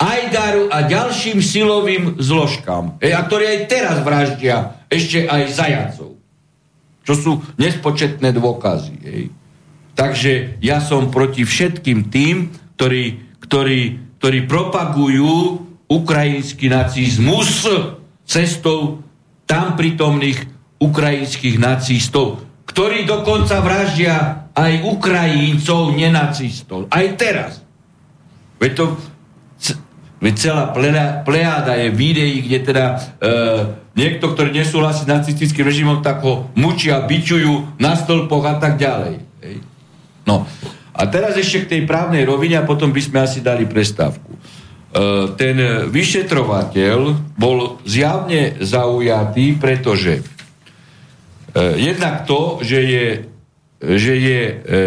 Ajdaru 0.00 0.72
a 0.72 0.88
ďalším 0.88 1.44
silovým 1.44 2.16
zložkám. 2.16 2.96
Hej, 3.04 3.12
a 3.16 3.20
ktorí 3.28 3.44
aj 3.44 3.60
teraz 3.68 3.96
vraždia 4.00 4.80
ešte 4.88 5.28
aj 5.28 5.42
zajacov. 5.52 6.16
Čo 7.04 7.14
sú 7.16 7.32
nespočetné 7.60 8.32
dôkazy. 8.32 8.96
Hej. 9.04 9.22
Takže 9.92 10.56
ja 10.64 10.80
som 10.80 11.12
proti 11.12 11.44
všetkým 11.44 12.08
tým, 12.08 12.48
ktorí, 12.80 13.28
ktorí, 13.44 13.80
ktorí 14.16 14.38
propagujú 14.48 15.64
ukrajinský 15.84 16.72
nacizmus 16.72 17.68
cestou 18.30 19.02
tam 19.50 19.74
prítomných 19.74 20.46
ukrajinských 20.78 21.58
nacistov, 21.58 22.46
ktorí 22.70 23.02
dokonca 23.02 23.58
vraždia 23.58 24.46
aj 24.54 24.86
Ukrajincov, 24.86 25.90
nenacistov. 25.98 26.86
Aj 26.94 27.02
teraz. 27.18 27.58
Veď 28.62 28.72
to 28.78 28.84
veď 30.20 30.34
celá 30.36 30.64
plea- 30.70 31.24
je 31.80 31.88
videí, 31.90 32.44
kde 32.44 32.58
teda 32.60 32.84
e, 32.92 32.96
niekto, 33.96 34.36
ktorý 34.36 34.52
nesúhlasí 34.52 35.08
s 35.08 35.10
nacistickým 35.10 35.64
režimom, 35.64 35.98
tak 36.04 36.20
ho 36.22 36.52
mučia, 36.54 37.00
bičujú 37.02 37.80
na 37.80 37.96
stĺpoch 37.96 38.44
a 38.46 38.54
tak 38.60 38.76
ďalej. 38.76 39.24
Hej. 39.42 39.56
No. 40.28 40.44
A 40.92 41.08
teraz 41.08 41.40
ešte 41.40 41.64
k 41.64 41.70
tej 41.72 41.82
právnej 41.88 42.28
rovine 42.28 42.60
a 42.60 42.68
potom 42.68 42.92
by 42.92 43.00
sme 43.00 43.18
asi 43.24 43.40
dali 43.40 43.64
prestávku. 43.64 44.36
E, 44.90 45.30
ten 45.38 45.86
vyšetrovateľ 45.86 46.98
bol 47.38 47.78
zjavne 47.86 48.58
zaujatý, 48.58 49.54
pretože 49.54 50.18
e, 50.18 50.22
jednak 51.78 52.26
to, 52.26 52.58
že 52.58 52.80
je, 52.82 53.06
že 53.78 54.14
je, 54.18 54.42
e, 54.50 54.82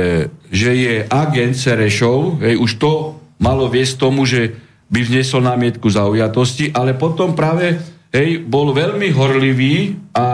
že 0.51 0.72
je 0.76 0.93
agent 1.08 1.56
Serešov, 1.56 2.43
hej, 2.43 2.60
už 2.60 2.72
to 2.84 3.16
malo 3.39 3.72
viesť 3.72 3.95
tomu, 3.95 4.28
že 4.28 4.60
by 4.91 5.08
vznesol 5.08 5.39
námietku 5.39 5.88
zaujatosti, 5.88 6.76
ale 6.76 6.99
potom 6.99 7.32
práve 7.32 7.80
hej, 8.12 8.43
bol 8.43 8.76
veľmi 8.76 9.08
horlivý 9.16 10.04
a 10.12 10.28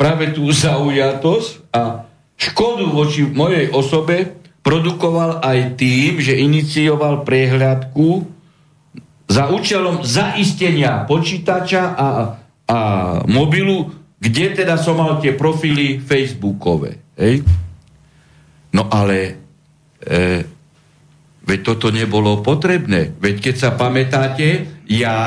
práve 0.00 0.32
tú 0.32 0.48
zaujatosť 0.48 1.76
a 1.76 2.08
škodu 2.40 2.88
voči 2.88 3.28
mojej 3.28 3.68
osobe 3.68 4.32
produkoval 4.64 5.44
aj 5.44 5.76
tým, 5.76 6.24
že 6.24 6.40
inicioval 6.40 7.28
prehľadku 7.28 8.37
za 9.28 9.52
účelom 9.52 10.00
zaistenia 10.02 11.04
počítača 11.04 11.82
a, 11.94 12.08
a 12.64 12.78
mobilu, 13.28 13.92
kde 14.18 14.64
teda 14.64 14.80
som 14.80 14.96
mal 14.96 15.20
tie 15.20 15.36
profily 15.36 16.00
facebookové. 16.00 16.98
Hej? 17.14 17.44
No 18.72 18.88
ale 18.88 19.36
e, 20.00 20.42
veď 21.44 21.60
toto 21.60 21.92
nebolo 21.92 22.40
potrebné. 22.40 23.14
Veď 23.20 23.52
keď 23.52 23.54
sa 23.54 23.70
pamätáte, 23.76 24.68
ja, 24.88 25.20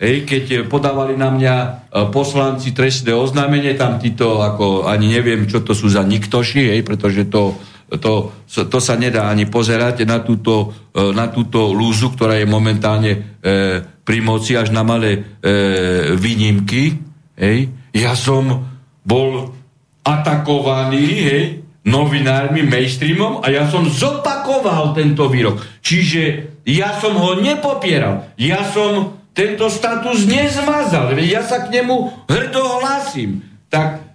hej, 0.00 0.24
keď 0.24 0.66
podávali 0.66 1.14
na 1.14 1.28
mňa 1.28 1.54
e, 1.56 1.68
poslanci 2.08 2.72
trestné 2.72 3.12
oznámenie, 3.12 3.76
tam 3.76 4.00
títo, 4.00 4.40
ako 4.40 4.88
ani 4.88 5.12
neviem, 5.12 5.44
čo 5.44 5.60
to 5.60 5.76
sú 5.76 5.92
za 5.92 6.00
niktoši, 6.00 6.74
hej, 6.74 6.80
pretože 6.82 7.28
to, 7.28 7.56
to, 7.96 8.44
to 8.44 8.78
sa 8.84 9.00
nedá 9.00 9.32
ani 9.32 9.48
pozerať 9.48 10.04
na 10.04 10.20
túto, 10.20 10.76
e, 10.92 11.16
na 11.16 11.32
túto 11.32 11.72
lúzu, 11.72 12.12
ktorá 12.12 12.36
je 12.36 12.44
momentálne 12.44 13.12
e, 13.16 13.18
pri 14.04 14.18
moci 14.20 14.60
až 14.60 14.68
na 14.68 14.84
malé 14.84 15.16
e, 15.16 15.20
výnimky. 16.12 17.00
Hej. 17.40 17.72
Ja 17.96 18.12
som 18.12 18.68
bol 19.08 19.56
atakovaný, 20.04 21.04
hej, 21.24 21.44
novinármi, 21.88 22.68
mainstreamom 22.68 23.40
a 23.40 23.48
ja 23.48 23.64
som 23.64 23.88
zopakoval 23.88 24.92
tento 24.92 25.32
výrok. 25.32 25.80
Čiže 25.80 26.22
ja 26.68 26.92
som 27.00 27.16
ho 27.16 27.40
nepopieral. 27.40 28.36
Ja 28.36 28.68
som 28.68 29.16
tento 29.32 29.72
status 29.72 30.28
nezmazal. 30.28 31.16
Ja 31.24 31.40
sa 31.40 31.64
k 31.64 31.72
nemu 31.80 32.28
hrdo 32.28 32.84
hlasím. 32.84 33.40
Tak 33.72 34.07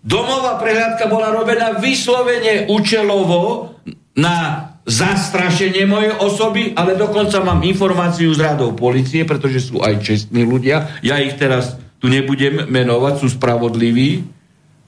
domová 0.00 0.60
prehľadka 0.60 1.08
bola 1.08 1.32
robená 1.32 1.76
vyslovene 1.76 2.68
účelovo 2.68 3.74
na 4.16 4.66
zastrašenie 4.88 5.86
mojej 5.86 6.14
osoby, 6.18 6.72
ale 6.74 6.96
dokonca 6.96 7.44
mám 7.44 7.62
informáciu 7.62 8.32
z 8.34 8.42
radou 8.42 8.74
policie, 8.74 9.22
pretože 9.28 9.70
sú 9.70 9.78
aj 9.84 10.02
čestní 10.02 10.42
ľudia. 10.42 10.98
Ja 11.04 11.20
ich 11.20 11.36
teraz 11.36 11.78
tu 12.00 12.08
nebudem 12.08 12.66
menovať, 12.66 13.14
sú 13.20 13.28
spravodliví. 13.28 14.24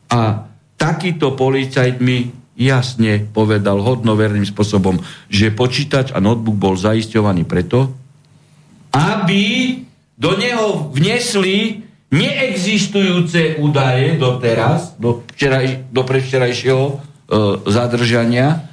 A 0.08 0.48
takýto 0.80 1.36
policajt 1.36 2.00
mi 2.00 2.32
jasne 2.56 3.20
povedal 3.32 3.80
hodnoverným 3.80 4.44
spôsobom, 4.44 5.00
že 5.28 5.52
počítač 5.52 6.12
a 6.12 6.20
notebook 6.20 6.56
bol 6.56 6.74
zaisťovaný 6.76 7.48
preto, 7.48 7.92
aby 8.92 9.76
do 10.16 10.36
neho 10.36 10.92
vnesli 10.92 11.80
neexistujúce 12.12 13.56
údaje 13.56 14.14
doteraz, 14.14 14.94
do, 14.96 15.24
včeraj, 15.26 15.88
do 15.88 16.04
predvčerajšieho 16.04 16.84
e, 16.84 16.94
zadržania 17.66 18.68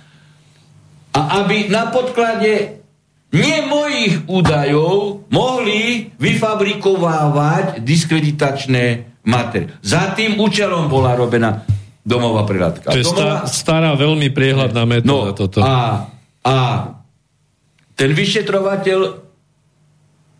a 1.09 1.41
aby 1.41 1.67
na 1.67 1.87
podklade 1.87 2.83
nie 3.31 3.57
mojich 3.63 4.25
údajov 4.25 5.23
mohli 5.29 6.11
vyfabrikovávať 6.17 7.79
diskreditačné 7.79 8.85
materiály. 9.21 9.77
Za 9.79 10.13
tým 10.13 10.35
účelom 10.35 10.85
bola 10.85 11.13
robená 11.13 11.63
domová 12.01 12.41
prehľadka. 12.43 12.89
To 12.89 12.97
je 12.97 13.05
Domová- 13.05 13.45
stará, 13.45 13.91
stará 13.91 13.91
veľmi 13.93 14.29
priehľadná 14.29 14.83
metóda 14.83 15.29
No, 15.29 15.37
toto. 15.37 15.61
a, 15.61 16.09
a 16.41 16.55
ten 17.93 18.11
vyšetrovateľ 18.11 19.28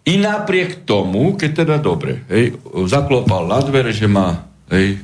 i 0.10 0.18
napriek 0.18 0.90
tomu, 0.90 1.38
keď 1.38 1.52
teda 1.66 1.78
dobre, 1.78 2.26
hej, 2.34 2.58
zaklopal 2.90 3.46
na 3.46 3.62
dvere, 3.62 3.94
že 3.94 4.10
má 4.10 4.50
hej, 4.74 4.98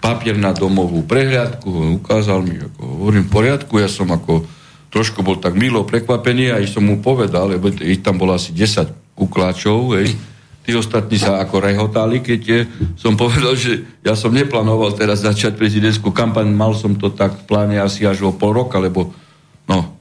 papier 0.00 0.40
na 0.40 0.56
domovú 0.56 1.04
prehľadku, 1.04 2.00
ukázal 2.00 2.40
mi, 2.40 2.56
ako 2.64 2.80
hovorím, 2.80 3.28
v 3.28 3.34
poriadku, 3.36 3.76
ja 3.76 3.88
som 3.90 4.08
ako 4.08 4.48
trošku 4.88 5.20
bol 5.20 5.36
tak 5.36 5.52
milo 5.60 5.84
prekvapený 5.84 6.56
a 6.56 6.62
som 6.64 6.88
mu 6.88 7.04
povedal, 7.04 7.52
lebo 7.52 7.68
ich 7.68 8.00
tam 8.00 8.16
bolo 8.16 8.32
asi 8.32 8.56
10 8.56 9.12
kukláčov, 9.12 10.00
hej, 10.00 10.16
tí 10.64 10.72
ostatní 10.72 11.20
sa 11.20 11.36
ako 11.44 11.60
rehotali, 11.60 12.24
keď 12.24 12.40
je, 12.40 12.60
som 12.96 13.12
povedal, 13.12 13.52
že 13.60 13.84
ja 14.00 14.16
som 14.16 14.32
neplánoval 14.32 14.96
teraz 14.96 15.20
začať 15.20 15.52
prezidentskú 15.60 16.16
kampaň, 16.16 16.48
mal 16.48 16.72
som 16.72 16.96
to 16.96 17.12
tak 17.12 17.44
v 17.44 17.44
pláne 17.44 17.76
asi 17.76 18.08
až 18.08 18.24
o 18.24 18.32
pol 18.32 18.56
roka, 18.56 18.80
lebo 18.80 19.12
no, 19.68 19.92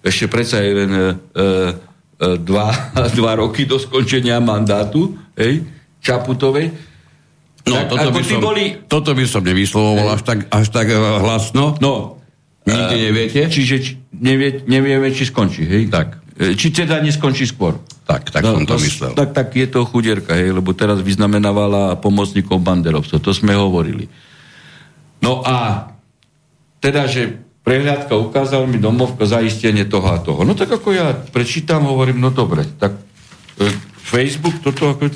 ešte 0.00 0.24
predsa 0.32 0.64
je 0.64 0.72
len 0.72 0.90
e, 0.90 1.02
e, 1.36 1.89
dva, 2.20 2.68
dva 3.18 3.32
roky 3.40 3.64
do 3.64 3.80
skončenia 3.80 4.38
mandátu, 4.38 5.16
hej, 5.40 5.64
Čaputovej. 6.04 6.72
No, 7.68 7.76
tak, 7.76 7.92
toto, 7.92 8.08
by 8.12 8.22
som, 8.24 8.40
boli... 8.40 8.64
toto 8.88 9.10
by 9.12 9.24
som 9.28 9.42
nevyslovoval 9.44 10.16
až 10.16 10.22
tak, 10.24 10.38
až 10.48 10.66
tak 10.72 10.88
eh, 10.88 10.96
hlasno. 10.96 11.76
No. 11.80 12.16
Nikdy 12.64 12.96
uh, 12.96 13.04
neviete? 13.12 13.40
Čiže 13.48 13.74
či, 13.80 13.92
nevie, 14.16 14.64
nevieme, 14.64 15.12
či 15.12 15.28
skončí, 15.28 15.64
hej? 15.64 15.88
Tak. 15.88 16.20
Či 16.40 16.72
teda 16.72 17.04
neskončí 17.04 17.44
skôr. 17.44 17.76
Tak, 18.08 18.32
tak 18.32 18.42
no, 18.42 18.56
som 18.56 18.64
to, 18.64 18.74
to 18.74 18.84
myslel. 18.84 19.12
Tak, 19.12 19.36
tak 19.36 19.48
je 19.52 19.68
to 19.68 19.84
chudierka, 19.84 20.32
hej, 20.34 20.56
lebo 20.56 20.72
teraz 20.72 21.04
vyznamenávala 21.04 22.00
pomocníkov 22.00 22.58
banderovcov, 22.58 23.20
to 23.20 23.32
sme 23.36 23.52
hovorili. 23.52 24.08
No 25.20 25.44
a 25.44 25.88
teda, 26.80 27.04
že 27.04 27.49
prehľadka 27.70 28.18
ukázal 28.18 28.66
mi 28.66 28.82
domovka 28.82 29.30
zaistenie 29.30 29.86
toho 29.86 30.10
a 30.10 30.18
toho. 30.18 30.42
No 30.42 30.58
tak 30.58 30.74
ako 30.74 30.90
ja 30.90 31.14
prečítam, 31.14 31.86
hovorím, 31.86 32.18
no 32.18 32.34
dobre, 32.34 32.66
tak 32.66 32.98
e, 33.62 33.70
Facebook, 34.02 34.58
toto 34.58 34.90
ako 34.90 35.06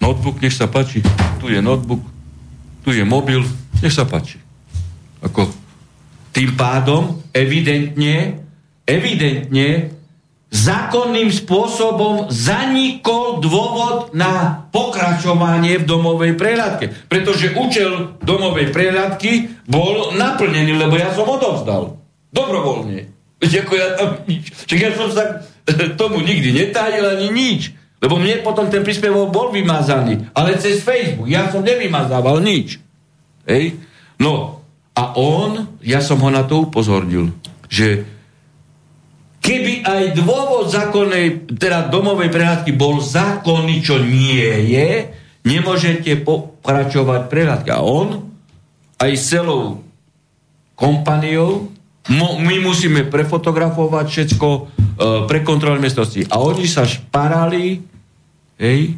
Notebook, 0.00 0.40
nech 0.40 0.56
sa 0.56 0.66
páči. 0.66 1.04
Tu 1.38 1.52
je 1.52 1.60
notebook, 1.62 2.00
tu 2.82 2.90
je 2.90 3.04
mobil, 3.06 3.38
nech 3.84 3.94
sa 3.94 4.02
páči. 4.02 4.40
Ako 5.22 5.46
tým 6.34 6.58
pádom 6.58 7.22
evidentne, 7.30 8.42
evidentne 8.82 9.94
zákonným 10.52 11.32
spôsobom 11.32 12.28
zanikol 12.28 13.40
dôvod 13.40 14.12
na 14.12 14.68
pokračovanie 14.68 15.80
v 15.80 15.88
domovej 15.88 16.36
prehľadke. 16.36 17.08
Pretože 17.08 17.56
účel 17.56 18.20
domovej 18.20 18.68
prehľadky 18.68 19.64
bol 19.64 20.12
naplnený, 20.12 20.76
lebo 20.76 21.00
ja 21.00 21.08
som 21.16 21.24
odovzdal. 21.24 21.96
Dobrovoľne. 22.36 23.08
Ako 23.40 23.72
ja 23.74 23.96
tam 23.96 24.20
nič. 24.28 24.52
Čiže 24.68 24.82
ja 24.84 24.92
som 24.92 25.08
sa 25.08 25.40
tomu 26.00 26.20
nikdy 26.20 26.52
netajil 26.52 27.16
ani 27.16 27.32
nič. 27.32 27.72
Lebo 28.02 28.20
mne 28.20 28.44
potom 28.44 28.68
ten 28.68 28.84
príspevok 28.84 29.30
bol 29.30 29.48
vymazaný, 29.54 30.26
ale 30.34 30.58
cez 30.58 30.82
Facebook. 30.82 31.30
Ja 31.30 31.48
som 31.48 31.62
nevymazával 31.62 32.42
nič. 32.42 32.82
Hej? 33.46 33.78
No, 34.18 34.62
a 34.92 35.16
on, 35.16 35.78
ja 35.80 36.02
som 36.02 36.18
ho 36.20 36.28
na 36.28 36.42
to 36.42 36.66
upozornil, 36.66 37.30
že 37.70 38.04
keby 39.42 39.82
aj 39.82 40.02
dôvod 40.14 40.70
zákonnej, 40.70 41.50
teda 41.58 41.90
domovej 41.90 42.30
prehľadky 42.30 42.72
bol 42.72 43.02
zákonný, 43.02 43.82
čo 43.82 43.98
nie 43.98 44.70
je, 44.70 45.10
nemôžete 45.42 46.22
pokračovať 46.22 47.26
prehľadky. 47.26 47.68
A 47.74 47.82
on 47.82 48.30
aj 49.02 49.12
s 49.18 49.34
celou 49.34 49.82
kompaniou 50.78 51.68
my 52.18 52.56
musíme 52.58 53.06
prefotografovať 53.06 54.06
všetko, 54.10 54.48
e, 54.50 54.60
prekontrolovať 55.30 55.78
miestnosti. 55.78 56.20
A 56.34 56.42
oni 56.42 56.66
sa 56.66 56.82
šparali 56.82 57.92
Hej. 58.62 58.94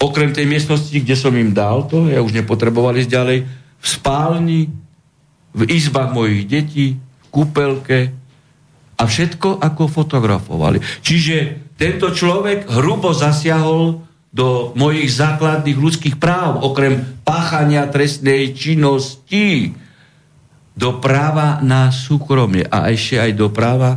Okrem 0.00 0.32
tej 0.32 0.48
miestnosti, 0.48 0.96
kde 0.96 1.12
som 1.12 1.36
im 1.36 1.52
dal 1.52 1.84
to, 1.84 2.08
ja 2.08 2.24
už 2.24 2.32
nepotreboval 2.32 2.96
ísť 2.96 3.12
ďalej, 3.12 3.38
v 3.76 3.86
spálni, 3.86 4.72
v 5.52 5.62
izbách 5.68 6.16
mojich 6.16 6.48
detí, 6.48 6.96
v 6.96 7.26
kúpelke 7.28 8.16
a 8.96 9.02
všetko 9.04 9.60
ako 9.60 9.84
fotografovali. 9.88 10.80
Čiže 11.04 11.68
tento 11.76 12.12
človek 12.12 12.68
hrubo 12.68 13.12
zasiahol 13.12 14.02
do 14.32 14.76
mojich 14.76 15.08
základných 15.12 15.78
ľudských 15.80 16.16
práv, 16.20 16.60
okrem 16.60 17.24
páchania 17.24 17.88
trestnej 17.88 18.52
činnosti, 18.52 19.72
do 20.76 21.00
práva 21.00 21.64
na 21.64 21.88
súkromie 21.88 22.68
a 22.68 22.92
ešte 22.92 23.16
aj 23.16 23.32
do 23.32 23.48
práva 23.48 23.96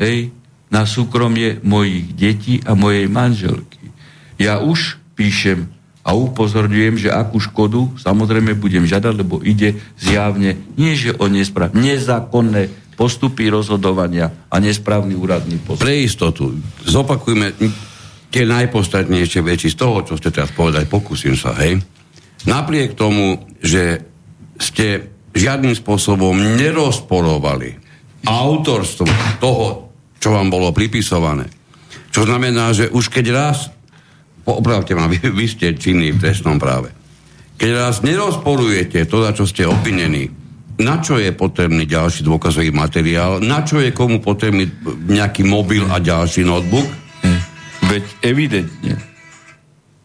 hej, 0.00 0.32
na 0.72 0.88
súkromie 0.88 1.60
mojich 1.60 2.16
detí 2.16 2.56
a 2.64 2.72
mojej 2.72 3.04
manželky. 3.04 3.92
Ja 4.40 4.64
už 4.64 4.96
píšem 5.12 5.68
a 6.00 6.16
upozorňujem, 6.16 6.96
že 6.96 7.12
akú 7.12 7.36
škodu 7.36 7.92
samozrejme 8.00 8.56
budem 8.56 8.88
žiadať, 8.88 9.12
lebo 9.12 9.44
ide 9.44 9.76
zjavne 10.00 10.56
nie 10.80 10.96
že 10.96 11.12
o 11.20 11.28
nespráv, 11.28 11.76
nezákonné 11.76 12.72
postupy 12.96 13.52
rozhodovania 13.52 14.48
a 14.48 14.56
nesprávny 14.56 15.12
úradný 15.12 15.60
postup. 15.60 15.84
Pre 15.84 15.94
istotu, 15.94 16.56
zopakujme 16.82 17.52
tie 18.32 18.44
najpodstatnejšie 18.48 19.40
veci 19.44 19.68
z 19.68 19.76
toho, 19.76 20.02
čo 20.02 20.16
ste 20.16 20.32
teraz 20.32 20.50
povedali, 20.50 20.88
pokúsim 20.88 21.36
sa, 21.36 21.54
hej. 21.60 21.78
Napriek 22.48 22.96
tomu, 22.96 23.44
že 23.60 24.00
ste 24.56 25.12
žiadnym 25.36 25.76
spôsobom 25.76 26.32
nerozporovali 26.56 27.76
autorstvo 28.24 29.06
toho, 29.38 29.92
čo 30.16 30.32
vám 30.32 30.48
bolo 30.48 30.72
pripisované. 30.72 31.46
Čo 32.10 32.24
znamená, 32.24 32.72
že 32.72 32.88
už 32.88 33.12
keď 33.12 33.26
raz 33.30 33.76
opravte 34.46 34.94
ma, 34.94 35.10
vy, 35.12 35.18
vy 35.20 35.46
ste 35.50 35.74
činní 35.76 36.14
v 36.14 36.22
trestnom 36.22 36.56
práve. 36.56 36.94
Keď 37.56 37.70
raz 37.72 37.94
nerozporujete 38.04 39.04
to, 39.08 39.24
za 39.24 39.32
čo 39.32 39.44
ste 39.48 39.64
obvinení, 39.64 40.45
na 40.76 41.00
čo 41.00 41.16
je 41.16 41.32
potrebný 41.32 41.88
ďalší 41.88 42.20
dôkazový 42.20 42.68
materiál, 42.68 43.40
na 43.40 43.64
čo 43.64 43.80
je 43.80 43.96
komu 43.96 44.20
potrebný 44.20 44.68
nejaký 45.08 45.44
mobil 45.48 45.88
a 45.88 45.96
ďalší 45.96 46.44
notebook? 46.44 46.84
Hm. 47.24 47.40
Veď 47.88 48.04
evidentne. 48.20 48.94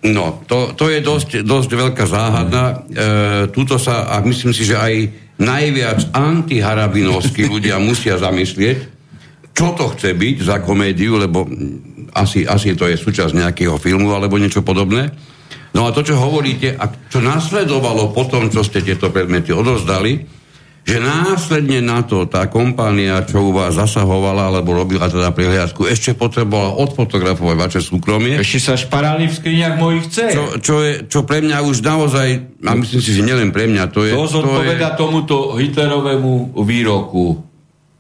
No, 0.02 0.42
to, 0.50 0.74
to 0.74 0.90
je 0.90 0.98
dosť, 1.04 1.46
dosť 1.46 1.70
veľká 1.78 2.06
záhadna. 2.10 2.64
E, 2.74 2.76
tuto 3.54 3.78
sa, 3.78 4.10
a 4.10 4.26
myslím 4.26 4.50
si, 4.50 4.66
že 4.66 4.74
aj 4.74 4.94
najviac 5.38 6.10
antiharabinovskí 6.16 7.46
ľudia 7.46 7.78
musia 7.90 8.18
zamyslieť, 8.18 8.80
čo 9.52 9.76
to 9.78 9.94
chce 9.94 10.16
byť 10.16 10.38
za 10.42 10.58
komédiu, 10.64 11.20
lebo 11.20 11.46
asi, 12.16 12.48
asi 12.48 12.74
to 12.74 12.88
je 12.88 12.98
súčasť 12.98 13.36
nejakého 13.36 13.78
filmu 13.78 14.16
alebo 14.16 14.40
niečo 14.40 14.66
podobné. 14.66 15.12
No 15.72 15.88
a 15.88 15.94
to, 15.94 16.04
čo 16.04 16.20
hovoríte, 16.20 16.76
a 16.76 16.90
čo 17.08 17.24
nasledovalo 17.24 18.12
po 18.12 18.28
tom, 18.28 18.52
čo 18.52 18.66
ste 18.66 18.84
tieto 18.84 19.14
predmety 19.14 19.56
odozdali, 19.56 20.41
že 20.82 20.98
následne 20.98 21.80
na 21.86 22.02
to 22.02 22.26
tá 22.26 22.50
kompánia, 22.50 23.22
čo 23.22 23.48
u 23.48 23.52
vás 23.54 23.78
zasahovala 23.78 24.50
alebo 24.50 24.74
robila 24.74 25.06
teda 25.06 25.30
prihliadku, 25.30 25.86
ešte 25.86 26.18
potrebovala 26.18 26.74
odfotografovať 26.82 27.56
vaše 27.56 27.82
súkromie. 27.86 28.42
Ešte 28.42 28.60
sa 28.60 28.74
šparali 28.74 29.30
v 29.30 29.34
skriniach 29.34 29.76
mojich 29.78 30.10
dcer. 30.10 30.34
Čo, 30.34 30.46
čo, 30.58 30.76
je, 30.82 30.94
čo 31.06 31.22
pre 31.22 31.46
mňa 31.46 31.62
už 31.62 31.86
naozaj, 31.86 32.28
a 32.66 32.72
myslím 32.74 33.02
si, 33.02 33.12
že 33.14 33.22
nielen 33.22 33.54
pre 33.54 33.70
mňa, 33.70 33.84
to 33.94 34.10
je... 34.10 34.12
To 34.18 34.26
zodpoveda 34.26 34.94
to 34.94 34.94
je... 34.94 35.00
tomuto 35.00 35.36
Hitlerovému 35.54 36.58
výroku. 36.66 37.52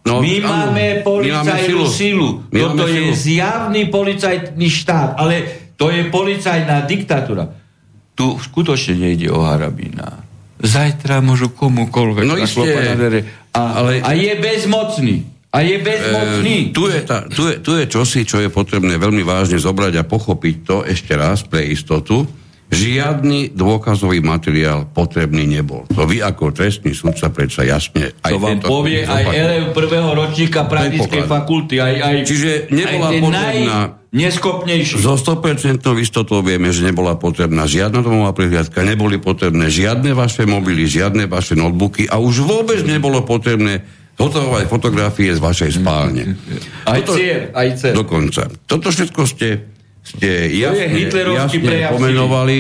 No, 0.01 0.17
my 0.17 0.33
áno, 0.41 0.49
máme 0.49 1.05
policajnú 1.05 1.85
my 1.85 1.93
silu. 1.93 2.29
My 2.49 2.65
Toto 2.65 2.89
je 2.89 3.13
silu. 3.13 3.13
zjavný 3.13 3.81
policajný 3.93 4.69
štát, 4.73 5.21
ale 5.21 5.35
to 5.77 5.93
je 5.93 6.09
policajná 6.09 6.89
diktatúra. 6.89 7.45
Tu 8.17 8.25
skutočne 8.41 8.97
nejde 8.97 9.29
o 9.29 9.45
Harabína. 9.45 10.30
Zajtra 10.61 11.19
môžu 11.25 11.49
komukoľvek 11.51 12.23
no 12.25 12.37
a, 13.51 13.61
ale... 13.83 13.99
a 14.01 14.11
je 14.15 14.33
bezmocný. 14.37 15.15
A 15.51 15.67
je 15.67 15.75
bezmocný. 15.83 16.57
E, 16.69 16.73
tu, 16.73 16.87
je 16.87 17.01
ta, 17.03 17.27
tu, 17.27 17.51
je, 17.51 17.59
tu 17.59 17.75
je 17.75 17.85
čosi, 17.91 18.23
čo 18.23 18.39
je 18.39 18.47
potrebné 18.47 18.95
veľmi 18.95 19.25
vážne 19.27 19.59
zobrať 19.59 19.99
a 19.99 20.07
pochopiť 20.07 20.55
to 20.63 20.77
ešte 20.87 21.11
raz 21.19 21.43
pre 21.43 21.67
istotu 21.67 22.23
žiadny 22.71 23.51
dôkazový 23.51 24.23
materiál 24.23 24.87
potrebný 24.87 25.43
nebol. 25.43 25.83
To 25.91 26.07
vy 26.07 26.23
ako 26.23 26.55
trestný 26.55 26.95
súdca 26.95 27.27
predsa 27.27 27.67
jasne... 27.67 28.15
Aj 28.23 28.31
to 28.31 28.39
vám 28.39 28.63
povie 28.63 29.03
aj 29.03 29.23
elev 29.27 29.63
prvého 29.75 30.15
ročníka 30.15 30.63
praktickej 30.65 31.27
fakulty. 31.27 31.83
Aj, 31.83 31.95
aj, 31.99 32.15
Čiže 32.23 32.71
nebola 32.71 33.07
aj 33.11 33.19
potrebná... 33.19 33.79
Neskopnejší. 34.11 34.99
Zo 34.99 35.15
100% 35.15 35.87
istotou 36.03 36.43
vieme, 36.43 36.67
že 36.75 36.83
nebola 36.83 37.15
potrebná 37.15 37.63
žiadna 37.63 38.03
domová 38.03 38.35
prihliadka, 38.35 38.83
neboli 38.83 39.15
potrebné 39.23 39.71
žiadne 39.71 40.11
vaše 40.11 40.43
mobily, 40.43 40.83
žiadne 40.83 41.31
vaše 41.31 41.55
notebooky 41.55 42.11
a 42.11 42.19
už 42.19 42.43
vôbec 42.43 42.83
nebolo 42.83 43.23
potrebné 43.23 43.87
hotovať 44.19 44.67
fotografie 44.67 45.31
z 45.31 45.39
vašej 45.39 45.79
spálne. 45.79 46.35
Aj 46.83 46.99
Toto, 46.99 47.15
cier, 47.15 47.55
aj 47.55 47.67
cier. 47.79 47.93
Dokonca. 47.95 48.51
Toto 48.67 48.91
všetko 48.91 49.21
ste 49.23 49.70
ste 50.11 50.51
jasne, 50.59 51.07
jasne 51.07 51.87
pomenovali. 51.91 52.57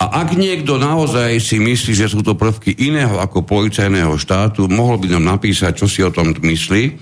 A 0.00 0.24
ak 0.24 0.32
niekto 0.32 0.80
naozaj 0.80 1.36
si 1.44 1.60
myslí, 1.60 1.92
že 1.92 2.08
sú 2.08 2.24
to 2.24 2.32
prvky 2.32 2.72
iného 2.72 3.20
ako 3.20 3.44
policajného 3.44 4.16
štátu, 4.16 4.64
mohol 4.64 4.96
by 4.96 5.12
nám 5.12 5.36
napísať, 5.36 5.76
čo 5.76 5.86
si 5.86 6.00
o 6.00 6.08
tom 6.08 6.32
myslí, 6.32 6.96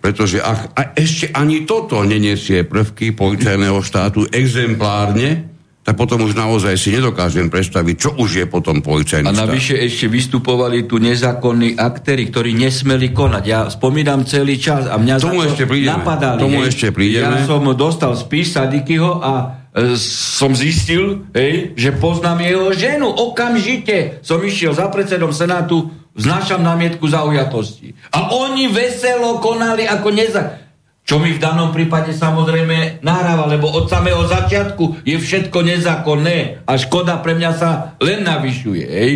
pretože 0.00 0.40
ak 0.40 0.72
a 0.72 0.82
ešte 0.96 1.28
ani 1.36 1.68
toto 1.68 2.00
nenesie 2.08 2.64
prvky 2.64 3.12
policajného 3.12 3.76
štátu 3.84 4.24
exemplárne, 4.32 5.57
tak 5.88 5.96
potom 5.96 6.20
už 6.28 6.36
naozaj 6.36 6.76
si 6.76 6.92
nedokážem 6.92 7.48
predstaviť, 7.48 7.94
čo 7.96 8.12
už 8.20 8.44
je 8.44 8.44
potom 8.44 8.84
policajný 8.84 9.24
A 9.24 9.32
navyše 9.32 9.72
ešte 9.72 10.04
vystupovali 10.04 10.84
tu 10.84 11.00
nezákonní 11.00 11.80
aktéry, 11.80 12.28
ktorí 12.28 12.52
nesmeli 12.52 13.08
konať. 13.16 13.44
Ja 13.48 13.72
spomínam 13.72 14.28
celý 14.28 14.60
čas 14.60 14.84
a 14.84 15.00
mňa 15.00 15.16
Tomu 15.16 15.48
ešte 15.48 15.64
prídeme. 15.64 15.96
napadali. 15.96 16.44
Tomu 16.44 16.60
ešte 16.68 16.92
prídeme. 16.92 17.40
Ja 17.40 17.48
som 17.48 17.64
dostal 17.72 18.12
spis 18.20 18.52
Sadikyho 18.52 19.16
a 19.24 19.64
e, 19.72 19.96
som 20.36 20.52
zistil, 20.52 21.24
hej, 21.32 21.72
že 21.72 21.96
poznám 21.96 22.44
jeho 22.44 22.68
ženu. 22.76 23.08
Okamžite 23.08 24.20
som 24.20 24.44
išiel 24.44 24.76
za 24.76 24.92
predsedom 24.92 25.32
Senátu, 25.32 25.88
vznášam 26.12 26.60
námietku 26.60 27.08
zaujatosti. 27.08 27.96
A 28.12 28.36
oni 28.36 28.68
veselo 28.68 29.40
konali 29.40 29.88
ako 29.88 30.08
neza... 30.12 30.67
Čo 31.08 31.16
mi 31.16 31.32
v 31.32 31.40
danom 31.40 31.72
prípade 31.72 32.12
samozrejme 32.12 33.00
nahráva, 33.00 33.48
lebo 33.48 33.72
od 33.72 33.88
samého 33.88 34.28
začiatku 34.28 35.08
je 35.08 35.16
všetko 35.16 35.64
nezákonné 35.64 36.68
a 36.68 36.72
škoda 36.76 37.16
pre 37.24 37.32
mňa 37.32 37.50
sa 37.56 37.96
len 38.04 38.28
navyšuje. 38.28 38.84
Hej. 38.84 39.12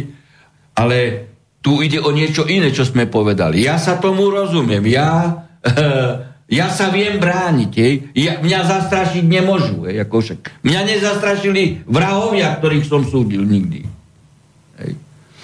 Ale 0.73 1.29
tu 1.61 1.85
ide 1.85 2.01
o 2.01 2.09
niečo 2.09 2.49
iné, 2.49 2.73
čo 2.73 2.89
sme 2.89 3.05
povedali. 3.05 3.61
Ja 3.61 3.77
sa 3.77 4.01
tomu 4.01 4.33
rozumiem. 4.33 4.89
Ja 4.89 5.45
Ja 6.53 6.69
sa 6.69 6.93
viem 6.93 7.17
brániť, 7.17 7.73
hej. 7.81 7.95
Ja, 8.13 8.37
mňa 8.37 8.61
zastrašiť 8.69 9.25
nemôžu, 9.25 9.89
hej, 9.89 10.05
ako 10.05 10.21
však. 10.21 10.61
Mňa 10.61 10.81
nezastrašili 10.85 11.89
vrahovia, 11.89 12.61
ktorých 12.61 12.85
som 12.85 13.09
súdil 13.09 13.49
nikdy. 13.49 13.89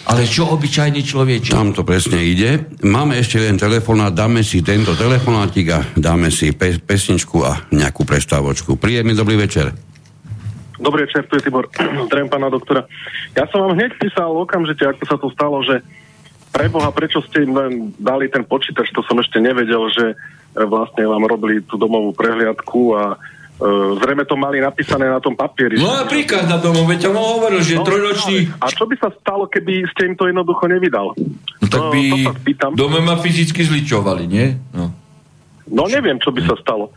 Ale 0.07 0.23
čo 0.25 0.47
obyčajný 0.55 1.03
človek? 1.03 1.51
Tam 1.51 1.75
to 1.75 1.83
presne 1.83 2.23
ide. 2.23 2.71
Máme 2.87 3.19
ešte 3.19 3.43
len 3.43 3.59
telefonát, 3.59 4.15
dáme 4.15 4.47
si 4.47 4.63
tento 4.63 4.95
telefonátik 4.95 5.67
a 5.75 5.83
dáme 5.99 6.31
si 6.31 6.55
pe- 6.55 6.79
pesničku 6.79 7.43
a 7.43 7.67
nejakú 7.75 8.07
prestávočku. 8.07 8.79
Príjemný 8.79 9.19
dobrý 9.19 9.35
večer. 9.35 9.75
Dobrý 10.79 11.11
večer, 11.11 11.27
tu 11.27 11.37
je 11.37 11.43
Tibor. 11.43 11.67
Zdravím 12.07 12.31
pána 12.31 12.49
doktora. 12.49 12.87
Ja 13.35 13.51
som 13.51 13.67
vám 13.67 13.75
hneď 13.75 13.99
písal 13.99 14.31
okamžite, 14.31 14.87
ako 14.87 15.03
sa 15.05 15.17
to 15.19 15.29
stalo, 15.35 15.59
že 15.67 15.83
preboha, 16.55 16.95
prečo 16.95 17.21
ste 17.27 17.45
im 17.45 17.53
len 17.53 17.73
dali 17.99 18.31
ten 18.31 18.47
počítač, 18.47 18.95
to 18.95 19.03
som 19.05 19.19
ešte 19.21 19.43
nevedel, 19.43 19.91
že 19.93 20.17
vlastne 20.55 21.05
vám 21.05 21.27
robili 21.29 21.61
tú 21.67 21.77
domovú 21.77 22.15
prehliadku 22.15 22.97
a 22.97 23.19
zrejme 23.99 24.23
to 24.23 24.39
mali 24.39 24.63
napísané 24.63 25.11
na 25.11 25.19
tom 25.19 25.35
papieri. 25.35 25.83
No 25.83 25.91
a 25.91 26.07
príkaz 26.07 26.47
na 26.47 26.63
domov, 26.63 26.87
veď 26.87 27.11
on 27.11 27.19
hovoril, 27.19 27.59
že 27.59 27.75
no, 27.75 27.83
trojročný... 27.83 28.55
A 28.63 28.71
čo 28.71 28.87
by 28.87 28.95
sa 29.03 29.11
stalo, 29.19 29.51
keby 29.51 29.83
ste 29.91 30.11
im 30.11 30.15
to 30.15 30.31
jednoducho 30.31 30.71
nevydal? 30.71 31.11
No 31.19 31.67
tak 31.67 31.91
by 31.91 32.03
no, 32.23 32.79
dome 32.79 33.03
ma 33.03 33.19
fyzicky 33.19 33.67
zličovali, 33.67 34.31
nie? 34.31 34.55
No. 34.71 34.95
no 35.75 35.83
neviem, 35.91 36.23
čo 36.23 36.31
by 36.31 36.47
sa 36.47 36.55
stalo. 36.63 36.95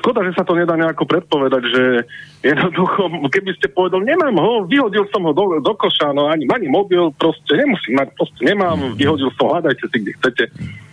Škoda, 0.00 0.24
že 0.24 0.32
sa 0.32 0.40
to 0.40 0.56
nedá 0.56 0.72
nejako 0.72 1.04
predpovedať, 1.04 1.62
že 1.68 1.82
jednoducho, 2.40 3.28
keby 3.28 3.52
ste 3.60 3.68
povedal, 3.68 4.00
nemám 4.00 4.40
ho, 4.40 4.64
vyhodil 4.64 5.04
som 5.12 5.20
ho 5.28 5.36
do, 5.36 5.60
do 5.60 5.72
koša, 5.76 6.16
no 6.16 6.32
ani, 6.32 6.48
ani 6.48 6.72
mobil, 6.72 7.12
proste 7.20 7.60
nemusím 7.60 8.00
mať, 8.00 8.08
proste 8.16 8.40
nemám, 8.40 8.96
vyhodil 8.96 9.28
som, 9.36 9.52
hľadajte 9.52 9.84
si, 9.84 9.96
kde 10.00 10.12
chcete. 10.16 10.44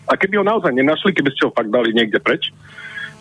A 0.03 0.19
keby 0.19 0.43
ho 0.43 0.43
naozaj 0.43 0.75
nenašli, 0.75 1.15
keby 1.15 1.31
ste 1.31 1.47
ho 1.47 1.55
fakt 1.55 1.71
dali 1.71 1.95
niekde 1.95 2.19
preč, 2.19 2.51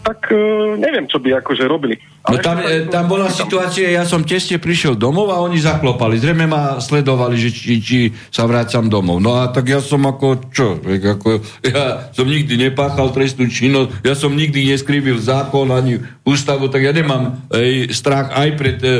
tak 0.02 0.34
uh, 0.34 0.74
neviem, 0.74 1.06
čo 1.06 1.22
by 1.22 1.38
akože 1.38 1.64
robili. 1.70 1.94
Ale 2.26 2.38
no 2.38 2.42
tam, 2.42 2.58
e, 2.62 2.86
tam 2.86 3.06
bola 3.10 3.26
tam... 3.30 3.38
situácia, 3.46 3.90
ja 3.90 4.02
som 4.06 4.22
tesne 4.22 4.58
prišiel 4.58 4.94
domov 4.98 5.30
a 5.30 5.42
oni 5.42 5.58
zaklopali. 5.58 6.18
Zrejme 6.18 6.46
ma 6.46 6.78
sledovali, 6.78 7.34
že 7.34 7.50
či, 7.50 7.78
či 7.82 7.98
sa 8.30 8.46
vrácam 8.46 8.86
domov. 8.86 9.18
No 9.18 9.38
a 9.38 9.50
tak 9.50 9.70
ja 9.70 9.82
som 9.82 10.06
ako, 10.06 10.50
čo? 10.50 10.78
Ako, 10.82 11.42
ja 11.74 12.10
som 12.14 12.26
nikdy 12.26 12.58
nepáchal 12.70 13.10
trestnú 13.10 13.46
činnosť, 13.46 14.06
ja 14.06 14.14
som 14.14 14.34
nikdy 14.34 14.70
neskrývil 14.70 15.18
zákon 15.22 15.70
ani 15.70 16.02
ústavu, 16.22 16.70
tak 16.70 16.82
ja 16.82 16.94
nemám 16.94 17.42
ej, 17.54 17.90
strach 17.90 18.30
aj 18.34 18.48
pred 18.58 18.78
e, 18.82 18.86
e, 18.86 18.94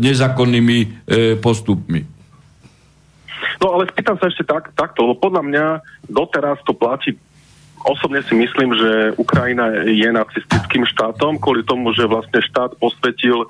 nezákonnými 0.00 0.78
e, 0.80 0.86
postupmi. 1.40 2.04
No 3.60 3.76
ale 3.78 3.86
spýtam 3.92 4.16
sa 4.18 4.28
ešte 4.28 4.42
tak, 4.44 4.72
takto, 4.72 5.04
lebo 5.04 5.20
podľa 5.20 5.42
mňa 5.44 5.64
doteraz 6.08 6.58
to 6.64 6.74
platí 6.74 7.14
osobne 7.84 8.22
si 8.26 8.34
myslím, 8.34 8.74
že 8.74 8.90
Ukrajina 9.18 9.86
je 9.86 10.08
nacistickým 10.10 10.86
štátom 10.86 11.38
kvôli 11.38 11.66
tomu, 11.66 11.90
že 11.92 12.08
vlastne 12.08 12.40
štát 12.42 12.78
posvetil 12.78 13.46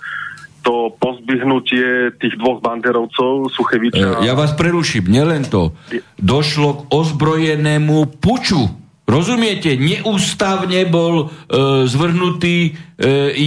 to 0.62 0.94
pozbyhnutie 0.94 2.14
tých 2.22 2.38
dvoch 2.38 2.62
banderovcov, 2.62 3.50
Sucheviča. 3.50 4.22
E, 4.22 4.30
ja 4.30 4.38
vás 4.38 4.54
preruším, 4.54 5.10
nielen 5.10 5.42
to. 5.50 5.74
Došlo 6.22 6.68
k 6.78 6.80
ozbrojenému 6.94 8.22
puču 8.22 8.82
Rozumiete, 9.02 9.74
neústavne 9.76 10.86
bol 10.86 11.26
e, 11.26 11.84
zvrhnutý 11.90 12.70
e, 12.70 12.70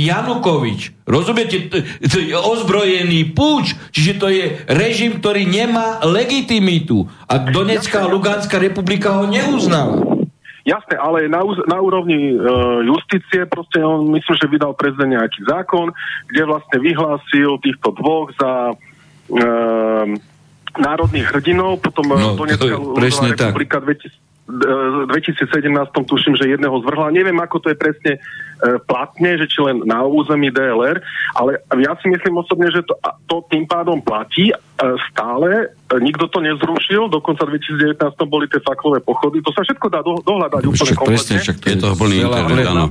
Janukovič. 0.03 1.07
Rozumiete, 1.07 1.71
to, 1.71 1.79
to 2.05 2.17
je 2.21 2.35
ozbrojený 2.35 3.31
púč, 3.31 3.73
čiže 3.95 4.13
to 4.19 4.27
je 4.29 4.61
režim, 4.67 5.17
ktorý 5.17 5.47
nemá 5.47 6.03
legitimitu. 6.03 7.07
A 7.31 7.39
Donetská 7.49 8.03
a 8.03 8.11
Luganská 8.11 8.59
republika 8.59 9.15
ho 9.15 9.31
neuznala. 9.31 10.14
Jasné, 10.65 10.97
ale 10.97 11.29
na, 11.29 11.45
na 11.69 11.77
úrovni 11.77 12.33
e, 12.33 12.37
justície 12.89 13.45
proste 13.45 13.85
on 13.85 14.09
myslím, 14.17 14.33
že 14.33 14.49
vydal 14.49 14.73
prezident 14.73 15.13
nejaký 15.13 15.45
zákon, 15.45 15.93
kde 16.25 16.41
vlastne 16.41 16.77
vyhlásil 16.81 17.61
týchto 17.61 17.93
dvoch 17.93 18.33
za 18.33 18.73
e, 18.73 18.75
národných 20.81 21.29
hrdinov, 21.29 21.85
potom 21.85 22.09
e, 22.09 22.17
no, 22.17 22.33
Donetská 22.33 23.45
republika 23.45 23.77
2000 23.77 24.24
2017 24.45 25.49
tuším, 26.05 26.37
že 26.37 26.45
jedného 26.45 26.77
zvrhla. 26.85 27.09
Neviem, 27.09 27.33
ako 27.41 27.65
to 27.65 27.67
je 27.73 27.77
presne 27.81 28.11
e, 28.13 28.19
platne, 28.85 29.41
že 29.41 29.49
či 29.49 29.57
len 29.57 29.81
na 29.89 30.05
území 30.05 30.53
DLR, 30.53 31.01
ale 31.33 31.57
ja 31.81 31.97
si 31.97 32.13
myslím 32.13 32.37
osobne, 32.37 32.69
že 32.69 32.85
to, 32.85 32.93
to 33.25 33.41
tým 33.49 33.65
pádom 33.65 34.05
platí 34.05 34.53
e, 34.53 34.55
stále. 35.09 35.73
E, 35.89 35.97
nikto 35.97 36.29
to 36.29 36.45
nezrušil, 36.45 37.09
dokonca 37.09 37.41
v 37.49 37.57
2019 37.57 37.97
boli 38.29 38.45
tie 38.45 38.61
faklové 38.61 39.01
pochody. 39.01 39.41
To 39.41 39.49
sa 39.49 39.65
všetko 39.65 39.87
dá 39.89 40.05
do, 40.05 40.21
dohľadať 40.21 40.61
no, 40.61 40.69
úplne 40.69 40.93
kompletne. 40.93 41.17
Presne, 41.17 41.35
však 41.41 41.57
to 41.57 41.65
je 41.65 41.77
to 41.81 41.87
plný 41.97 42.15
internet, 42.21 42.65
áno. 42.69 42.85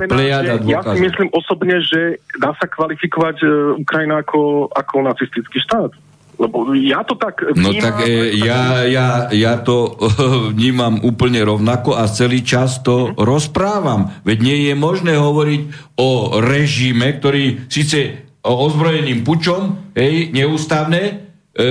Ja 0.66 0.80
si 0.82 1.00
myslím 1.06 1.30
osobne, 1.30 1.78
že 1.86 2.18
dá 2.34 2.50
sa 2.58 2.66
kvalifikovať 2.66 3.36
e, 3.46 3.46
Ukrajina 3.78 4.26
ako, 4.26 4.74
ako 4.74 4.94
nacistický 5.06 5.62
štát. 5.62 5.94
Lebo 6.34 6.74
ja 6.74 7.06
to 7.06 7.14
tak 7.14 7.42
vnímam... 7.42 7.70
No 7.70 7.84
tak 7.84 7.96
e, 8.04 8.34
ja, 8.38 8.82
ja, 8.86 9.08
ja 9.30 9.52
to 9.62 9.94
vnímam 10.54 11.00
úplne 11.02 11.42
rovnako 11.42 11.94
a 11.94 12.10
celý 12.10 12.42
čas 12.42 12.82
to 12.82 13.10
mm. 13.10 13.22
rozprávam. 13.22 14.10
Veď 14.26 14.38
nie 14.42 14.58
je 14.70 14.74
možné 14.74 15.14
hovoriť 15.18 15.62
o 15.98 16.40
režime, 16.42 17.18
ktorý 17.18 17.70
síce 17.70 18.24
ozbrojeným 18.44 19.24
pučom, 19.24 19.92
hej, 19.96 20.28
neústavné, 20.30 21.24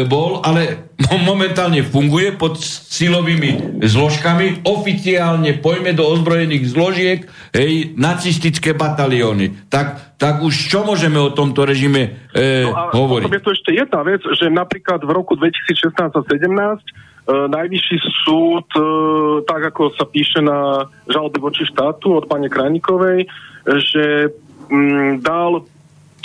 bol, 0.07 0.39
ale 0.39 0.95
momentálne 1.27 1.83
funguje 1.83 2.31
pod 2.39 2.55
silovými 2.63 3.83
zložkami, 3.83 4.63
oficiálne 4.63 5.59
pojme 5.59 5.91
do 5.91 6.07
ozbrojených 6.07 6.71
zložiek, 6.71 7.19
hej, 7.51 7.91
nacistické 7.99 8.71
batalióny. 8.71 9.67
Tak, 9.67 10.15
tak 10.15 10.39
už 10.39 10.53
čo 10.55 10.87
môžeme 10.87 11.19
o 11.19 11.35
tomto 11.35 11.67
režime 11.67 12.31
e, 12.31 12.63
no 12.63 12.95
hovoriť? 12.95 13.27
je 13.27 13.43
tu 13.43 13.51
ešte 13.51 13.71
jedna 13.75 14.01
vec, 14.07 14.23
že 14.23 14.47
napríklad 14.47 15.03
v 15.03 15.11
roku 15.11 15.35
2016 15.35 15.91
a 15.99 16.19
2017 16.23 17.11
Uh, 17.23 17.47
najvyšší 17.47 17.97
súd, 18.27 18.67
uh, 18.75 19.39
tak 19.47 19.71
ako 19.71 19.95
sa 19.95 20.03
píše 20.03 20.43
na 20.43 20.83
žalobe 21.07 21.39
voči 21.39 21.63
štátu 21.63 22.19
od 22.19 22.27
pani 22.27 22.51
Krajnikovej, 22.51 23.31
že 23.63 24.27
um, 24.67 25.23
dal 25.23 25.63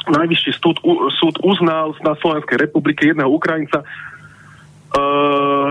najvyšší 0.08 0.52
súd, 0.58 0.76
súd 1.16 1.34
uznal 1.44 1.94
na 2.00 2.16
Slovenskej 2.18 2.58
republike 2.58 3.06
jedného 3.08 3.30
Ukrajinca 3.30 3.84
uh, 3.84 5.70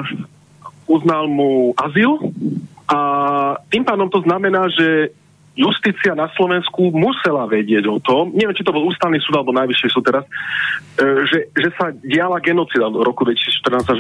uznal 0.88 1.28
mu 1.28 1.74
azyl 1.76 2.18
a 2.88 3.00
tým 3.68 3.84
pádom 3.84 4.08
to 4.08 4.24
znamená, 4.24 4.72
že 4.72 5.12
justícia 5.58 6.14
na 6.14 6.30
Slovensku 6.38 6.94
musela 6.94 7.50
vedieť 7.50 7.90
o 7.90 7.98
tom, 7.98 8.30
neviem, 8.32 8.54
či 8.54 8.64
to 8.64 8.72
bol 8.72 8.86
ústavný 8.86 9.18
súd 9.20 9.42
alebo 9.42 9.58
najvyšší 9.58 9.88
súd 9.90 10.06
teraz, 10.06 10.26
uh, 10.26 11.26
že, 11.28 11.50
že 11.52 11.70
sa 11.76 11.92
diala 11.92 12.40
genocida 12.40 12.88
v 12.88 13.04
roku 13.04 13.26
2014 13.26 13.90
až 13.92 14.00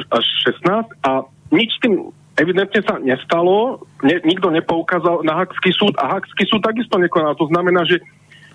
2016 0.64 1.08
a 1.08 1.12
nič 1.52 1.72
tým 1.82 2.14
evidentne 2.38 2.82
sa 2.86 3.02
nestalo, 3.02 3.82
ne, 4.06 4.22
nikto 4.22 4.54
nepoukázal 4.54 5.26
na 5.26 5.42
Hakský 5.42 5.74
súd 5.74 5.98
a 5.98 6.18
Hakský 6.18 6.46
súd 6.46 6.62
takisto 6.62 7.02
nekonal. 7.02 7.34
To 7.34 7.50
znamená, 7.50 7.82
že 7.90 7.98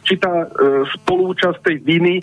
či 0.03 0.19
tá 0.19 0.47
uh, 0.47 0.83
spolúčasť 0.99 1.59
tej 1.63 1.77
viny 1.83 2.15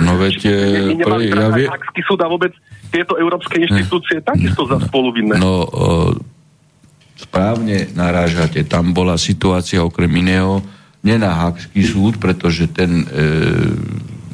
No 0.00 0.16
veď, 0.16 0.36
pre, 1.04 1.28
ja 1.28 1.48
vie... 1.52 1.68
súd 2.08 2.20
a 2.24 2.28
vôbec 2.30 2.56
tieto 2.88 3.16
európske 3.20 3.60
inštitúcie 3.60 4.20
hm. 4.20 4.24
takisto 4.24 4.64
za 4.68 4.80
spoluvinné. 4.88 5.36
No, 5.36 5.64
o, 5.64 6.12
správne 7.16 7.92
narážate. 7.92 8.64
Tam 8.64 8.92
bola 8.96 9.16
situácia 9.20 9.80
okrem 9.84 10.10
iného 10.20 10.60
nie 11.02 11.18
na 11.18 11.34
Hakský 11.34 11.82
súd, 11.82 12.22
pretože 12.22 12.70
ten 12.70 13.02
e, 13.02 13.06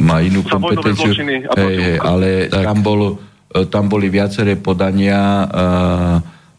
má 0.05 0.21
inú 0.21 0.45
kompetenciu. 0.45 1.17
Hej, 1.17 1.77
hej, 1.81 1.97
ale 1.97 2.53
tak. 2.53 2.61
tam, 2.61 2.79
bol, 2.85 3.01
e, 3.49 3.65
tam 3.73 3.89
boli 3.89 4.13
viaceré 4.13 4.53
podania 4.61 5.17
e, 5.17 5.47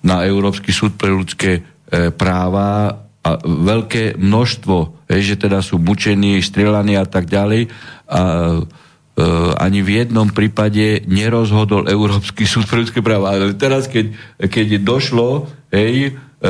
na 0.01 0.17
Európsky 0.25 0.73
súd 0.73 0.97
pre 0.97 1.13
ľudské 1.13 1.61
e, 1.61 2.09
práva 2.09 2.89
a 3.21 3.29
veľké 3.45 4.17
množstvo, 4.17 4.98
hej, 5.09 5.21
že 5.33 5.35
teda 5.41 5.65
sú 5.65 5.81
mučení, 5.81 6.37
strieľaní 6.39 6.95
a 6.95 7.03
tak 7.09 7.25
ďalej. 7.25 7.67
A 8.05 8.21
e, 8.21 8.61
ani 9.57 9.81
v 9.81 10.05
jednom 10.05 10.29
prípade 10.29 11.03
nerozhodol 11.09 11.89
Európsky 11.89 12.45
súd 12.45 12.69
pre 12.69 12.85
ľudské 12.85 13.01
práva. 13.01 13.33
Ale 13.33 13.57
teraz, 13.57 13.89
keď, 13.89 14.13
keď 14.37 14.79
došlo 14.85 15.49
hej, 15.73 16.13
e, 16.39 16.49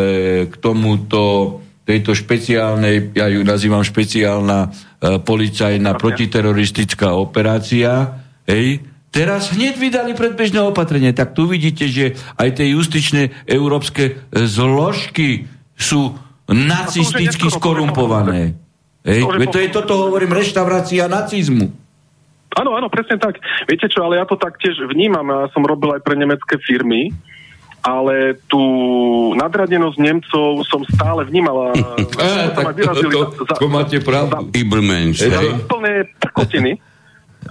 k 0.51 0.53
tomuto 0.59 1.63
tejto 1.87 2.13
špeciálnej, 2.13 3.17
ja 3.17 3.25
ju 3.33 3.41
nazývam 3.41 3.81
špeciálna 3.81 4.69
policajná 4.99 5.97
protiteroristická 5.97 7.17
operácia, 7.17 8.21
hej, 8.45 8.85
teraz 9.09 9.49
hneď 9.57 9.73
vydali 9.77 10.13
predbežné 10.13 10.61
opatrenie. 10.61 11.17
Tak 11.17 11.33
tu 11.33 11.49
vidíte, 11.49 11.89
že 11.89 12.13
aj 12.37 12.61
tie 12.61 12.77
justičné 12.77 13.33
európske 13.49 14.21
zložky 14.29 15.49
sú 15.73 16.13
nacisticky 16.49 17.47
skorumpované. 17.47 18.57
Hej, 19.05 19.23
to 19.49 19.57
je 19.61 19.69
toto, 19.71 20.11
hovorím, 20.11 20.35
reštaurácia 20.35 21.07
nacizmu. 21.07 21.71
Áno, 22.57 22.75
áno, 22.75 22.89
presne 22.89 23.21
tak. 23.21 23.39
Viete 23.69 23.87
čo, 23.87 24.03
ale 24.03 24.19
ja 24.19 24.25
to 24.25 24.35
taktiež 24.35 24.75
vnímam. 24.89 25.23
Ja 25.29 25.47
som 25.53 25.63
robil 25.63 25.95
aj 25.95 26.01
pre 26.03 26.17
nemecké 26.17 26.57
firmy 26.59 27.13
ale 27.79 28.35
tú 28.51 28.59
nadradenosť 29.39 29.97
Nemcov 29.99 30.67
som 30.67 30.83
stále 30.87 31.23
vnímala. 31.27 31.71
Eh, 32.19 32.51
tak 32.51 32.75
to, 32.75 32.91
to, 33.47 33.53
to 33.55 33.67
máte 33.71 33.95
pravdu. 34.03 34.51
Ibermensch. 34.51 35.23
Plné 35.71 36.11
prkotiny. 36.19 36.75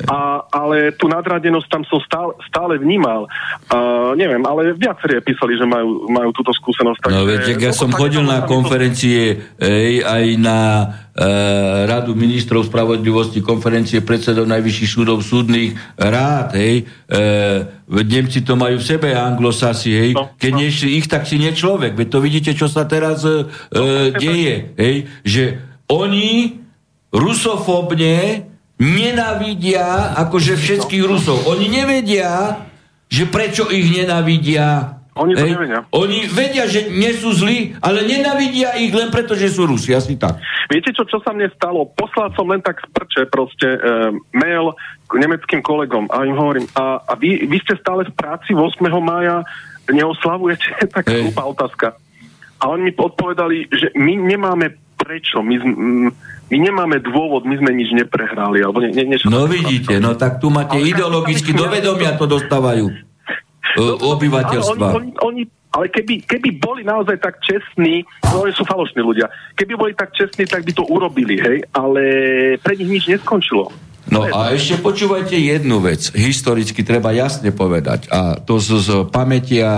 A, 0.07 0.45
ale 0.53 0.95
tú 0.95 1.09
nadradenosť 1.11 1.67
tam 1.67 1.83
som 1.89 1.99
stále, 2.05 2.37
stále 2.47 2.79
vnímal. 2.79 3.27
Uh, 3.73 4.15
neviem, 4.15 4.39
ale 4.47 4.77
viacerí 4.77 5.19
písali, 5.25 5.59
že 5.59 5.67
majú, 5.67 6.07
majú 6.13 6.31
túto 6.37 6.55
skúsenosť. 6.55 7.09
No 7.09 7.27
viete, 7.27 7.57
ja 7.59 7.75
som 7.75 7.91
chodil 7.91 8.23
na 8.23 8.47
konferencie 8.47 9.49
ej, 9.59 10.05
aj 10.05 10.25
na 10.39 10.61
uh, 10.87 11.89
Radu 11.89 12.15
ministrov 12.15 12.69
spravodlivosti, 12.69 13.43
konferencie 13.43 14.05
predsedov 14.05 14.47
najvyšších 14.47 14.91
súdov, 14.93 15.25
súdnych 15.25 15.75
rád, 15.99 16.55
hej. 16.55 16.87
Uh, 17.11 17.67
Nemci 17.89 18.45
to 18.45 18.55
majú 18.55 18.79
v 18.79 18.85
sebe, 18.85 19.17
anglosasi, 19.17 19.91
hej. 19.99 20.11
No, 20.15 20.37
Keď 20.37 20.53
no. 20.53 20.59
nie 20.63 20.69
ich, 20.71 21.09
tak 21.11 21.27
si 21.27 21.41
nie 21.41 21.51
človek. 21.51 21.97
Veď 21.99 22.09
to 22.13 22.19
vidíte, 22.23 22.53
čo 22.55 22.71
sa 22.71 22.87
teraz 22.87 23.25
uh, 23.25 23.49
no, 23.73 24.15
deje, 24.15 24.77
hej. 24.79 25.11
Že 25.25 25.45
oni 25.89 26.61
rusofobne 27.09 28.47
nenavidia 28.79 30.15
akože 30.15 30.55
všetkých 30.55 31.05
Rusov. 31.05 31.51
Oni 31.51 31.67
nevedia, 31.67 32.63
že 33.11 33.27
prečo 33.27 33.67
ich 33.69 33.91
nenavidia. 33.91 34.99
Oni 35.19 35.35
to 35.35 35.51
nevedia. 35.51 35.83
Oni 35.91 36.31
vedia, 36.31 36.71
že 36.71 36.87
nie 36.95 37.11
sú 37.11 37.35
zlí, 37.35 37.75
ale 37.83 38.07
nenavidia 38.07 38.79
ich 38.79 38.95
len 38.95 39.11
preto, 39.11 39.35
že 39.35 39.51
sú 39.51 39.67
Rusi. 39.67 39.91
Asi 39.91 40.15
tak. 40.15 40.39
Viete 40.71 40.95
čo, 40.95 41.03
čo 41.11 41.19
sa 41.19 41.35
mne 41.35 41.51
stalo? 41.59 41.91
Poslal 41.91 42.31
som 42.39 42.47
len 42.47 42.63
tak 42.63 42.79
z 42.79 42.87
prče 42.95 43.23
proste 43.27 43.67
e, 43.67 43.81
mail 44.31 44.79
k 45.11 45.13
nemeckým 45.19 45.59
kolegom 45.59 46.07
a 46.15 46.23
im 46.23 46.39
hovorím, 46.39 46.71
a, 46.79 47.03
a 47.03 47.13
vy, 47.19 47.51
vy 47.51 47.59
ste 47.67 47.75
stále 47.83 48.07
v 48.07 48.15
práci 48.15 48.55
8. 48.55 48.79
mája, 49.03 49.43
neoslavujete? 49.91 50.87
Taká 50.97 51.19
hlúpa 51.19 51.51
otázka. 51.51 51.87
A 52.63 52.71
oni 52.71 52.91
mi 52.91 52.93
odpovedali, 52.95 53.71
že 53.75 53.91
my 53.99 54.15
nemáme 54.23 54.71
prečo. 54.99 55.43
My, 55.43 55.57
my 56.49 56.57
nemáme 56.57 56.97
dôvod, 57.05 57.45
my 57.45 57.61
sme 57.61 57.77
nič 57.77 57.93
neprehrali. 57.93 58.65
Alebo 58.65 58.81
nie, 58.81 58.93
nie, 58.97 59.17
niečo 59.17 59.29
no 59.29 59.45
vidíte, 59.45 60.01
no 60.01 60.17
tak 60.17 60.41
tu 60.41 60.49
máte 60.49 60.81
ale 60.81 60.89
ideologicky 60.89 61.53
do 61.53 61.69
vedomia 61.69 62.17
to 62.17 62.25
dostávajú 62.25 62.89
no, 63.77 63.83
obyvateľstva. 64.17 64.87
Ale, 64.89 64.97
oni, 64.97 65.11
oni, 65.21 65.43
ale 65.77 65.87
keby, 65.93 66.25
keby 66.25 66.49
boli 66.57 66.83
naozaj 66.83 67.21
tak 67.21 67.39
čestní, 67.45 68.03
no 68.33 68.49
oni 68.49 68.53
sú 68.57 68.65
falošní 68.65 69.05
ľudia, 69.05 69.29
keby 69.55 69.73
boli 69.77 69.93
tak 69.93 70.17
čestní, 70.17 70.49
tak 70.49 70.65
by 70.65 70.73
to 70.73 70.89
urobili, 70.89 71.37
hej, 71.37 71.59
ale 71.77 72.03
pre 72.65 72.75
nich 72.81 72.89
nič 72.89 73.05
neskončilo. 73.13 73.69
No 74.09 74.25
a 74.25 74.57
ešte 74.57 74.81
počúvajte 74.81 75.37
jednu 75.37 75.85
vec. 75.85 76.09
Historicky 76.17 76.81
treba 76.81 77.13
jasne 77.13 77.53
povedať. 77.53 78.09
A 78.09 78.41
to 78.41 78.57
z, 78.57 78.81
z 78.81 78.89
pamätia 79.13 79.69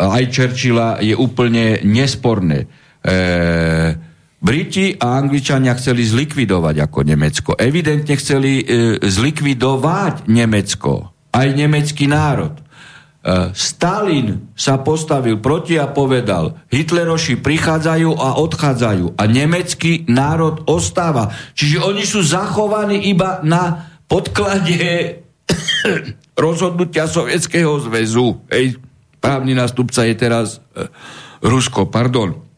aj 0.00 0.24
Churchilla 0.32 0.96
je 1.04 1.12
úplne 1.12 1.84
nesporné. 1.84 2.64
E, 3.04 3.16
Briti 4.42 4.98
a 4.98 5.22
Angličania 5.22 5.78
chceli 5.78 6.02
zlikvidovať 6.02 6.82
ako 6.82 7.06
Nemecko. 7.06 7.50
Evidentne 7.54 8.18
chceli 8.18 8.58
e, 8.58 8.98
zlikvidovať 8.98 10.26
Nemecko. 10.26 11.14
Aj 11.30 11.46
nemecký 11.46 12.10
národ. 12.10 12.58
E, 12.58 12.62
Stalin 13.54 14.50
sa 14.58 14.82
postavil 14.82 15.38
proti 15.38 15.78
a 15.78 15.86
povedal, 15.86 16.58
Hitleroši 16.74 17.38
prichádzajú 17.38 18.18
a 18.18 18.42
odchádzajú 18.42 19.14
a 19.14 19.22
nemecký 19.30 20.10
národ 20.10 20.66
ostáva. 20.66 21.30
Čiže 21.54 21.78
oni 21.78 22.02
sú 22.02 22.26
zachovaní 22.26 22.98
iba 23.14 23.38
na 23.46 23.94
podklade 24.10 25.22
rozhodnutia 26.34 27.06
Sovietskeho 27.06 27.78
zväzu. 27.78 28.42
Ej, 28.50 28.82
právny 29.22 29.54
nástupca 29.54 30.02
je 30.02 30.14
teraz 30.18 30.58
e, 30.74 30.90
Rusko, 31.46 31.86
pardon. 31.86 32.51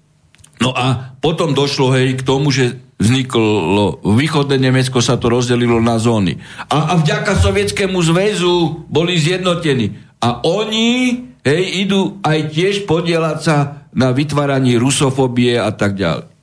No 0.65 0.73
a 0.73 1.13
potom 1.21 1.53
došlo 1.53 1.93
hej 1.93 2.17
k 2.17 2.25
tomu, 2.25 2.49
že 2.49 2.81
vzniklo 2.97 4.01
východné 4.01 4.57
Nemecko, 4.57 5.05
sa 5.05 5.21
to 5.21 5.29
rozdelilo 5.29 5.77
na 5.85 6.01
zóny. 6.01 6.41
A, 6.73 6.97
a 6.97 7.05
vďaka 7.05 7.37
Sovietskému 7.37 8.01
zväzu 8.01 8.89
boli 8.89 9.21
zjednotení. 9.21 9.93
A 10.25 10.41
oni 10.41 11.21
hej, 11.45 11.63
idú 11.85 12.17
aj 12.25 12.49
tiež 12.49 12.75
podielať 12.89 13.39
sa 13.45 13.57
na 13.93 14.11
vytváraní 14.11 14.81
rusofobie 14.81 15.61
a 15.61 15.69
tak 15.71 16.01
ďalej. 16.01 16.34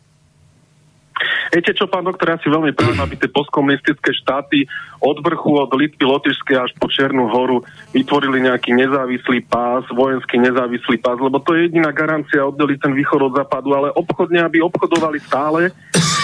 Viete 1.51 1.75
čo, 1.75 1.83
pán 1.91 2.07
doktor, 2.07 2.31
ja 2.31 2.39
si 2.39 2.47
veľmi 2.47 2.71
prajem, 2.71 3.03
aby 3.03 3.19
tie 3.19 3.27
postkomunistické 3.27 4.15
štáty 4.15 4.63
od 5.03 5.19
vrchu, 5.19 5.59
od 5.59 5.75
Litvy, 5.75 5.99
Lotyšskej 6.07 6.55
až 6.55 6.71
po 6.79 6.87
Černú 6.87 7.27
horu 7.27 7.59
vytvorili 7.91 8.47
nejaký 8.47 8.71
nezávislý 8.71 9.43
pás, 9.51 9.83
vojenský 9.91 10.39
nezávislý 10.39 11.03
pás, 11.03 11.19
lebo 11.19 11.43
to 11.43 11.51
je 11.59 11.67
jediná 11.67 11.91
garancia 11.91 12.47
oddeliť 12.47 12.79
ten 12.79 12.93
východ 12.95 13.19
od 13.27 13.35
západu, 13.35 13.75
ale 13.75 13.91
obchodne, 13.91 14.39
aby 14.47 14.63
obchodovali 14.63 15.19
stále 15.19 15.75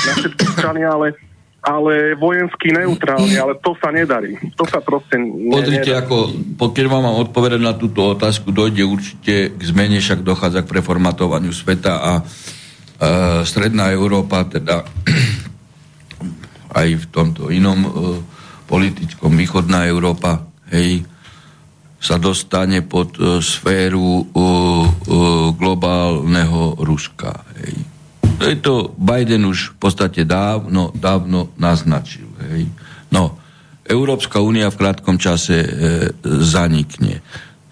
na 0.08 0.12
všetky 0.16 0.46
strany, 0.56 0.88
ale 0.88 1.12
ale 1.68 2.16
vojensky 2.16 2.72
neutrálne, 2.72 3.36
ale 3.36 3.60
to 3.60 3.76
sa 3.76 3.92
nedarí. 3.92 4.40
To 4.56 4.64
sa 4.64 4.80
proste 4.80 5.20
ne, 5.20 5.52
Pozrite, 5.52 5.92
ako, 5.92 6.32
pokiaľ 6.56 6.88
vám 6.88 7.04
mám 7.04 7.18
odpovedať 7.28 7.60
na 7.60 7.76
túto 7.76 8.08
otázku, 8.08 8.56
dojde 8.56 8.88
určite 8.88 9.52
k 9.52 9.62
zmene, 9.68 10.00
však 10.00 10.24
dochádza 10.24 10.64
k 10.64 10.72
preformatovaniu 10.72 11.52
sveta 11.52 12.00
a 12.00 12.12
Stredná 13.46 13.94
Európa, 13.94 14.42
teda 14.50 14.82
aj 16.74 16.90
v 16.98 17.06
tomto 17.14 17.54
inom 17.54 17.80
uh, 17.86 17.92
politickom 18.66 19.34
východná 19.38 19.86
Európa, 19.86 20.46
hej, 20.74 21.06
sa 21.98 22.22
dostane 22.22 22.82
pod 22.86 23.18
uh, 23.18 23.42
sféru 23.42 24.02
uh, 24.02 24.26
uh, 24.34 24.86
globálneho 25.54 26.78
Ruska. 26.82 27.46
Hej. 27.62 27.76
To 28.62 28.94
Biden 28.94 29.50
už 29.50 29.74
v 29.74 29.78
podstate 29.82 30.22
dávno, 30.22 30.94
dávno 30.94 31.54
naznačil. 31.58 32.30
Hej. 32.50 32.70
No, 33.10 33.34
Európska 33.88 34.44
únia 34.44 34.68
v 34.68 34.78
krátkom 34.78 35.16
čase 35.18 35.64
e, 35.64 35.70
zanikne. 36.44 37.24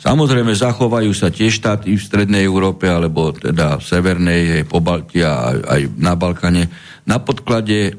Samozrejme, 0.05 0.53
zachovajú 0.53 1.09
sa 1.17 1.33
tie 1.33 1.49
štáty 1.49 1.97
v 1.97 2.05
Strednej 2.05 2.45
Európe, 2.45 2.85
alebo 2.85 3.33
teda 3.33 3.81
v 3.81 3.83
Severnej, 3.89 4.61
po 4.69 4.77
Baltia, 4.77 5.33
aj, 5.33 5.57
aj 5.65 5.81
na 5.97 6.13
Balkane, 6.13 6.69
na 7.09 7.17
podklade 7.17 7.79
e, 7.89 7.93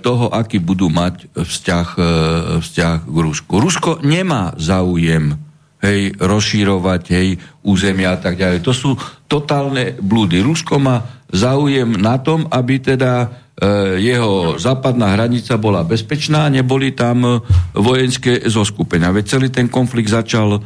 toho, 0.00 0.32
aký 0.32 0.56
budú 0.56 0.88
mať 0.88 1.36
vzťah, 1.36 1.88
e, 2.00 2.08
vzťah 2.64 2.96
k 3.04 3.16
Rusku. 3.20 3.60
Rusko 3.60 4.00
nemá 4.00 4.56
záujem 4.56 5.36
hej, 5.84 6.16
rozšírovať 6.16 7.02
hej, 7.12 7.36
územia 7.60 8.16
a 8.16 8.18
tak 8.24 8.40
ďalej. 8.40 8.64
To 8.64 8.72
sú 8.72 8.90
totálne 9.28 10.00
blúdy. 10.00 10.40
Rusko 10.40 10.80
má 10.80 11.04
záujem 11.28 11.92
na 12.00 12.16
tom, 12.24 12.48
aby 12.48 12.80
teda 12.80 13.43
jeho 14.02 14.58
západná 14.58 15.14
hranica 15.14 15.54
bola 15.56 15.86
bezpečná, 15.86 16.50
neboli 16.50 16.90
tam 16.90 17.22
e, 17.22 17.30
vojenské 17.78 18.42
zoskupenia. 18.50 19.14
Veď 19.14 19.24
celý 19.30 19.48
ten 19.54 19.70
konflikt 19.70 20.10
začal 20.10 20.58
e, 20.58 20.60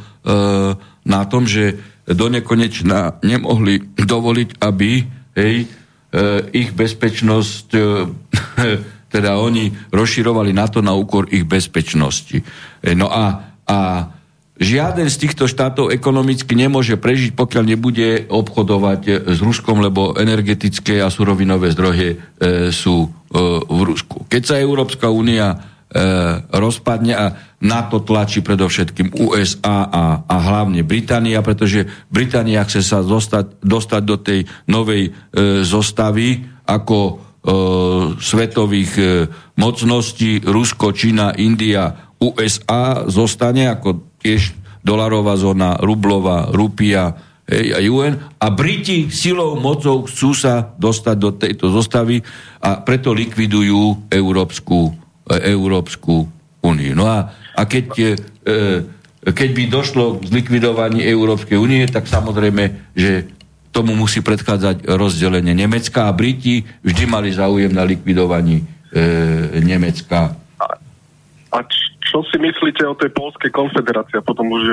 na 1.05 1.21
tom, 1.29 1.45
že 1.45 1.77
do 2.09 2.25
nekonečna 2.25 3.21
nemohli 3.21 3.93
dovoliť, 3.93 4.49
aby 4.65 5.05
hej, 5.37 5.69
ich 6.57 6.73
bezpečnosť, 6.73 7.67
teda 9.13 9.37
oni 9.37 9.93
rozširovali 9.93 10.49
na 10.49 10.65
to 10.65 10.81
na 10.81 10.97
úkor 10.97 11.29
ich 11.29 11.45
bezpečnosti. 11.45 12.41
No 12.97 13.13
a, 13.13 13.53
a 13.69 13.79
žiaden 14.59 15.07
z 15.07 15.17
týchto 15.25 15.47
štátov 15.47 15.89
ekonomicky 15.95 16.51
nemôže 16.53 16.99
prežiť, 16.99 17.31
pokiaľ 17.33 17.63
nebude 17.63 18.27
obchodovať 18.27 19.31
s 19.31 19.39
Ruskom, 19.39 19.79
lebo 19.79 20.19
energetické 20.19 20.99
a 20.99 21.07
surovinové 21.07 21.71
zdroje 21.71 22.09
e, 22.13 22.17
sú 22.75 23.07
e, 23.07 23.09
v 23.63 23.79
Rusku. 23.87 24.27
Keď 24.27 24.41
sa 24.43 24.59
Európska 24.59 25.07
únia 25.07 25.55
e, 25.55 25.57
rozpadne 26.51 27.13
a 27.15 27.25
na 27.63 27.87
to 27.87 28.03
tlačí 28.03 28.43
predovšetkým 28.43 29.15
USA 29.15 29.87
a, 29.87 30.03
a 30.27 30.35
hlavne 30.43 30.83
Británia, 30.83 31.39
pretože 31.39 31.87
Británia 32.11 32.63
chce 32.67 32.83
sa 32.83 32.99
dostať, 32.99 33.63
dostať 33.63 34.01
do 34.03 34.17
tej 34.19 34.39
novej 34.67 35.07
e, 35.07 35.11
zostavy 35.63 36.43
ako 36.67 36.99
e, 36.99 37.13
svetových 38.19 38.91
e, 38.99 39.03
mocností 39.55 40.43
Rusko, 40.43 40.91
Čína, 40.91 41.35
India, 41.39 42.11
USA 42.19 43.07
zostane 43.07 43.71
ako 43.71 44.08
tiež 44.19 44.55
dolarová 44.83 45.35
zóna, 45.35 45.75
rublová, 45.79 46.51
rupia, 46.51 47.15
a 47.49 47.79
UN 47.81 48.13
a 48.37 48.47
Briti 48.53 49.09
silou, 49.09 49.57
mocou 49.57 50.05
chcú 50.05 50.37
sa 50.37 50.69
dostať 50.77 51.15
do 51.17 51.29
tejto 51.33 51.73
zostavy 51.73 52.21
a 52.61 52.77
preto 52.85 53.09
likvidujú 53.09 54.05
Európsku, 54.13 54.93
e, 55.25 55.49
Európsku 55.49 56.29
úniu. 56.61 56.93
No 56.93 57.09
a, 57.09 57.33
a 57.57 57.61
keď, 57.65 57.85
e, 57.97 58.09
e, 58.45 59.33
keď 59.33 59.49
by 59.49 59.63
došlo 59.65 60.21
k 60.21 60.29
zlikvidovaní 60.29 61.01
Európskej 61.01 61.57
únie, 61.57 61.81
tak 61.89 62.05
samozrejme, 62.05 62.93
že 62.93 63.25
tomu 63.73 63.97
musí 63.97 64.21
predchádzať 64.21 64.85
rozdelenie 64.85 65.57
Nemecka 65.57 66.05
a 66.05 66.13
Briti 66.13 66.61
vždy 66.85 67.03
mali 67.09 67.33
záujem 67.33 67.73
na 67.73 67.81
likvidovaní 67.81 68.61
e, 68.61 68.63
Nemecka. 69.65 70.37
A, 70.61 70.65
a 71.49 71.57
čo 72.09 72.25
si 72.25 72.41
myslíte 72.41 72.81
o 72.89 72.97
tej 72.97 73.13
Polskej 73.13 73.53
konfederácii? 73.53 74.25
Potom 74.25 74.49
už 74.49 74.63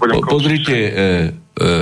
budem 0.00 0.16
po, 0.24 0.40
Pozrite, 0.40 0.72
e, 0.72 0.88
e, 0.88 1.76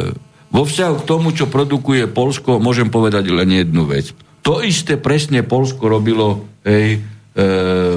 vo 0.50 0.62
vzťahu 0.66 0.94
k 0.98 1.06
tomu, 1.06 1.30
čo 1.30 1.46
produkuje 1.46 2.10
Polsko, 2.10 2.58
môžem 2.58 2.90
povedať 2.90 3.30
len 3.30 3.54
jednu 3.54 3.86
vec. 3.86 4.10
To 4.42 4.58
isté 4.58 4.98
presne 4.98 5.46
Polsko 5.46 5.86
robilo 5.86 6.58
hej, 6.66 6.98
e, 6.98 6.98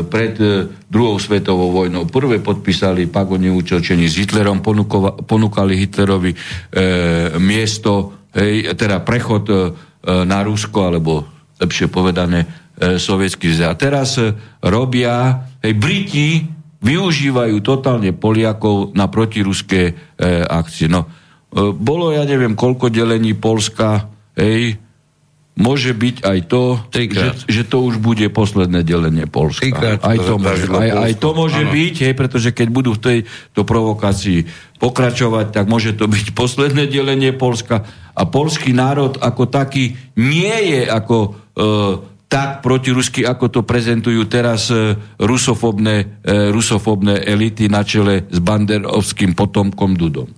pred 0.05 0.36
e, 0.38 0.70
druhou 0.86 1.18
svetovou 1.18 1.74
vojnou. 1.74 2.05
Prvé 2.05 2.38
podpísali 2.38 3.09
pagoni 3.09 3.49
účelčení 3.49 4.05
s 4.05 4.22
Hitlerom, 4.22 4.62
ponukova, 4.62 5.18
ponúkali 5.18 5.74
Hitlerovi 5.82 6.32
e, 6.32 6.38
miesto, 7.41 8.22
hej, 8.38 8.78
teda 8.78 9.01
prechod 9.01 9.49
e, 9.49 9.55
na 10.05 10.45
Rusko, 10.45 10.80
alebo 10.93 11.26
lepšie 11.57 11.89
povedané 11.89 12.45
e, 12.45 12.47
sovietský 12.97 13.53
zväz. 13.53 13.70
A 13.70 13.80
teraz 13.80 14.18
e, 14.18 14.34
robia, 14.66 15.45
hej, 15.62 15.74
Briti 15.78 16.30
využívajú 16.82 17.62
totálne 17.62 18.12
Poliakov 18.12 18.97
na 18.97 19.05
protiruské 19.05 19.82
e, 19.89 19.93
akcie. 20.41 20.89
No, 20.89 21.05
e, 21.05 21.72
bolo, 21.72 22.09
ja 22.09 22.26
neviem, 22.26 22.57
koľko 22.57 22.89
delení 22.89 23.38
Polska, 23.38 24.09
hej, 24.34 24.82
môže 25.62 25.93
byť 25.93 26.26
aj 26.26 26.39
to, 26.47 26.64
že, 26.89 27.28
že 27.45 27.64
to 27.68 27.86
už 27.86 28.01
bude 28.01 28.24
posledné 28.34 28.82
delenie 28.82 29.30
Polska. 29.30 29.68
Trikrát 29.68 30.01
aj 30.01 30.18
to, 30.18 30.36
môže, 30.41 30.66
aj, 30.72 30.89
aj 30.89 31.14
to 31.20 31.30
môže 31.38 31.64
byť, 31.70 31.95
hej, 32.09 32.14
pretože 32.18 32.49
keď 32.55 32.68
budú 32.74 32.91
v 32.97 33.01
tejto 33.03 33.62
provokácii 33.62 34.47
pokračovať, 34.82 35.53
tak 35.53 35.70
môže 35.70 35.93
to 35.93 36.09
byť 36.09 36.34
posledné 36.34 36.89
delenie 36.89 37.36
Polska 37.36 37.86
a 38.18 38.24
polský 38.26 38.74
národ 38.74 39.22
ako 39.22 39.47
taký 39.47 39.95
nie 40.18 40.55
je 40.72 40.82
ako 40.88 41.18
e, 41.22 41.30
tak 42.32 42.63
protirusky, 42.63 43.27
ako 43.27 43.51
to 43.51 43.61
prezentujú 43.67 44.23
teraz 44.32 44.71
e, 44.71 44.95
rusofobné, 45.19 46.23
e, 46.23 46.47
rusofobné 46.47 47.27
elity 47.27 47.67
na 47.67 47.84
čele 47.84 48.23
s 48.32 48.39
banderovským 48.39 49.36
potomkom 49.36 49.99
Dudom. 49.99 50.32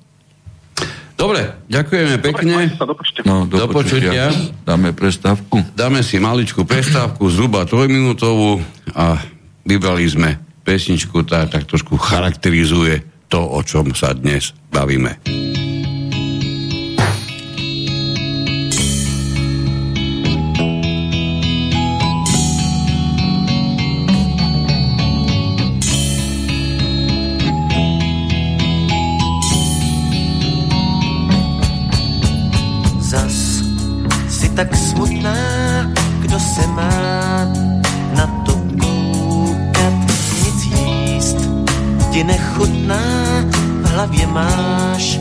Dobre, 1.14 1.54
ďakujeme 1.70 2.18
pekne. 2.18 2.74
Dobre, 2.74 3.22
no, 3.30 3.46
do, 3.46 3.62
do 3.62 3.70
počutia. 3.70 4.34
Dáme 4.66 4.98
prestávku. 4.98 5.62
Dáme 5.78 6.02
si 6.02 6.18
maličku 6.18 6.66
prestávku, 6.66 7.30
zhruba 7.30 7.70
trojminútovú 7.70 8.58
a 8.98 9.22
vybrali 9.62 10.10
sme 10.10 10.42
pesničku, 10.66 11.22
tá 11.30 11.46
tak 11.46 11.70
trošku 11.70 11.94
charakterizuje 12.02 13.06
to, 13.30 13.40
o 13.40 13.62
čom 13.62 13.94
sa 13.94 14.18
dnes 14.18 14.58
bavíme. 14.74 15.22
Tak 34.56 34.76
smutná, 34.76 35.36
kdo 36.20 36.40
se 36.40 36.68
má 36.68 37.46
na 38.16 38.28
to 38.46 38.54
koukat, 38.54 39.94
nic 40.44 40.64
jíst 40.64 41.38
ti 42.12 42.24
nechutná, 42.24 43.02
v 43.82 43.86
hlavě 43.90 44.28
máš 44.28 45.20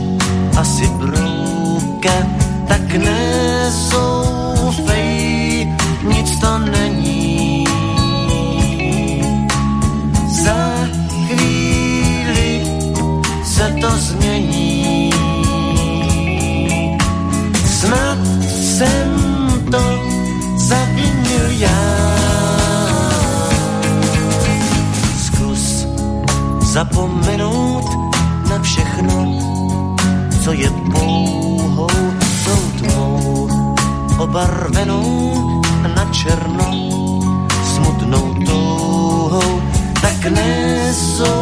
asi 0.56 0.86
brouka, 0.86 2.12
tak 2.68 2.94
nezoufej, 2.94 4.12
nic 6.02 6.38
to 6.40 6.58
není. 6.58 7.64
Za 10.44 10.70
chvíli 11.08 12.62
se 13.44 13.74
to 13.80 13.90
změní. 13.90 15.10
Snad 17.64 18.18
jsem 18.62 19.11
já. 21.62 21.82
Zkus 25.16 25.86
zapomenout 26.72 27.90
na 28.50 28.58
všechno, 28.62 29.38
co 30.44 30.52
je 30.52 30.70
pouhou 30.92 31.90
tou 32.44 32.62
tmou, 32.78 33.48
obarvenou 34.18 35.62
na 35.96 36.04
černo, 36.10 36.70
smutnou 37.74 38.34
touhou, 38.46 39.62
tak 40.00 40.24
nezoufej, 40.30 41.32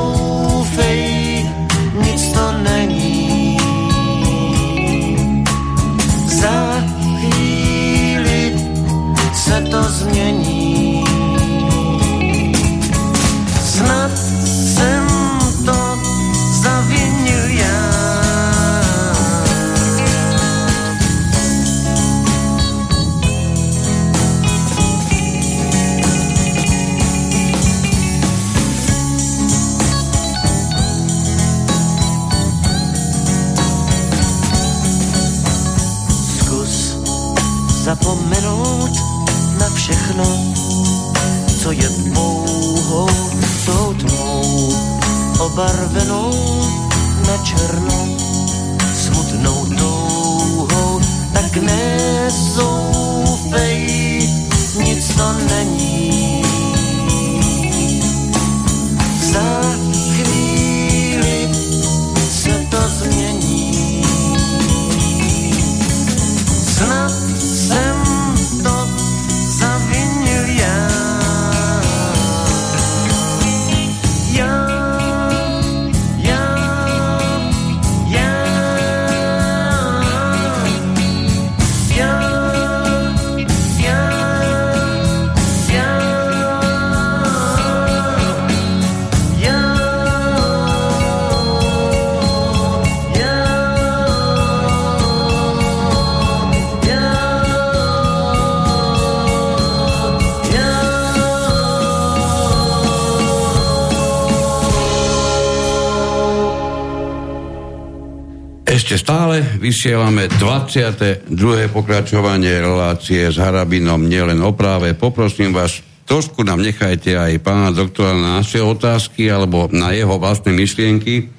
vysielame 109.70 110.26
22. 110.26 111.30
pokračovanie 111.70 112.58
relácie 112.58 113.30
s 113.30 113.38
Harabinom 113.38 114.02
nielen 114.02 114.42
o 114.42 114.50
práve. 114.50 114.98
Poprosím 114.98 115.54
vás, 115.54 115.78
trošku 116.10 116.42
nám 116.42 116.58
nechajte 116.58 117.14
aj 117.14 117.38
pána 117.38 117.70
doktora 117.70 118.18
na 118.18 118.42
naše 118.42 118.58
otázky 118.58 119.30
alebo 119.30 119.70
na 119.70 119.94
jeho 119.94 120.18
vlastné 120.18 120.50
myšlienky. 120.50 121.30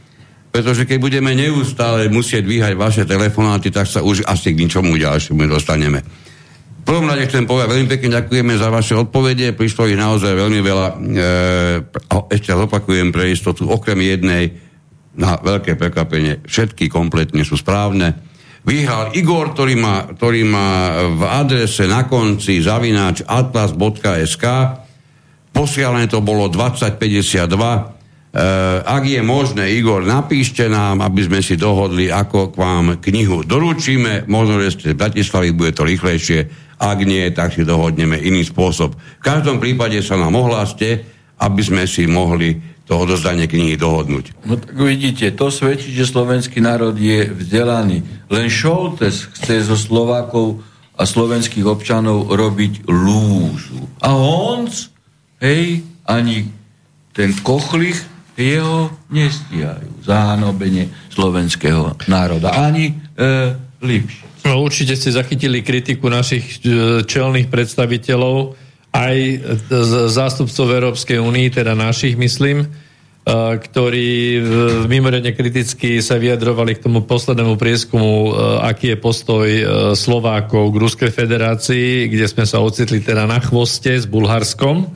pretože 0.48 0.88
keď 0.88 0.98
budeme 1.04 1.36
neustále 1.36 2.08
musieť 2.08 2.48
dvíhať 2.48 2.74
vaše 2.80 3.04
telefonáty, 3.04 3.68
tak 3.68 3.92
sa 3.92 4.00
už 4.00 4.24
asi 4.24 4.56
k 4.56 4.64
ničomu 4.64 4.96
ďalšiemu 4.96 5.52
dostaneme. 5.52 6.00
V 6.00 6.84
prvom 6.88 7.12
rade 7.12 7.28
chcem 7.28 7.44
povedať, 7.44 7.68
veľmi 7.68 7.88
pekne 7.92 8.16
ďakujeme 8.16 8.54
za 8.56 8.72
vaše 8.72 8.96
odpovede, 8.96 9.56
prišlo 9.60 9.92
ich 9.92 10.00
naozaj 10.00 10.32
veľmi 10.40 10.60
veľa. 10.64 10.88
E, 10.88 10.96
ešte 12.32 12.56
zopakujem 12.56 13.12
pre 13.12 13.32
istotu, 13.32 13.68
okrem 13.68 14.00
jednej, 14.04 14.71
na 15.18 15.39
veľké 15.39 15.76
prekvapenie, 15.76 16.43
všetky 16.47 16.88
kompletne 16.88 17.43
sú 17.43 17.59
správne. 17.59 18.16
Vyhral 18.62 19.12
Igor, 19.18 19.57
ktorý 19.57 19.76
má, 19.76 20.05
ktorý 20.14 20.41
má 20.45 20.70
v 21.18 21.24
adrese 21.26 21.89
na 21.89 22.05
konci 22.05 22.62
zavináč 22.62 23.26
atlas.sk. 23.26 24.45
Posialené 25.51 26.05
to 26.07 26.22
bolo 26.22 26.47
2052 26.47 28.01
Eh, 28.32 28.39
ak 28.80 29.03
je 29.03 29.20
možné, 29.20 29.76
Igor, 29.76 30.07
napíšte 30.07 30.72
nám, 30.72 31.03
aby 31.03 31.28
sme 31.28 31.43
si 31.43 31.59
dohodli, 31.59 32.07
ako 32.07 32.55
k 32.55 32.64
vám 32.64 32.86
knihu 33.03 33.43
doručíme. 33.43 34.24
Možno, 34.32 34.64
že 34.64 34.72
ste 34.72 34.95
v 34.95 35.03
Bratislavi, 35.03 35.51
bude 35.51 35.76
to 35.76 35.84
rýchlejšie. 35.84 36.47
Ak 36.80 37.03
nie, 37.03 37.28
tak 37.36 37.51
si 37.51 37.68
dohodneme 37.68 38.16
iný 38.24 38.47
spôsob. 38.47 38.95
V 38.95 39.22
každom 39.22 39.59
prípade 39.59 39.99
sa 39.99 40.16
nám 40.16 40.32
ohláste, 40.39 41.03
aby 41.43 41.59
sme 41.59 41.84
si 41.84 42.07
mohli 42.07 42.55
to 42.90 42.98
odozdanie 42.98 43.48
knihy 43.48 43.78
dohodnúť. 43.78 44.44
No 44.44 44.58
tak 44.58 44.76
vidíte, 44.76 45.32
to 45.32 45.54
svedčí, 45.54 45.94
že 45.94 46.10
slovenský 46.10 46.60
národ 46.60 46.98
je 46.98 47.30
vzdelaný. 47.30 48.04
Len 48.28 48.48
Šoltes 48.52 49.32
chce 49.38 49.64
zo 49.64 49.78
Slovákov 49.78 50.60
a 50.98 51.04
slovenských 51.08 51.66
občanov 51.66 52.30
robiť 52.30 52.86
lúzu. 52.90 53.90
A 54.04 54.12
Honc, 54.12 54.92
hej, 55.40 55.82
ani 56.06 56.52
ten 57.16 57.32
Kochlich 57.42 57.98
jeho 58.36 58.90
nestíhajú 59.12 60.02
zahanobenie 60.02 60.90
slovenského 61.12 61.96
národa. 62.08 62.56
Ani 62.56 62.96
e, 63.18 63.56
Lipš. 63.84 64.32
No, 64.42 64.66
určite 64.66 64.98
ste 64.98 65.14
zachytili 65.14 65.62
kritiku 65.62 66.10
našich 66.10 66.62
e, 66.66 67.06
čelných 67.06 67.52
predstaviteľov, 67.54 68.58
aj 68.92 69.18
e, 69.18 69.38
zástupcov 70.12 70.68
Európskej 70.68 71.18
únii, 71.20 71.48
teda 71.52 71.76
našich, 71.76 72.20
myslím, 72.20 72.64
e, 72.64 72.68
ktorí 73.60 74.39
mimoriadne 74.88 75.32
kriticky 75.36 76.04
sa 76.04 76.20
vyjadrovali 76.20 76.76
k 76.76 76.84
tomu 76.88 77.08
poslednému 77.08 77.56
prieskumu, 77.56 78.36
aký 78.64 78.96
je 78.96 78.98
postoj 79.00 79.48
Slovákov 79.96 80.72
k 80.72 80.82
Ruskej 80.82 81.12
federácii, 81.12 82.08
kde 82.12 82.26
sme 82.28 82.44
sa 82.48 82.60
ocitli 82.60 83.00
teda 83.00 83.28
na 83.28 83.39
chvoste 83.39 83.96
s 83.96 84.08
Bulharskom. 84.08 84.88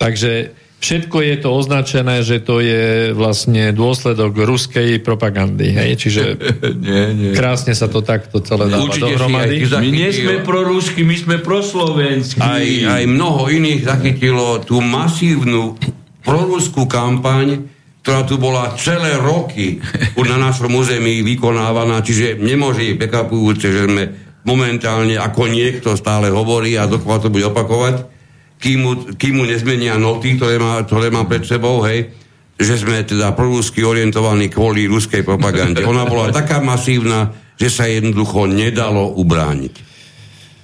Takže 0.00 0.59
všetko 0.80 1.16
je 1.20 1.34
to 1.44 1.48
označené, 1.52 2.24
že 2.24 2.40
to 2.40 2.58
je 2.64 3.12
vlastne 3.12 3.70
dôsledok 3.76 4.32
ruskej 4.32 4.98
propagandy. 5.04 5.76
Hej? 5.76 5.90
Čiže 6.00 6.22
nie, 6.88 7.04
nie. 7.14 7.30
krásne 7.36 7.76
sa 7.76 7.86
to 7.86 8.00
takto 8.00 8.40
celé 8.40 8.72
dáva 8.72 8.88
Určite 8.88 9.14
dohromady. 9.14 9.68
aj 9.68 9.84
My 9.84 9.90
nie 9.92 10.10
sme 10.10 10.34
prorusky, 10.40 11.04
my 11.04 11.16
sme 11.20 11.36
proslovenskí. 11.38 12.40
Aj, 12.40 12.64
aj 12.96 13.02
mnoho 13.04 13.52
iných 13.52 13.84
zachytilo 13.84 14.64
tú 14.64 14.80
masívnu 14.80 15.76
proruskú 16.24 16.88
kampaň, 16.88 17.68
ktorá 18.00 18.24
tu 18.24 18.40
bola 18.40 18.72
celé 18.80 19.20
roky 19.20 19.84
na 20.16 20.40
našom 20.40 20.72
území 20.72 21.20
vykonávaná, 21.20 22.00
čiže 22.00 22.40
nemôže 22.40 22.80
byť 22.80 22.96
prekvapujúce, 22.96 23.66
že 23.68 23.82
sme 23.84 24.04
momentálne, 24.48 25.20
ako 25.20 25.52
niekto 25.52 25.92
stále 26.00 26.32
hovorí 26.32 26.80
a 26.80 26.88
dokonca 26.88 27.28
to 27.28 27.32
bude 27.32 27.44
opakovať, 27.52 28.19
kým 28.60 28.78
mu, 28.84 28.92
kým 29.16 29.40
mu 29.40 29.44
nezmenia 29.48 29.96
noty, 29.96 30.36
ktoré 30.36 30.60
má, 30.60 30.84
ktoré 30.84 31.08
má 31.08 31.24
pred 31.24 31.42
sebou, 31.48 31.80
hej, 31.88 32.12
že 32.60 32.76
sme 32.76 33.00
teda 33.08 33.32
prorusky 33.32 33.80
orientovaní 33.80 34.52
kvôli 34.52 34.84
ruskej 34.84 35.24
propagande. 35.24 35.80
Ona 35.80 36.04
bola 36.04 36.28
taká 36.28 36.60
masívna, 36.60 37.32
že 37.56 37.72
sa 37.72 37.88
jednoducho 37.88 38.44
nedalo 38.44 39.16
ubrániť. 39.16 39.88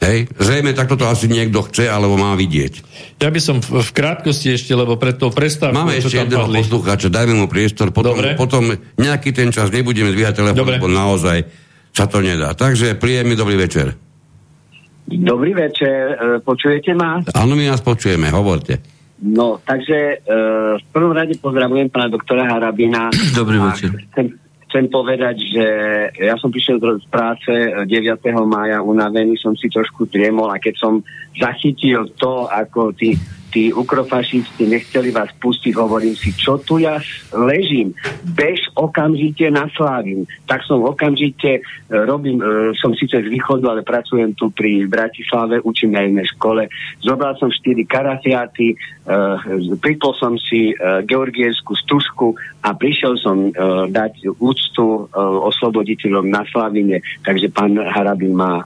Hej? 0.04 0.28
Zrejme 0.36 0.76
takto 0.76 1.00
to 1.00 1.08
asi 1.08 1.24
niekto 1.24 1.64
chce, 1.64 1.88
alebo 1.88 2.20
má 2.20 2.36
vidieť. 2.36 2.84
Ja 3.16 3.32
by 3.32 3.40
som 3.40 3.64
v, 3.64 3.80
v 3.80 3.90
krátkosti 3.96 4.52
ešte, 4.52 4.76
lebo 4.76 5.00
pre 5.00 5.16
to 5.16 5.32
prestávku... 5.32 5.72
Máme 5.72 5.96
ešte 5.96 6.20
jedného 6.20 6.44
padli. 6.44 6.60
poslucháča, 6.60 7.08
dajme 7.08 7.32
mu 7.32 7.48
priestor, 7.48 7.96
potom, 7.96 8.12
Dobre. 8.12 8.36
potom 8.36 8.76
nejaký 9.00 9.32
ten 9.32 9.48
čas 9.48 9.72
nebudeme 9.72 10.12
zvíjať 10.12 10.44
telefón, 10.44 10.68
lebo 10.68 10.88
naozaj 10.92 11.48
sa 11.96 12.04
to 12.04 12.20
nedá. 12.20 12.52
Takže 12.52 13.00
príjemný 13.00 13.40
dobrý 13.40 13.56
večer. 13.56 13.96
Dobrý 15.06 15.54
večer, 15.54 16.18
e, 16.18 16.42
počujete 16.42 16.90
ma? 16.90 17.22
Áno, 17.22 17.54
my 17.54 17.70
nás 17.70 17.78
počujeme, 17.78 18.26
hovorte. 18.34 18.82
No, 19.22 19.62
takže 19.62 20.18
e, 20.18 20.36
v 20.76 20.84
prvom 20.90 21.14
rade 21.14 21.38
pozdravujem 21.38 21.88
pána 21.88 22.10
doktora 22.10 22.44
Harabina. 22.44 23.08
Dobrý 23.38 23.62
večer. 23.62 23.94
Chcem, 24.12 24.34
chcem 24.66 24.84
povedať, 24.90 25.36
že 25.40 25.66
ja 26.20 26.34
som 26.36 26.50
prišiel 26.50 26.82
z 26.82 27.06
práce 27.06 27.48
e, 27.48 27.86
9. 27.86 28.18
mája 28.50 28.82
unavený, 28.82 29.38
som 29.38 29.54
si 29.54 29.70
trošku 29.70 30.10
driemol 30.10 30.50
a 30.50 30.58
keď 30.58 30.74
som 30.74 30.92
zachytil 31.38 32.10
to, 32.18 32.50
ako 32.50 32.90
tí, 32.90 33.14
tí 33.56 33.72
ukrofašisti 33.72 34.68
nechceli 34.68 35.08
vás 35.16 35.32
pustiť, 35.40 35.72
hovorím 35.80 36.12
si, 36.12 36.28
čo 36.36 36.60
tu 36.60 36.76
ja 36.76 37.00
ležím, 37.32 37.96
bež 38.36 38.68
okamžite 38.76 39.48
na 39.48 39.64
Slávim. 39.72 40.28
Tak 40.44 40.60
som 40.68 40.84
okamžite, 40.84 41.50
e, 41.56 41.60
robím, 41.88 42.36
e, 42.36 42.76
som 42.76 42.92
síce 42.92 43.16
z 43.16 43.24
východu, 43.24 43.64
ale 43.72 43.80
pracujem 43.80 44.36
tu 44.36 44.52
pri 44.52 44.84
Bratislave, 44.84 45.64
učím 45.64 45.96
na 45.96 46.04
jednej 46.04 46.28
škole. 46.36 46.68
Zobral 47.00 47.32
som 47.40 47.48
4 47.48 47.88
karafiaty, 47.88 48.76
e, 48.76 49.76
pripol 49.80 50.12
som 50.20 50.36
si 50.36 50.76
georgievskú 51.08 51.72
stužku 51.72 52.36
a 52.60 52.74
prišiel 52.74 53.14
som 53.22 53.54
dať 53.88 54.26
úctu 54.42 55.06
osloboditeľom 55.46 56.26
na 56.26 56.42
Slavine, 56.50 56.98
takže 57.22 57.48
pán 57.54 57.78
Harabin 57.78 58.34
e, 58.34 58.60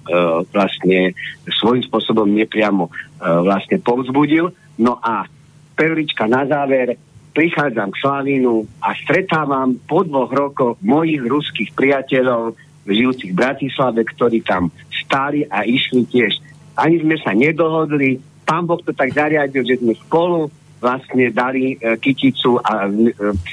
vlastne 0.50 1.12
svojím 1.60 1.84
spôsobom 1.84 2.26
nepriamo 2.32 2.88
vlastne 3.20 3.76
povzbudil. 3.78 4.50
No 4.80 4.96
a 4.98 5.28
perlička 5.76 6.24
na 6.24 6.48
záver, 6.48 6.96
prichádzam 7.30 7.94
k 7.94 8.00
Slavínu 8.02 8.66
a 8.82 8.92
stretávam 8.96 9.78
po 9.86 10.02
dvoch 10.02 10.32
rokoch 10.34 10.76
mojich 10.82 11.22
ruských 11.22 11.70
priateľov 11.78 12.58
žijúcich 12.90 13.30
v 13.32 13.38
Bratislave, 13.38 14.02
ktorí 14.02 14.42
tam 14.42 14.74
stáli 14.90 15.46
a 15.46 15.62
išli 15.62 16.04
tiež. 16.10 16.42
Ani 16.74 16.98
sme 16.98 17.16
sa 17.22 17.30
nedohodli, 17.36 18.18
pán 18.42 18.66
Boh 18.66 18.80
to 18.82 18.90
tak 18.90 19.14
zariadil, 19.14 19.62
že 19.62 19.78
sme 19.78 19.94
spolu 19.94 20.50
vlastne 20.80 21.28
dali 21.28 21.76
e, 21.76 22.00
kyticu 22.00 22.56
a 22.56 22.88
e, 22.88 23.12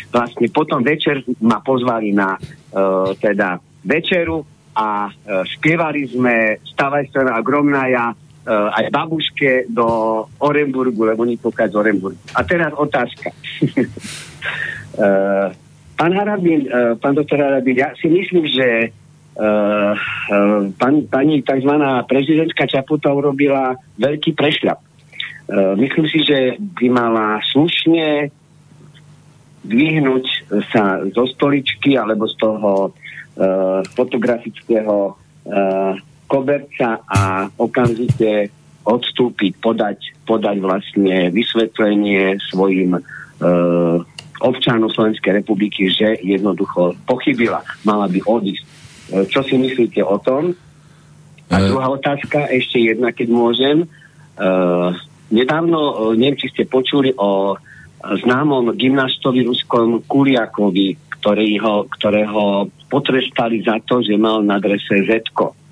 vlastne 0.10 0.48
potom 0.48 0.80
večer 0.80 1.28
ma 1.44 1.60
pozvali 1.60 2.16
na 2.16 2.40
e, 2.40 2.40
teda 3.20 3.60
večeru 3.84 4.42
a 4.72 5.12
e, 5.12 5.12
spievali 5.44 6.08
sme 6.08 6.64
Stavaj 6.64 7.12
strana 7.12 7.44
Gromnaja 7.44 8.16
e, 8.16 8.16
aj 8.48 8.86
babuške 8.90 9.68
do 9.68 9.88
Orenburgu, 10.40 11.04
lebo 11.04 11.28
oni 11.28 11.36
pokiaľ 11.36 11.68
z 11.68 11.76
Orenburgu. 11.76 12.22
A 12.32 12.42
teraz 12.48 12.72
otázka. 12.72 13.28
e, 13.68 15.08
pán 16.00 16.12
Harabin, 16.16 16.64
e, 16.64 16.96
pán 16.96 17.14
doktor 17.20 17.44
Harabin, 17.44 17.76
ja 17.76 17.92
si 18.00 18.08
myslím, 18.08 18.48
že 18.48 18.96
pan, 20.82 21.06
pani 21.06 21.46
tzv. 21.46 21.74
prezidentka 22.10 22.66
Čaputa 22.66 23.14
urobila 23.14 23.78
veľký 24.02 24.34
prešľap. 24.34 24.82
Myslím 25.78 26.10
si, 26.10 26.26
že 26.26 26.58
by 26.58 26.90
mala 26.90 27.38
slušne 27.54 28.34
dvihnúť 29.62 30.26
sa 30.74 31.06
zo 31.14 31.30
stoličky 31.30 32.02
alebo 32.02 32.26
z 32.26 32.36
toho 32.42 32.98
fotografického 33.94 35.14
koberca 36.28 37.02
a 37.08 37.48
okamžite 37.56 38.52
odstúpiť, 38.88 39.60
podať, 39.60 40.00
podať 40.24 40.64
vlastne 40.64 41.28
vysvetlenie 41.32 42.40
svojim 42.52 42.96
e, 42.96 43.02
občanom 44.40 44.88
Slovenskej 44.88 45.44
republiky, 45.44 45.92
že 45.92 46.20
jednoducho 46.24 46.96
pochybila, 47.04 47.64
mala 47.84 48.08
by 48.08 48.20
odísť. 48.24 48.64
E, 48.64 48.68
čo 49.28 49.44
si 49.44 49.60
myslíte 49.60 50.00
o 50.04 50.16
tom? 50.24 50.56
A 51.52 51.56
E. 51.60 51.68
druhá 51.68 51.88
otázka, 51.92 52.48
ešte 52.52 52.80
jedna, 52.80 53.12
keď 53.12 53.28
môžem. 53.28 53.78
E, 53.84 53.88
nedávno, 55.36 56.12
e, 56.12 56.20
neviem, 56.20 56.40
či 56.40 56.52
ste 56.52 56.64
počuli 56.64 57.12
o 57.20 57.60
známom 57.98 58.72
gymnastovi 58.78 59.44
ruskom 59.44 60.06
Kuliakovi, 60.06 60.96
ktorého, 61.18 61.90
ktorého 61.92 62.70
potrestali 62.88 63.66
za 63.66 63.82
to, 63.84 64.00
že 64.06 64.16
mal 64.16 64.46
na 64.46 64.62
drese 64.62 65.04
Zetko. 65.04 65.67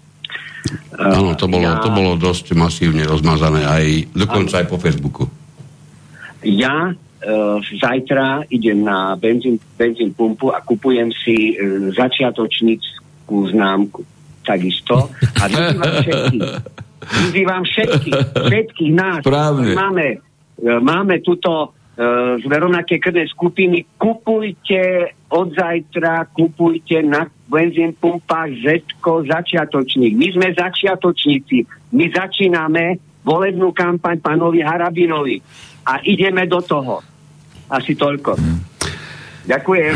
Áno, 0.97 1.37
to 1.37 1.45
bolo, 1.45 1.67
ja- 1.67 1.81
to 1.81 1.89
bolo 1.93 2.17
dosť 2.17 2.55
masívne 2.57 3.05
rozmazané, 3.05 3.65
aj, 3.65 3.85
dokonca 4.15 4.63
aj 4.63 4.67
po 4.69 4.77
Facebooku. 4.81 5.23
Ja 6.45 6.89
e, 6.89 6.93
zajtra 7.81 8.45
idem 8.53 8.85
na 8.85 9.17
benzín, 9.17 9.57
benzín 9.77 10.13
pumpu 10.13 10.53
a 10.53 10.61
kupujem 10.61 11.09
si 11.13 11.57
e, 11.57 11.89
začiatočníckú 11.93 13.49
známku. 13.49 14.01
Takisto. 14.45 15.09
A 15.41 15.49
vyzývam 15.49 15.93
všetkých. 16.05 16.43
Vyzývam 17.05 17.61
všetkých, 17.61 18.21
všetkých 18.49 18.91
nás. 18.97 19.21
Správne. 19.21 19.77
Máme, 19.77 20.05
e, 20.57 20.69
máme 20.81 21.21
túto 21.21 21.73
sme 22.43 22.55
rovnaké 22.59 22.99
krvné 22.99 23.23
skupiny, 23.31 23.87
kupujte 23.95 25.15
od 25.31 25.55
zajtra, 25.55 26.27
kupujte 26.27 26.99
na 27.07 27.23
benzín 27.47 27.95
pumpách 27.95 28.51
Zetko 28.59 29.23
začiatočník. 29.23 30.19
My 30.19 30.27
sme 30.35 30.47
začiatočníci. 30.51 31.63
My 31.95 32.11
začíname 32.11 32.99
volebnú 33.23 33.71
kampaň 33.71 34.19
pánovi 34.19 34.59
Harabinovi 34.59 35.39
a 35.87 36.03
ideme 36.03 36.43
do 36.45 36.59
toho. 36.59 36.99
Asi 37.71 37.97
toľko. 37.97 38.37
Ďakujem. 39.49 39.95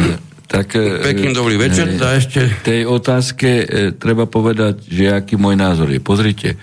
Tak, 0.50 0.68
e, 0.74 1.14
Pekný 1.14 1.38
dobrý 1.38 1.62
večer, 1.62 1.94
e, 1.94 2.02
ešte... 2.18 2.42
tej 2.66 2.90
otázke 2.90 3.50
e, 3.62 3.66
treba 3.94 4.26
povedať, 4.26 4.82
že 4.90 5.14
aký 5.14 5.38
môj 5.38 5.54
názor 5.54 5.94
je. 5.94 6.02
Pozrite, 6.02 6.58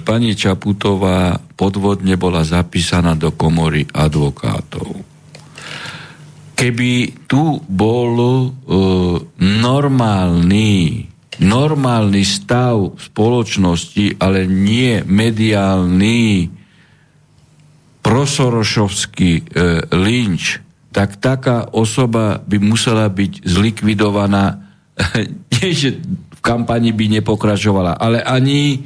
pani 0.00 0.32
Čaputová 0.32 1.36
podvodne 1.52 2.16
bola 2.16 2.40
zapísaná 2.40 3.12
do 3.12 3.36
komory 3.36 3.84
advokátov. 3.84 5.04
Keby 6.58 6.92
tu 7.28 7.60
bol 7.68 8.12
e, 8.18 8.48
normálny 9.38 10.72
normálny 11.38 12.22
stav 12.26 12.98
spoločnosti, 12.98 14.18
ale 14.18 14.42
nie 14.50 15.06
mediálny 15.06 16.50
prosorošovský 18.02 19.30
e, 19.38 19.42
lynč, 19.94 20.58
tak 20.90 21.22
taká 21.22 21.70
osoba 21.70 22.42
by 22.42 22.58
musela 22.58 23.06
byť 23.06 23.46
zlikvidovaná, 23.46 24.58
nie 25.54 25.70
že 25.70 26.02
v 26.34 26.40
kampani 26.42 26.90
by 26.90 27.22
nepokračovala, 27.22 27.94
ale 27.94 28.18
ani 28.18 28.82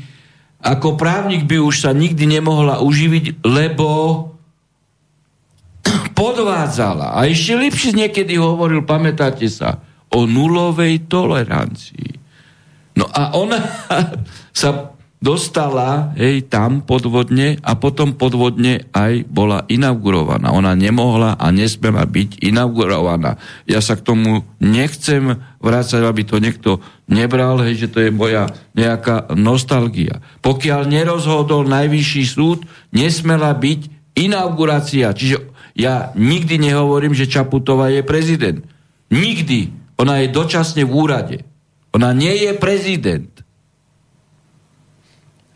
ako 0.62 0.94
právnik 0.94 1.42
by 1.44 1.58
už 1.58 1.82
sa 1.82 1.90
nikdy 1.90 2.38
nemohla 2.38 2.78
uživiť, 2.86 3.42
lebo 3.42 4.30
podvádzala. 6.14 7.18
A 7.18 7.26
ešte 7.26 7.58
lepšie 7.58 7.98
niekedy 7.98 8.38
hovoril, 8.38 8.86
pamätáte 8.86 9.50
sa, 9.50 9.82
o 10.12 10.22
nulovej 10.28 11.10
tolerancii. 11.10 12.14
No 12.94 13.08
a 13.10 13.34
ona 13.34 13.58
sa 14.54 14.92
dostala 15.22 16.10
hej, 16.18 16.50
tam 16.50 16.82
podvodne 16.82 17.54
a 17.62 17.78
potom 17.78 18.18
podvodne 18.18 18.90
aj 18.90 19.22
bola 19.30 19.62
inaugurovaná. 19.70 20.50
Ona 20.50 20.74
nemohla 20.74 21.38
a 21.38 21.46
nesmela 21.54 22.02
byť 22.02 22.42
inaugurovaná. 22.42 23.38
Ja 23.70 23.78
sa 23.78 23.94
k 23.94 24.02
tomu 24.02 24.42
nechcem 24.58 25.38
vrácať, 25.62 26.02
aby 26.02 26.22
to 26.26 26.42
niekto 26.42 26.70
nebral, 27.12 27.60
hej, 27.60 27.86
že 27.86 27.92
to 27.92 28.00
je 28.00 28.10
moja 28.10 28.48
nejaká 28.72 29.28
nostalgia. 29.36 30.24
Pokiaľ 30.40 30.88
nerozhodol 30.88 31.68
najvyšší 31.68 32.24
súd, 32.24 32.64
nesmela 32.88 33.52
byť 33.52 33.80
inaugurácia. 34.16 35.12
Čiže 35.12 35.52
ja 35.76 36.10
nikdy 36.16 36.56
nehovorím, 36.56 37.12
že 37.12 37.28
Čaputová 37.28 37.92
je 37.92 38.00
prezident. 38.00 38.64
Nikdy. 39.12 39.84
Ona 40.00 40.24
je 40.24 40.32
dočasne 40.32 40.82
v 40.88 40.92
úrade. 40.92 41.38
Ona 41.92 42.16
nie 42.16 42.32
je 42.48 42.56
prezident. 42.56 43.28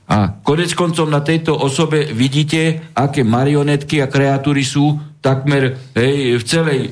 A 0.07 0.39
konec 0.39 0.71
koncom 0.79 1.11
na 1.11 1.19
tejto 1.19 1.57
osobe 1.59 2.07
vidíte, 2.15 2.95
aké 2.95 3.27
marionetky 3.27 3.99
a 3.99 4.07
kreatúry 4.07 4.63
sú 4.63 4.95
takmer 5.19 5.75
hej, 5.99 6.39
v 6.39 6.45
celej 6.47 6.81
e, 6.87 6.91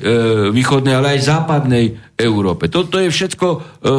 východnej, 0.51 0.99
ale 0.99 1.15
aj 1.15 1.31
západnej 1.31 1.95
Európe. 2.15 2.71
Toto 2.71 2.95
je 2.95 3.11
všetko 3.11 3.47
e, 3.51 3.57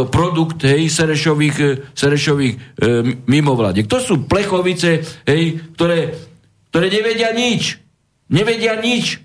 produkt 0.09 0.64
hej, 0.64 0.89
Serešových, 0.89 1.57
e, 1.61 1.69
Serešových 1.93 2.55
e, 2.57 2.61
mimovládiek. 3.29 3.85
To 3.85 4.01
sú 4.01 4.25
plechovice, 4.25 5.05
hej, 5.29 5.61
ktoré, 5.77 6.17
ktoré 6.73 6.87
nevedia 6.89 7.37
nič. 7.37 7.77
Nevedia 8.33 8.81
nič. 8.81 9.21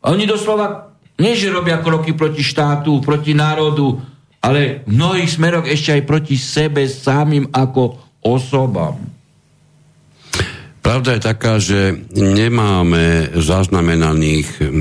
A 0.00 0.16
oni 0.16 0.24
doslova 0.24 0.96
nie, 1.20 1.36
že 1.36 1.52
robia 1.52 1.84
kroky 1.84 2.16
proti 2.16 2.40
štátu, 2.40 3.04
proti 3.04 3.36
národu, 3.36 4.00
ale 4.40 4.80
v 4.88 4.96
mnohých 4.96 5.36
smeroch 5.36 5.68
ešte 5.68 6.00
aj 6.00 6.08
proti 6.08 6.40
sebe 6.40 6.88
samým 6.88 7.52
ako 7.52 8.00
osobám. 8.24 8.96
Pravda 10.80 11.20
je 11.20 11.20
taká, 11.20 11.60
že 11.60 11.92
nemáme 12.16 13.36
zaznamenaných 13.36 14.48
v 14.64 14.72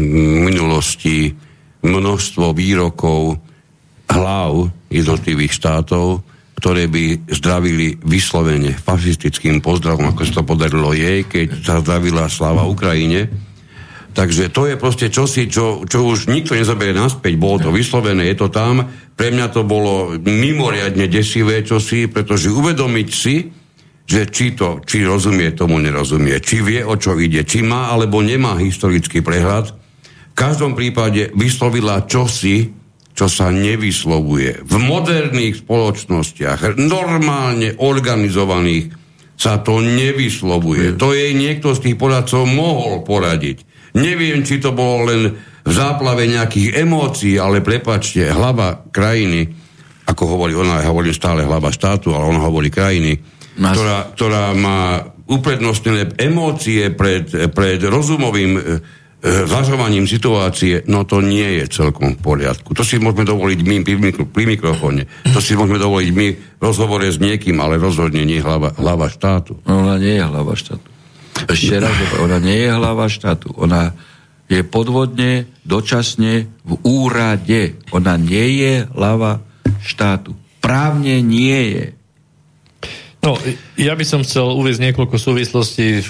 minulosti 0.47 1.35
množstvo 1.83 2.51
výrokov 2.51 3.39
hlav 4.09 4.73
jednotlivých 4.89 5.53
štátov, 5.53 6.25
ktoré 6.59 6.91
by 6.91 7.31
zdravili 7.31 7.95
vyslovene 8.03 8.75
fašistickým 8.75 9.63
pozdravom, 9.63 10.11
ako 10.11 10.21
sa 10.27 10.33
to 10.41 10.43
podarilo 10.43 10.91
jej, 10.91 11.23
keď 11.23 11.47
sa 11.63 11.79
zdravila 11.79 12.27
sláva 12.27 12.67
Ukrajine. 12.67 13.31
Takže 14.11 14.51
to 14.51 14.67
je 14.67 14.75
proste 14.75 15.07
čosi, 15.07 15.47
čo, 15.47 15.87
čo 15.87 16.03
už 16.03 16.27
nikto 16.27 16.57
nezaberie 16.57 16.91
naspäť. 16.91 17.39
Bolo 17.39 17.63
to 17.63 17.69
vyslovené, 17.71 18.27
je 18.27 18.43
to 18.43 18.51
tam. 18.51 18.83
Pre 19.15 19.29
mňa 19.31 19.47
to 19.55 19.63
bolo 19.63 20.19
mimoriadne 20.19 21.07
desivé 21.07 21.63
čosi, 21.63 22.11
pretože 22.11 22.51
uvedomiť 22.51 23.07
si, 23.07 23.47
že 24.09 24.27
či 24.27 24.57
to, 24.57 24.83
či 24.83 25.05
rozumie 25.05 25.55
tomu, 25.55 25.79
nerozumie, 25.79 26.41
či 26.43 26.59
vie, 26.65 26.81
o 26.83 26.97
čo 26.99 27.15
ide, 27.15 27.45
či 27.45 27.63
má 27.63 27.93
alebo 27.93 28.19
nemá 28.19 28.57
historický 28.57 29.21
prehľad, 29.21 29.78
každom 30.39 30.71
prípade 30.71 31.35
vyslovila 31.35 32.07
čosi, 32.07 32.71
čo 33.11 33.27
sa 33.27 33.51
nevyslovuje. 33.51 34.63
V 34.63 34.75
moderných 34.79 35.67
spoločnostiach, 35.67 36.79
normálne 36.79 37.75
organizovaných, 37.75 38.95
sa 39.35 39.59
to 39.59 39.83
nevyslovuje. 39.83 40.95
To 40.95 41.11
jej 41.11 41.35
niekto 41.35 41.75
z 41.75 41.91
tých 41.91 41.95
poradcov 41.99 42.47
mohol 42.47 43.03
poradiť. 43.03 43.67
Neviem, 43.95 44.43
či 44.47 44.63
to 44.63 44.71
bolo 44.71 45.11
len 45.11 45.35
v 45.63 45.71
záplave 45.71 46.27
nejakých 46.27 46.75
emócií, 46.87 47.35
ale 47.35 47.63
prepačte, 47.63 48.31
hlava 48.31 48.87
krajiny, 48.91 49.47
ako 50.07 50.23
hovorí 50.35 50.55
ona, 50.55 50.83
ja 50.83 50.91
hovorím 50.91 51.15
stále 51.15 51.43
hlava 51.43 51.71
štátu, 51.71 52.15
ale 52.15 52.35
ona 52.35 52.43
hovorí 52.47 52.71
krajiny, 52.71 53.19
ktorá, 53.59 54.11
ktorá 54.15 54.43
má 54.55 55.03
uprednostnené 55.27 56.15
emócie 56.19 56.91
pred, 56.95 57.27
pred 57.51 57.79
rozumovým 57.83 58.81
e, 59.19 59.45
zvažovaním 59.47 60.07
situácie, 60.07 60.83
no 60.87 61.03
to 61.03 61.19
nie 61.19 61.63
je 61.63 61.65
celkom 61.69 62.15
v 62.15 62.19
poriadku. 62.19 62.71
To 62.73 62.83
si 62.83 62.99
môžeme 62.99 63.27
dovoliť 63.27 63.59
my 63.61 63.75
pri 64.27 64.43
mikrofóne. 64.47 65.05
To 65.35 65.39
si 65.43 65.53
môžeme 65.59 65.79
dovoliť 65.79 66.09
my 66.15 66.27
v 66.57 66.61
rozhovore 66.63 67.05
s 67.05 67.19
niekým, 67.19 67.59
ale 67.59 67.79
rozhodne 67.79 68.23
nie 68.23 68.39
hlava, 68.39 68.75
hlava 68.79 69.11
štátu. 69.11 69.59
No 69.67 69.83
ona 69.83 69.99
nie 69.99 70.15
je 70.17 70.23
hlava 70.23 70.53
štátu. 70.55 70.87
Ešte 71.47 71.79
raz, 71.79 71.95
ona 72.19 72.39
nie 72.39 72.57
je 72.67 72.69
hlava 72.71 73.05
štátu. 73.07 73.55
Ona 73.55 73.95
je 74.49 74.65
podvodne, 74.65 75.45
dočasne 75.63 76.49
v 76.65 76.73
úrade. 76.83 77.77
Ona 77.93 78.17
nie 78.17 78.59
je 78.59 78.73
hlava 78.91 79.45
štátu. 79.85 80.33
Právne 80.59 81.21
nie 81.21 81.59
je. 81.77 81.85
No, 83.19 83.35
ja 83.75 83.99
by 83.99 84.05
som 84.07 84.23
chcel 84.23 84.47
uvieť 84.55 84.79
niekoľko 84.79 85.19
súvislostí 85.19 85.99
e, 85.99 86.03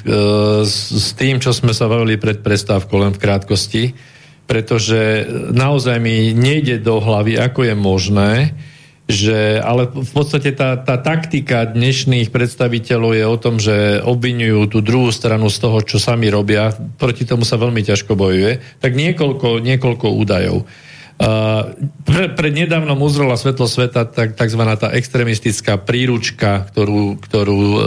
s, 0.62 1.10
tým, 1.18 1.42
čo 1.42 1.50
sme 1.50 1.74
sa 1.74 1.90
bavili 1.90 2.22
pred 2.22 2.46
prestávkou, 2.46 3.02
len 3.02 3.14
v 3.18 3.22
krátkosti, 3.22 3.84
pretože 4.46 5.26
naozaj 5.50 5.98
mi 5.98 6.38
nejde 6.38 6.78
do 6.78 7.02
hlavy, 7.02 7.42
ako 7.42 7.66
je 7.66 7.76
možné, 7.76 8.32
že, 9.10 9.58
ale 9.58 9.90
v 9.90 10.12
podstate 10.14 10.54
tá, 10.54 10.78
tá 10.78 11.02
taktika 11.02 11.66
dnešných 11.66 12.30
predstaviteľov 12.30 13.18
je 13.18 13.26
o 13.26 13.38
tom, 13.42 13.58
že 13.58 14.06
obvinujú 14.06 14.70
tú 14.70 14.86
druhú 14.86 15.10
stranu 15.10 15.50
z 15.50 15.58
toho, 15.66 15.82
čo 15.82 15.98
sami 15.98 16.30
robia, 16.30 16.78
proti 17.02 17.26
tomu 17.26 17.42
sa 17.42 17.58
veľmi 17.58 17.82
ťažko 17.82 18.14
bojuje, 18.14 18.62
tak 18.78 18.94
niekoľko, 18.94 19.66
niekoľko 19.66 20.14
údajov. 20.14 20.70
Pre, 21.20 22.26
pred 22.32 22.54
nedávnom 22.56 22.96
uzrela 23.04 23.36
svetlo 23.36 23.68
sveta 23.68 24.08
tak, 24.08 24.40
tzv. 24.40 24.62
tá 24.80 24.88
extremistická 24.96 25.76
príručka, 25.76 26.64
ktorú, 26.72 27.20
ktorú 27.20 27.60
um, 27.60 27.80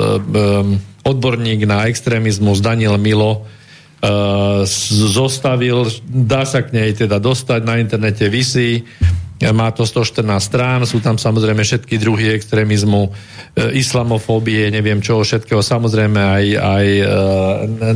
odborník 1.01 1.65
na 1.65 1.89
extrémizmus 1.89 2.61
Daniel 2.61 3.01
Milo 3.01 3.41
uh, 3.41 4.69
zostavil, 5.09 5.89
dá 6.05 6.45
sa 6.45 6.61
k 6.61 6.77
nej 6.77 6.93
teda 6.93 7.17
dostať, 7.17 7.61
na 7.65 7.81
internete 7.81 8.29
vysí, 8.29 8.85
má 9.51 9.75
to 9.75 9.83
114 9.83 10.23
strán, 10.39 10.81
sú 10.87 11.03
tam 11.03 11.19
samozrejme 11.19 11.67
všetky 11.67 11.99
druhy 11.99 12.31
extrémizmu, 12.39 13.11
islamofóbie, 13.75 14.71
neviem 14.71 15.03
čoho 15.03 15.27
všetkého, 15.27 15.59
samozrejme 15.59 16.21
aj, 16.23 16.45
aj 16.55 16.87
e, 16.87 17.05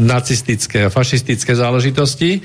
nacistické 0.02 0.90
a 0.90 0.90
fašistické 0.90 1.54
záležitosti. 1.54 2.42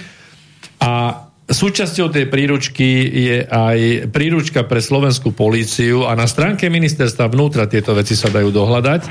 A 0.77 1.25
Súčasťou 1.51 2.07
tej 2.07 2.31
príručky 2.31 3.11
je 3.11 3.37
aj 3.43 4.07
príručka 4.07 4.63
pre 4.63 4.79
slovenskú 4.79 5.35
políciu 5.35 6.07
a 6.07 6.15
na 6.15 6.23
stránke 6.23 6.71
ministerstva 6.71 7.27
vnútra 7.27 7.67
tieto 7.67 7.91
veci 7.91 8.15
sa 8.15 8.31
dajú 8.31 8.55
dohľadať, 8.55 9.01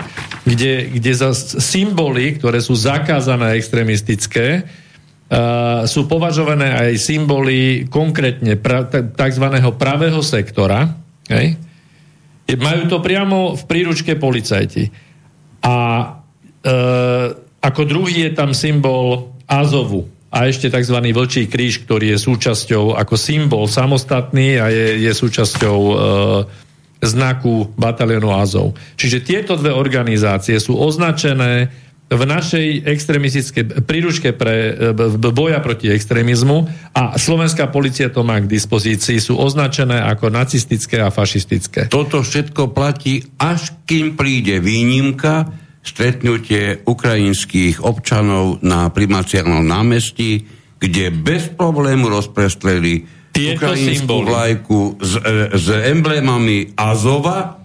kde, 0.48 0.88
kde 0.88 1.12
za 1.12 1.36
symboly, 1.36 2.40
ktoré 2.40 2.64
sú 2.64 2.72
zakázané 2.72 3.60
extremistické, 3.60 4.64
uh, 4.64 5.84
sú 5.84 6.08
považované 6.08 6.72
aj 6.72 6.96
symboly 6.96 7.84
konkrétne 7.92 8.56
pra, 8.56 8.88
tzv. 8.88 9.46
pravého 9.76 10.24
sektora. 10.24 10.96
Okay? 11.28 11.60
Majú 12.56 12.82
to 12.88 13.04
priamo 13.04 13.52
v 13.52 13.62
príručke 13.68 14.16
policajti. 14.16 14.88
A 15.60 15.76
uh, 16.08 17.26
ako 17.60 17.82
druhý 17.84 18.24
je 18.24 18.30
tam 18.32 18.56
symbol 18.56 19.36
Azovu, 19.44 20.19
a 20.30 20.46
ešte 20.46 20.70
tzv. 20.70 20.96
vlčí 21.10 21.50
kríž, 21.50 21.82
ktorý 21.84 22.14
je 22.14 22.18
súčasťou 22.22 22.94
ako 22.94 23.14
symbol 23.18 23.66
samostatný 23.66 24.62
a 24.62 24.70
je, 24.70 25.02
je 25.02 25.12
súčasťou 25.12 25.78
e, 25.78 25.94
znaku 27.02 27.74
batalionu 27.74 28.30
Azov. 28.30 28.78
Čiže 28.94 29.26
tieto 29.26 29.58
dve 29.58 29.74
organizácie 29.74 30.62
sú 30.62 30.78
označené 30.78 31.74
v 32.10 32.22
našej 32.26 32.90
extremistickej 32.90 33.86
príručke 33.86 34.34
pre 34.34 34.74
e, 34.74 35.30
boja 35.30 35.62
proti 35.62 35.90
extrémizmu 35.94 36.66
a 36.90 37.14
slovenská 37.14 37.70
policia 37.70 38.10
to 38.10 38.26
má 38.26 38.38
k 38.42 38.50
dispozícii, 38.50 39.22
sú 39.22 39.38
označené 39.38 39.98
ako 39.98 40.30
nacistické 40.30 41.02
a 41.02 41.14
fašistické. 41.14 41.86
Toto 41.86 42.22
všetko 42.22 42.74
platí, 42.74 43.22
až 43.38 43.74
kým 43.86 44.18
príde 44.18 44.58
výnimka, 44.58 45.54
stretnutie 45.80 46.84
ukrajinských 46.84 47.80
občanov 47.80 48.60
na 48.60 48.92
primaciálnom 48.92 49.64
námestí, 49.64 50.44
kde 50.80 51.12
bez 51.12 51.52
problému 51.52 52.08
rozprestreli 52.08 53.04
Tieto 53.30 53.62
ukrajinskú 53.62 54.16
symboly. 54.16 54.26
vlajku 54.26 54.78
s, 54.98 55.12
e, 55.20 55.32
s 55.54 55.66
emblémami 55.70 56.74
Azova, 56.74 57.59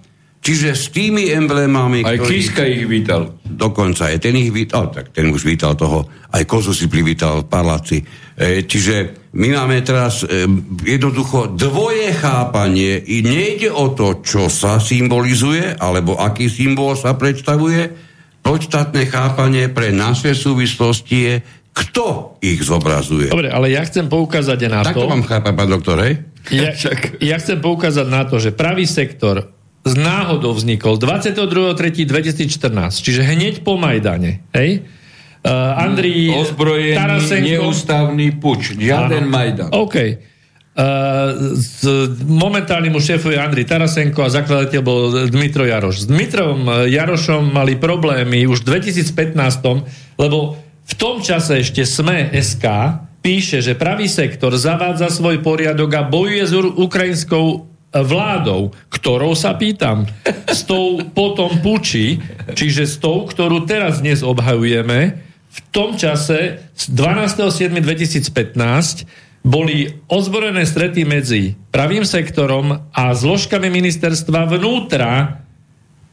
čiže 0.46 0.78
s 0.78 0.94
tými 0.94 1.34
emblémami, 1.34 2.06
Aj 2.06 2.22
ktorých- 2.22 2.30
Kiska 2.30 2.64
ich 2.70 2.86
vítal. 2.86 3.42
Dokonca 3.42 4.14
aj 4.14 4.22
ten 4.22 4.38
ich 4.38 4.54
vítal, 4.54 4.94
tak 4.94 5.10
ten 5.10 5.34
už 5.34 5.42
vítal 5.42 5.74
toho, 5.74 6.06
aj 6.30 6.46
Kozu 6.46 6.70
si 6.70 6.86
privítal 6.86 7.42
v 7.42 7.50
paláci. 7.50 7.98
E, 8.38 8.62
čiže 8.62 9.26
my 9.34 9.58
máme 9.58 9.82
teraz 9.82 10.22
e, 10.22 10.46
jednoducho 10.86 11.58
dvoje 11.58 12.14
chápanie. 12.14 13.02
I 13.02 13.26
nejde 13.26 13.74
o 13.74 13.90
to, 13.98 14.22
čo 14.22 14.46
sa 14.54 14.78
symbolizuje, 14.78 15.82
alebo 15.82 16.22
aký 16.22 16.46
symbol 16.46 16.94
sa 16.94 17.18
predstavuje. 17.18 17.90
Podstatné 18.46 19.10
chápanie 19.10 19.74
pre 19.74 19.90
naše 19.90 20.38
súvislosti 20.38 21.18
je, 21.18 21.36
kto 21.74 22.38
ich 22.46 22.62
zobrazuje. 22.62 23.34
Dobre, 23.34 23.50
ale 23.50 23.74
ja 23.74 23.82
chcem 23.82 24.06
poukázať 24.06 24.60
na 24.70 24.86
Tak 24.86 24.94
to 24.94 25.04
to... 25.04 25.12
mám 25.12 25.26
chápať, 25.26 25.54
pán 25.58 25.68
doktor, 25.74 25.98
hej? 26.06 26.22
Ja, 26.54 26.70
ja 27.34 27.36
chcem 27.42 27.58
poukázať 27.58 28.06
na 28.06 28.30
to, 28.30 28.38
že 28.38 28.54
pravý 28.54 28.86
sektor 28.86 29.55
z 29.86 29.94
náhodou 29.94 30.58
vznikol 30.58 30.98
22.3.2014, 30.98 33.06
čiže 33.06 33.22
hneď 33.22 33.62
po 33.62 33.78
Majdane. 33.78 34.42
Hej? 34.58 34.82
Uh, 35.46 35.78
Andrii 35.78 36.34
Ozbrojený, 36.34 36.98
Tarasenko... 36.98 37.46
neústavný 37.46 38.34
puč. 38.34 38.74
Žiaden 38.74 39.30
Áno. 39.30 39.32
Majdan. 39.32 39.70
OK. 39.70 40.26
Uh, 40.76 41.54
s, 41.54 41.86
momentálne 42.26 42.90
mu 42.90 42.98
šéfuje 42.98 43.38
Andrej 43.38 43.70
Tarasenko 43.70 44.26
a 44.26 44.34
zakladateľ 44.34 44.82
bol 44.82 45.30
Dmitro 45.30 45.70
Jaroš. 45.70 46.02
S 46.02 46.06
Dmitrom 46.10 46.90
Jarošom 46.90 47.54
mali 47.54 47.78
problémy 47.78 48.50
už 48.50 48.66
v 48.66 48.82
2015, 48.82 49.38
lebo 50.18 50.58
v 50.86 50.94
tom 50.98 51.22
čase 51.22 51.62
ešte 51.62 51.86
SME 51.86 52.34
SK 52.34 52.66
píše, 53.22 53.62
že 53.62 53.78
pravý 53.78 54.10
sektor 54.10 54.58
zavádza 54.58 55.14
svoj 55.14 55.46
poriadok 55.46 55.94
a 55.94 56.02
bojuje 56.10 56.46
s 56.46 56.54
ukrajinskou 56.58 57.75
vládou, 57.96 58.76
ktorou 58.92 59.32
sa 59.38 59.56
pýtam, 59.56 60.04
s 60.52 60.68
tou 60.68 61.00
potom 61.16 61.64
puči, 61.64 62.20
čiže 62.52 62.84
s 62.84 63.00
tou, 63.00 63.24
ktorú 63.24 63.64
teraz 63.64 64.04
dnes 64.04 64.20
obhajujeme, 64.20 65.24
v 65.56 65.60
tom 65.72 65.96
čase, 65.96 66.60
z 66.76 66.84
12.7.2015, 66.92 69.08
boli 69.46 70.02
ozbrojené 70.10 70.66
strety 70.66 71.06
medzi 71.06 71.54
pravým 71.70 72.02
sektorom 72.02 72.90
a 72.92 73.04
zložkami 73.14 73.70
ministerstva 73.70 74.50
vnútra 74.50 75.38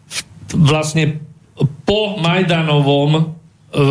v, 0.05 0.19
vlastne 0.53 1.17
po 1.89 2.21
Majdanovom 2.21 3.33
v 3.73 3.91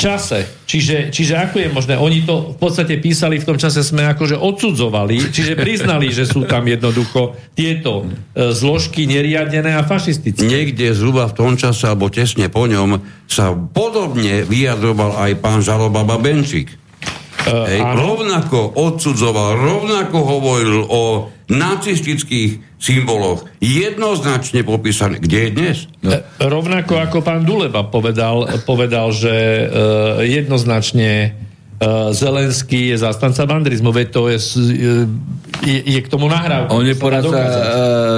čase. 0.00 0.48
Čiže, 0.64 1.12
čiže 1.12 1.36
ako 1.36 1.56
je 1.60 1.68
možné? 1.68 1.94
Oni 2.00 2.24
to 2.24 2.56
v 2.56 2.58
podstate 2.58 2.96
písali 2.96 3.36
v 3.36 3.44
tom 3.44 3.60
čase 3.60 3.84
sme 3.84 4.08
akože 4.08 4.40
odsudzovali, 4.40 5.28
čiže 5.28 5.60
priznali, 5.60 6.08
že 6.08 6.24
sú 6.24 6.48
tam 6.48 6.64
jednoducho 6.64 7.36
tieto 7.52 8.08
e, 8.08 8.56
zložky 8.56 9.04
neriadené 9.04 9.76
a 9.76 9.84
fašistické. 9.84 10.40
Niekde 10.40 10.96
zhruba 10.96 11.28
v 11.28 11.36
tom 11.36 11.52
čase, 11.60 11.84
alebo 11.84 12.08
tesne 12.08 12.48
po 12.48 12.64
ňom, 12.64 13.04
sa 13.28 13.52
podobne 13.52 14.48
vyjadroval 14.48 15.20
aj 15.20 15.30
pán 15.44 15.60
Žalobaba 15.60 16.16
Benčík. 16.16 16.80
Hej, 17.40 17.80
áno. 17.80 17.96
rovnako 17.96 18.76
odsudzoval, 18.76 19.56
rovnako 19.56 20.18
hovoril 20.28 20.84
o 20.84 21.32
nacistických 21.48 22.69
symboloch. 22.80 23.44
Jednoznačne 23.60 24.64
popísané. 24.64 25.20
Kde 25.20 25.38
je 25.46 25.50
dnes? 25.52 25.76
No. 26.00 26.16
Rovnako 26.40 26.96
ako 26.96 27.20
pán 27.20 27.44
Duleba 27.44 27.84
povedal, 27.84 28.48
povedal 28.64 29.12
že 29.12 29.30
uh, 29.30 29.68
jednoznačne 30.24 31.36
uh, 31.76 32.08
Zelenský 32.16 32.96
je 32.96 33.04
zastanca 33.04 33.44
bandrizmu, 33.44 33.92
veď 33.92 34.06
to 34.08 34.32
je, 34.32 34.38
s- 34.40 34.56
je, 35.60 35.76
je 35.76 36.00
k 36.00 36.08
tomu 36.08 36.32
nahrávka. 36.32 36.72
On 36.72 36.80
je 36.80 36.96
poradca 36.96 37.36
uh, 37.36 37.54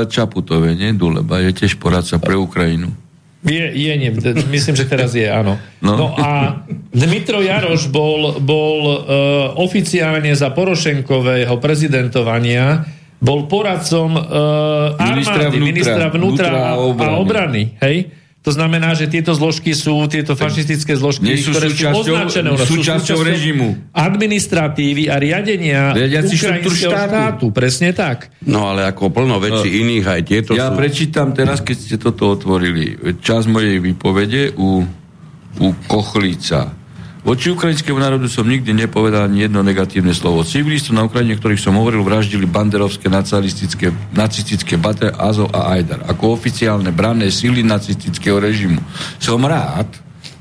Čaputove, 0.06 0.78
nie? 0.78 0.94
Duleba. 0.94 1.42
Je 1.42 1.50
tiež 1.50 1.82
poradca 1.82 2.22
pre 2.22 2.38
Ukrajinu. 2.38 2.94
Je, 3.42 3.66
je 3.74 3.92
nie, 3.98 4.14
myslím, 4.54 4.78
že 4.78 4.86
teraz 4.86 5.18
je, 5.18 5.26
áno. 5.26 5.58
No. 5.82 5.98
No, 5.98 5.98
no 5.98 6.06
a 6.14 6.62
Dmitro 6.94 7.42
Jaroš 7.42 7.90
bol, 7.90 8.38
bol 8.38 8.78
uh, 8.86 8.96
oficiálne 9.58 10.30
za 10.38 10.54
Porošenkového 10.54 11.58
prezidentovania 11.58 12.86
bol 13.22 13.46
poradcom 13.46 14.10
uh, 14.12 14.22
Ministra 14.98 15.46
armády, 15.46 15.54
vnútra, 15.54 15.62
ministra 15.64 16.06
vnútra, 16.10 16.10
vnútra 16.10 16.48
a 16.50 16.66
a, 16.68 16.82
obrany. 16.82 17.06
a 17.06 17.16
obrany. 17.16 17.62
Hej? 17.78 17.96
To 18.42 18.50
znamená, 18.50 18.90
že 18.92 19.06
tieto 19.06 19.30
zložky 19.30 19.70
sú, 19.70 19.94
tieto 20.10 20.34
fašistické 20.34 20.98
zložky, 20.98 21.30
Nie 21.30 21.38
sú 21.38 21.54
ktoré 21.54 21.70
sú 21.70 21.86
označené 21.94 22.50
sú 22.58 22.74
súčasťou 22.74 23.22
režimu. 23.22 23.78
administratívy 23.94 25.06
a 25.06 25.14
riadenia 25.16 25.94
Riadiaci 25.94 26.34
ukrajinského 26.34 26.90
štátu. 26.90 27.06
štátu. 27.06 27.44
Presne 27.50 27.94
tak. 27.94 28.34
No 28.42 28.66
ale 28.66 28.82
ako 28.82 29.14
plno 29.14 29.38
vecí 29.38 29.70
No. 29.70 29.78
iných, 29.86 30.04
aj 30.04 30.20
tieto 30.26 30.50
Ja 30.52 30.68
sú... 30.68 30.74
prečítam 30.74 31.30
teraz, 31.30 31.62
keď 31.62 31.76
ste 31.78 31.96
toto 31.96 32.34
otvorili, 32.34 32.98
čas 33.22 33.46
mojej 33.46 33.78
výpovede 33.78 34.58
u, 34.58 34.82
u 35.56 35.68
Kochlica. 35.86 36.74
Voči 37.22 37.54
ukrajinskému 37.54 38.02
národu 38.02 38.26
som 38.26 38.42
nikdy 38.42 38.74
nepovedal 38.74 39.30
ani 39.30 39.46
jedno 39.46 39.62
negatívne 39.62 40.10
slovo. 40.10 40.42
Civilistov 40.42 40.98
na 40.98 41.06
Ukrajine, 41.06 41.38
ktorých 41.38 41.62
som 41.62 41.78
hovoril, 41.78 42.02
vraždili 42.02 42.50
banderovské 42.50 43.06
nacionalistické, 43.06 43.94
nacistické 44.10 44.74
bate 44.74 45.06
Azov 45.06 45.54
a 45.54 45.70
Ajdar 45.70 46.02
ako 46.10 46.34
oficiálne 46.34 46.90
branné 46.90 47.30
síly 47.30 47.62
nacistického 47.62 48.42
režimu. 48.42 48.82
Som 49.22 49.46
rád, 49.46 49.86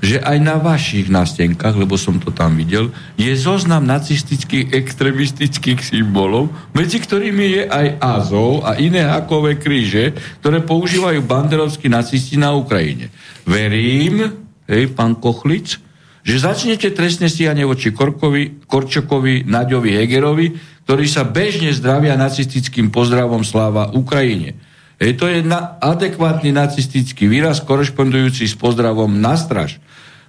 že 0.01 0.17
aj 0.25 0.37
na 0.41 0.57
vašich 0.57 1.05
nástenkách, 1.13 1.77
lebo 1.77 2.01
som 2.01 2.17
to 2.17 2.33
tam 2.33 2.57
videl, 2.57 2.89
je 3.13 3.29
zoznam 3.37 3.85
nacistických 3.85 4.73
extremistických 4.73 5.85
symbolov, 5.85 6.49
medzi 6.73 6.97
ktorými 6.97 7.61
je 7.61 7.63
aj 7.69 7.87
Azov 8.01 8.65
a 8.65 8.81
iné 8.81 9.05
hakové 9.05 9.61
kríže, 9.61 10.17
ktoré 10.41 10.65
používajú 10.65 11.21
banderovskí 11.21 11.93
nacisti 11.93 12.41
na 12.41 12.57
Ukrajine. 12.57 13.13
Verím, 13.45 14.33
hej, 14.65 14.89
pán 14.97 15.21
Kochlic, 15.21 15.77
že 16.21 16.37
začnete 16.37 16.93
trestné 16.93 17.27
stíhanie 17.27 17.65
voči 17.65 17.89
Korkovi, 17.89 18.65
Korčokovi, 18.69 19.45
Naďovi, 19.45 19.89
Hegerovi, 19.97 20.47
ktorí 20.85 21.05
sa 21.09 21.25
bežne 21.25 21.73
zdravia 21.73 22.17
nacistickým 22.17 22.93
pozdravom 22.93 23.41
sláva 23.41 23.89
Ukrajine. 23.93 24.57
Hej, 25.01 25.17
to 25.17 25.25
je 25.25 25.41
na, 25.41 25.81
adekvátny 25.81 26.53
nacistický 26.53 27.25
výraz, 27.25 27.65
korešpondujúci 27.65 28.45
s 28.45 28.53
pozdravom 28.53 29.17
na 29.17 29.33
straž. 29.33 29.81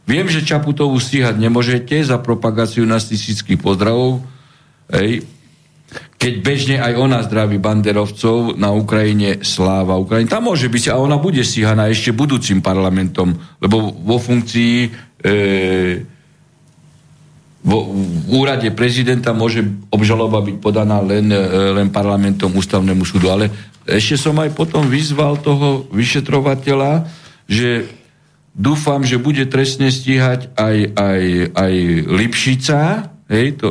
Viem, 0.09 0.33
že 0.33 0.43
Čaputovú 0.43 0.97
stíhať 0.97 1.37
nemôžete 1.37 2.01
za 2.03 2.17
propagáciu 2.19 2.89
nacistických 2.89 3.61
pozdravov, 3.61 4.25
hej, 4.89 5.29
keď 6.17 6.33
bežne 6.39 6.77
aj 6.79 6.93
ona 6.95 7.19
zdraví 7.27 7.59
banderovcov 7.59 8.55
na 8.55 8.71
Ukrajine 8.71 9.43
sláva 9.43 9.99
Ukrajine. 9.99 10.31
Tam 10.31 10.47
môže 10.47 10.71
byť, 10.71 10.95
a 10.95 10.97
ona 10.97 11.19
bude 11.19 11.43
stíhaná 11.43 11.91
ešte 11.91 12.15
budúcim 12.15 12.63
parlamentom, 12.63 13.35
lebo 13.59 13.91
vo 13.91 14.17
funkcii 14.23 14.75
e, 14.87 14.91
vo, 17.63 17.79
v 17.95 18.27
úrade 18.35 18.69
prezidenta 18.75 19.31
môže 19.31 19.63
obžaloba 19.89 20.43
byť 20.43 20.57
podaná 20.59 20.99
len, 20.99 21.31
e, 21.31 21.39
len 21.79 21.89
parlamentom 21.95 22.51
ústavnému 22.51 23.07
súdu. 23.07 23.31
Ale 23.31 23.49
ešte 23.87 24.19
som 24.19 24.35
aj 24.43 24.51
potom 24.55 24.91
vyzval 24.91 25.39
toho 25.39 25.87
vyšetrovateľa, 25.95 27.07
že 27.47 27.87
dúfam, 28.53 29.07
že 29.07 29.23
bude 29.23 29.47
trestne 29.47 29.89
stíhať 29.95 30.53
aj, 30.59 30.77
aj, 30.95 31.23
aj 31.55 31.75
Lipšica, 32.11 32.81
hej, 33.31 33.47
to 33.59 33.69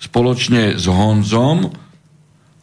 spoločne 0.00 0.76
s 0.76 0.84
Honzom, 0.88 1.70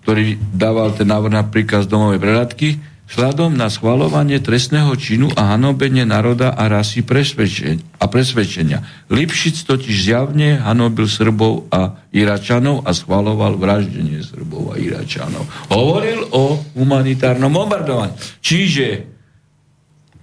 ktorý 0.01 0.37
dával 0.53 0.97
ten 0.97 1.09
návrh 1.09 1.33
na 1.33 1.45
príkaz 1.45 1.85
domovej 1.85 2.19
preradky, 2.21 2.69
vzhľadom 3.11 3.59
na 3.59 3.67
schvalovanie 3.67 4.39
trestného 4.39 4.95
činu 4.95 5.27
a 5.35 5.51
hanobenie 5.51 6.07
národa 6.07 6.55
a 6.55 6.71
rasy 6.71 7.03
a 7.03 8.05
presvedčenia. 8.07 8.79
Lipšic 9.11 9.67
totiž 9.67 9.95
zjavne 10.07 10.63
hanobil 10.63 11.11
Srbov 11.11 11.67
a 11.67 11.99
Iračanov 12.15 12.87
a 12.87 12.95
schvaloval 12.95 13.59
vraždenie 13.59 14.23
Srbov 14.23 14.71
a 14.71 14.75
Iračanov. 14.79 15.43
Hovoril 15.75 16.23
o 16.31 16.55
humanitárnom 16.79 17.51
bombardovaní. 17.51 18.15
Čiže 18.39 19.03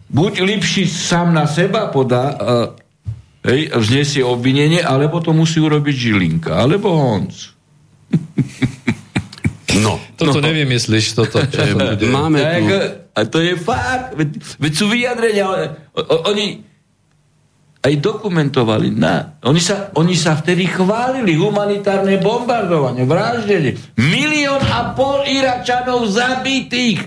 buď 0.09 0.33
Lipšic 0.49 0.89
sám 0.89 1.37
na 1.37 1.45
seba 1.45 1.93
podá, 1.93 2.25
uh, 2.41 2.73
hej, 3.45 3.69
vznesie 3.77 4.25
obvinenie, 4.25 4.81
alebo 4.81 5.21
to 5.21 5.37
musí 5.37 5.61
urobiť 5.61 5.95
Žilinka, 5.95 6.57
alebo 6.57 6.97
Honc. 6.97 7.37
No. 9.85 10.08
Toto 10.19 10.43
No. 10.43 10.51
nevymyslíš, 10.51 11.15
toto. 11.15 11.39
Čo 11.47 11.63
to 11.79 11.95
bude. 11.95 12.07
Máme 12.11 12.43
tu... 12.43 12.75
a 13.15 13.21
to 13.23 13.39
je 13.39 13.55
fakt. 13.55 14.19
Veď, 14.19 14.29
veď 14.59 14.73
sú 14.75 14.91
vyjadrenia. 14.91 15.45
O, 15.95 16.01
o, 16.03 16.17
oni 16.29 16.67
aj 17.79 17.95
dokumentovali. 18.03 18.91
Na, 18.91 19.39
oni, 19.47 19.63
sa, 19.63 19.95
oni 19.95 20.19
sa 20.19 20.35
vtedy 20.35 20.67
chválili. 20.67 21.39
Humanitárne 21.39 22.19
bombardovanie, 22.19 23.07
vraždenie. 23.07 23.79
Milión 23.95 24.59
a 24.59 24.93
pol 24.93 25.23
Iračanov 25.25 26.11
zabitých. 26.11 27.07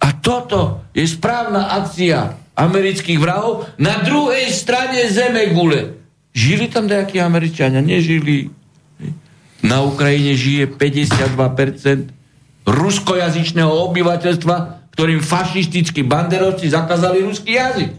A 0.00 0.08
toto 0.16 0.88
je 0.96 1.04
správna 1.04 1.76
akcia 1.76 2.32
amerických 2.56 3.18
vrahov 3.20 3.68
na 3.76 4.00
druhej 4.02 4.48
strane 4.50 5.06
zeme 5.12 5.52
gule. 5.52 5.94
Žili 6.32 6.70
tam 6.70 6.86
nejakí 6.86 7.18
Američania? 7.20 7.78
Nežili. 7.78 8.50
Na 9.68 9.84
Ukrajine 9.84 10.32
žije 10.32 10.64
52% 10.72 12.08
ruskojazyčného 12.64 13.68
obyvateľstva, 13.92 14.56
ktorým 14.96 15.20
fašistickí 15.20 16.02
banderovci 16.08 16.72
zakázali 16.72 17.20
ruský 17.20 17.60
jazyk. 17.60 17.92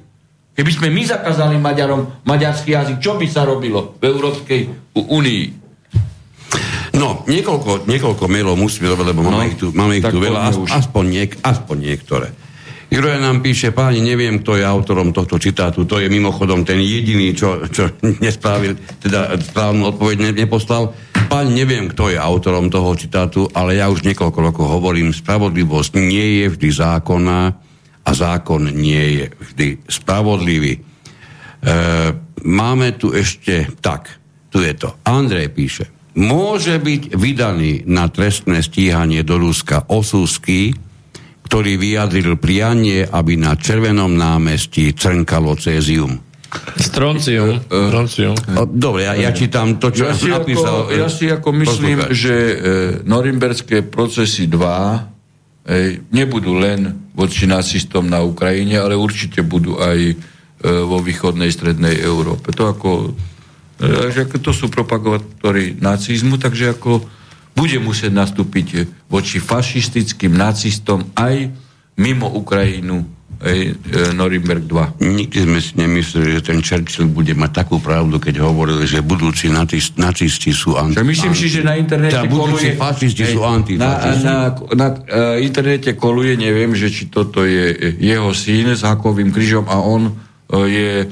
Keby 0.58 0.72
sme 0.76 0.88
my 0.92 1.04
zakázali 1.08 1.56
Maďarom 1.56 2.26
maďarský 2.28 2.76
jazyk, 2.76 2.98
čo 3.00 3.16
by 3.16 3.28
sa 3.30 3.48
robilo 3.48 3.96
v 4.02 4.04
Európskej 4.12 4.62
únii? 4.98 5.44
No, 7.00 7.24
niekoľko, 7.30 7.88
niekoľko 7.88 8.26
mailov 8.28 8.60
musíme 8.60 8.92
robiť, 8.92 9.06
lebo 9.14 9.22
máme 9.24 9.40
No, 9.40 9.48
ich 9.48 9.56
tu, 9.56 9.72
máme 9.72 10.02
ich 10.02 10.04
tu 10.04 10.20
veľa, 10.20 10.52
aspoň, 10.52 11.04
niek, 11.08 11.32
aspoň 11.40 11.78
niektoré. 11.80 12.28
Juraj 12.90 13.22
nám 13.22 13.46
píše, 13.46 13.70
páni, 13.70 14.02
neviem, 14.02 14.42
kto 14.42 14.58
je 14.58 14.66
autorom 14.66 15.14
tohto 15.14 15.38
citátu, 15.38 15.86
to 15.86 16.02
je 16.02 16.10
mimochodom 16.10 16.66
ten 16.66 16.82
jediný, 16.82 17.38
čo, 17.38 17.70
čo 17.70 17.94
nespravil, 18.02 18.74
teda 18.98 19.38
správnu 19.38 19.94
odpoveď 19.94 20.16
ne, 20.18 20.32
neposlal. 20.34 20.98
Páni, 21.30 21.54
neviem, 21.54 21.86
kto 21.86 22.10
je 22.10 22.18
autorom 22.18 22.74
toho 22.74 22.98
citátu, 22.98 23.46
ale 23.54 23.78
ja 23.78 23.94
už 23.94 24.02
niekoľko 24.02 24.40
rokov 24.42 24.66
hovorím, 24.66 25.14
spravodlivosť 25.14 26.02
nie 26.02 26.42
je 26.42 26.46
vždy 26.50 26.70
zákonná 26.74 27.42
a 28.02 28.12
zákon 28.18 28.74
nie 28.74 29.22
je 29.22 29.26
vždy 29.38 29.68
spravodlivý. 29.86 30.74
E, 30.74 30.82
máme 32.42 32.98
tu 32.98 33.14
ešte, 33.14 33.70
tak, 33.86 34.10
tu 34.50 34.66
je 34.66 34.74
to. 34.74 34.98
Andrej 35.06 35.54
píše, 35.54 35.86
môže 36.18 36.82
byť 36.82 37.14
vydaný 37.14 37.86
na 37.86 38.10
trestné 38.10 38.66
stíhanie 38.66 39.22
do 39.22 39.38
Ruska 39.38 39.86
Osusky, 39.94 40.89
ktorý 41.50 41.82
vyjadril 41.82 42.38
prianie, 42.38 43.10
aby 43.10 43.34
na 43.34 43.58
Červenom 43.58 44.14
námestí 44.14 44.94
crnkalo 44.94 45.58
cézium. 45.58 46.22
Stroncium. 46.78 47.58
Stroncium. 47.66 48.38
O, 48.54 48.70
Dobre, 48.70 49.10
ja, 49.10 49.18
ja 49.18 49.34
čítam 49.34 49.82
to, 49.82 49.90
čo 49.90 50.10
Ja 50.10 50.14
si, 50.14 50.30
napísal. 50.30 50.86
ako, 50.86 50.94
ja 50.94 51.10
si 51.10 51.26
ako 51.26 51.50
myslím, 51.58 51.98
poslucháč. 52.06 52.14
že 52.14 52.36
e, 52.38 52.56
norimberské 53.02 53.78
procesy 53.90 54.46
2 54.46 54.62
e, 54.62 55.00
nebudú 56.14 56.54
len 56.58 57.10
voči 57.18 57.50
nacistom 57.50 58.06
na 58.06 58.22
Ukrajine, 58.22 58.78
ale 58.78 58.94
určite 58.94 59.42
budú 59.42 59.82
aj 59.82 59.98
e, 60.06 60.16
vo 60.64 61.02
východnej 61.02 61.50
strednej 61.50 61.98
Európe. 61.98 62.54
To 62.54 62.70
ako, 62.70 62.90
e, 63.82 64.14
že 64.14 64.30
ako 64.30 64.38
to 64.38 64.54
sú 64.54 64.70
propagátori 64.70 65.78
nacizmu, 65.82 66.38
takže 66.38 66.78
ako 66.78 67.18
bude 67.60 67.78
musieť 67.84 68.12
nastúpiť 68.16 68.68
e, 68.72 68.78
voči 69.12 69.44
fašistickým 69.44 70.32
nacistom 70.32 71.12
aj 71.20 71.52
mimo 72.00 72.32
Ukrajinu 72.32 73.04
e, 73.44 73.76
e, 73.76 74.16
Norimberg 74.16 74.64
2. 74.64 75.04
Nikdy 75.04 75.38
sme 75.44 75.60
si 75.60 75.76
nemysleli, 75.76 76.40
že 76.40 76.42
ten 76.48 76.64
Churchill 76.64 77.12
bude 77.12 77.36
mať 77.36 77.52
takú 77.52 77.84
pravdu, 77.84 78.16
keď 78.16 78.40
hovoril, 78.40 78.88
že 78.88 79.04
budúci 79.04 79.52
nacis- 79.52 79.92
nacisti 80.00 80.56
sú 80.56 80.80
anti. 80.80 81.04
Myslím 81.04 81.36
si, 81.36 81.52
že 81.52 81.60
na 81.60 81.76
internete 81.76 82.16
Teda 82.16 82.32
budúci 82.32 82.72
koluje... 82.72 82.80
fašisti 82.80 83.24
Hej, 83.28 83.34
sú 83.36 83.42
na, 83.44 83.52
antifašisti. 83.52 84.24
na, 84.24 84.36
na 84.80 84.88
uh, 84.88 85.36
internete 85.44 85.92
koluje, 86.00 86.40
neviem, 86.40 86.72
že 86.72 86.88
či 86.88 87.12
toto 87.12 87.44
je 87.44 87.76
eh, 87.76 88.00
jeho 88.00 88.32
syn 88.32 88.72
s 88.72 88.88
hakovým 88.88 89.36
krížom 89.36 89.68
a 89.68 89.84
on 89.84 90.08
uh, 90.08 90.64
je 90.64 91.12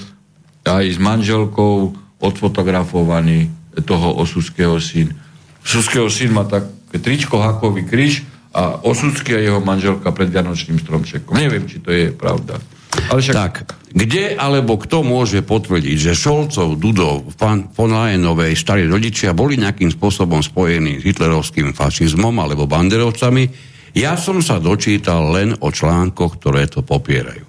aj 0.63 0.85
s 0.87 0.97
manželkou 0.99 1.95
odfotografovaný 2.19 3.51
toho 3.85 4.17
osudského 4.17 4.79
syn. 4.81 5.26
Osudského 5.67 6.07
syn 6.07 6.31
má 6.31 6.47
také 6.47 6.95
tričko, 7.03 7.43
hakový 7.43 7.83
kríž 7.83 8.23
a 8.55 8.79
osudský 8.87 9.35
a 9.35 9.43
jeho 9.43 9.59
manželka 9.59 10.15
pred 10.15 10.31
Vianočným 10.31 10.79
stromčekom. 10.79 11.35
Neviem, 11.35 11.67
či 11.67 11.83
to 11.83 11.91
je 11.91 12.15
pravda. 12.15 12.55
Ale 13.11 13.19
však 13.19 13.35
Tak, 13.35 13.55
kde 13.91 14.39
alebo 14.39 14.79
kto 14.79 15.03
môže 15.03 15.43
potvrdiť, 15.43 15.97
že 15.99 16.17
Šolcov, 16.17 16.79
Dudov, 16.79 17.29
von, 17.35 17.67
von 17.75 17.91
Leyenovej 17.91 18.55
starí 18.55 18.87
rodičia 18.87 19.35
boli 19.35 19.59
nejakým 19.59 19.91
spôsobom 19.91 20.39
spojení 20.39 21.03
s 21.03 21.05
hitlerovským 21.05 21.75
fašizmom 21.75 22.33
alebo 22.39 22.65
banderovcami? 22.65 23.75
Ja 23.91 24.15
som 24.15 24.39
sa 24.39 24.63
dočítal 24.63 25.35
len 25.35 25.51
o 25.59 25.67
článkoch, 25.67 26.39
ktoré 26.39 26.65
to 26.71 26.81
popierajú. 26.81 27.43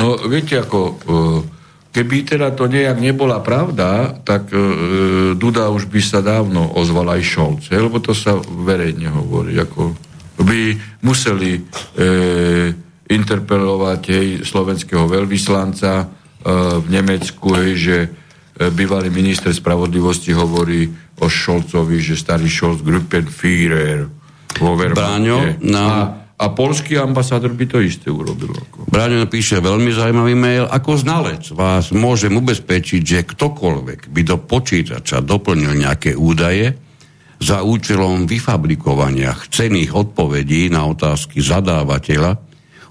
No, 0.00 0.16
viete, 0.30 0.56
ako, 0.62 0.78
e, 0.80 1.59
keby 1.90 2.16
teda 2.24 2.54
to 2.54 2.66
nejak 2.66 2.96
nebola 2.96 3.42
pravda, 3.42 4.14
tak 4.22 4.50
e, 4.50 4.58
Duda 5.34 5.68
už 5.68 5.90
by 5.90 6.00
sa 6.00 6.22
dávno 6.22 6.70
ozval 6.78 7.18
aj 7.18 7.22
Šolc, 7.22 7.62
lebo 7.68 7.98
to 7.98 8.14
sa 8.14 8.38
verejne 8.38 9.10
hovorí, 9.10 9.58
ako 9.58 9.94
by 10.40 10.72
museli 11.02 11.58
e, 11.58 11.60
interpelovať 13.10 14.00
hej, 14.06 14.26
slovenského 14.46 15.10
veľvyslanca 15.10 15.92
e, 15.98 16.06
v 16.78 16.86
Nemecku, 16.88 17.58
hej, 17.58 17.72
že 17.74 17.96
e, 17.98 18.08
bývalý 18.70 19.10
minister 19.10 19.50
spravodlivosti 19.50 20.30
hovorí 20.30 20.86
o 21.20 21.26
Šolcovi, 21.26 21.98
že 21.98 22.14
starý 22.14 22.46
Šolc 22.46 22.80
Gruppenführer 22.80 24.06
vo 24.56 24.72
Wehrmachte. 24.78 25.02
Bráňo, 25.02 25.36
na- 25.60 25.90
A, 25.90 26.19
a 26.40 26.48
polský 26.48 26.96
ambasádor 26.96 27.52
by 27.52 27.68
to 27.68 27.84
isté 27.84 28.08
urobil. 28.08 28.56
Ako. 28.56 28.88
Braňo 28.88 29.28
píše 29.28 29.60
veľmi 29.60 29.92
zaujímavý 29.92 30.32
mail. 30.32 30.64
Ako 30.64 30.96
znalec 30.96 31.44
vás 31.52 31.92
môžem 31.92 32.32
ubezpečiť, 32.32 33.02
že 33.04 33.28
ktokoľvek 33.28 34.08
by 34.08 34.22
do 34.24 34.40
počítača 34.40 35.20
doplnil 35.20 35.76
nejaké 35.76 36.16
údaje 36.16 36.72
za 37.40 37.60
účelom 37.60 38.24
vyfabrikovania 38.24 39.36
chcených 39.36 39.92
odpovedí 39.92 40.72
na 40.72 40.88
otázky 40.88 41.44
zadávateľa, 41.44 42.40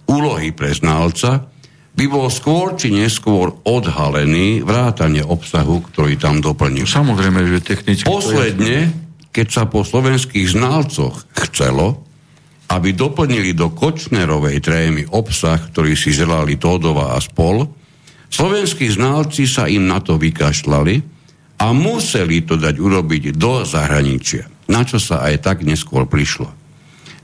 úlohy 0.09 0.53
pre 0.53 0.69
znalca, 0.73 1.49
by 1.93 2.05
bol 2.05 2.29
skôr 2.29 2.77
či 2.77 2.93
neskôr 2.93 3.49
odhalený 3.65 4.61
vrátane 4.61 5.25
obsahu, 5.25 5.81
ktorý 5.89 6.21
tam 6.21 6.37
doplnil. 6.37 6.85
Samozrejme, 6.85 7.45
že 7.49 7.65
technicky... 7.65 8.05
Posledne, 8.05 8.93
keď 9.33 9.47
sa 9.49 9.63
po 9.65 9.81
slovenských 9.81 10.53
znalcoch 10.53 11.25
chcelo, 11.33 12.08
aby 12.69 12.93
doplnili 12.93 13.57
do 13.57 13.73
Kočnerovej 13.73 14.61
trémy 14.61 15.03
obsah, 15.09 15.57
ktorý 15.57 15.97
si 15.97 16.13
želali 16.13 16.55
Tódova 16.55 17.17
a 17.17 17.19
spol, 17.19 17.65
slovenskí 18.29 18.87
znalci 18.93 19.49
sa 19.49 19.65
im 19.65 19.89
na 19.89 19.99
to 19.99 20.21
vykašľali 20.21 20.95
a 21.59 21.67
museli 21.75 22.45
to 22.45 22.55
dať 22.55 22.75
urobiť 22.79 23.35
do 23.35 23.67
zahraničia, 23.67 24.47
na 24.71 24.87
čo 24.87 24.95
sa 25.01 25.27
aj 25.27 25.43
tak 25.43 25.57
neskôr 25.67 26.07
prišlo. 26.07 26.47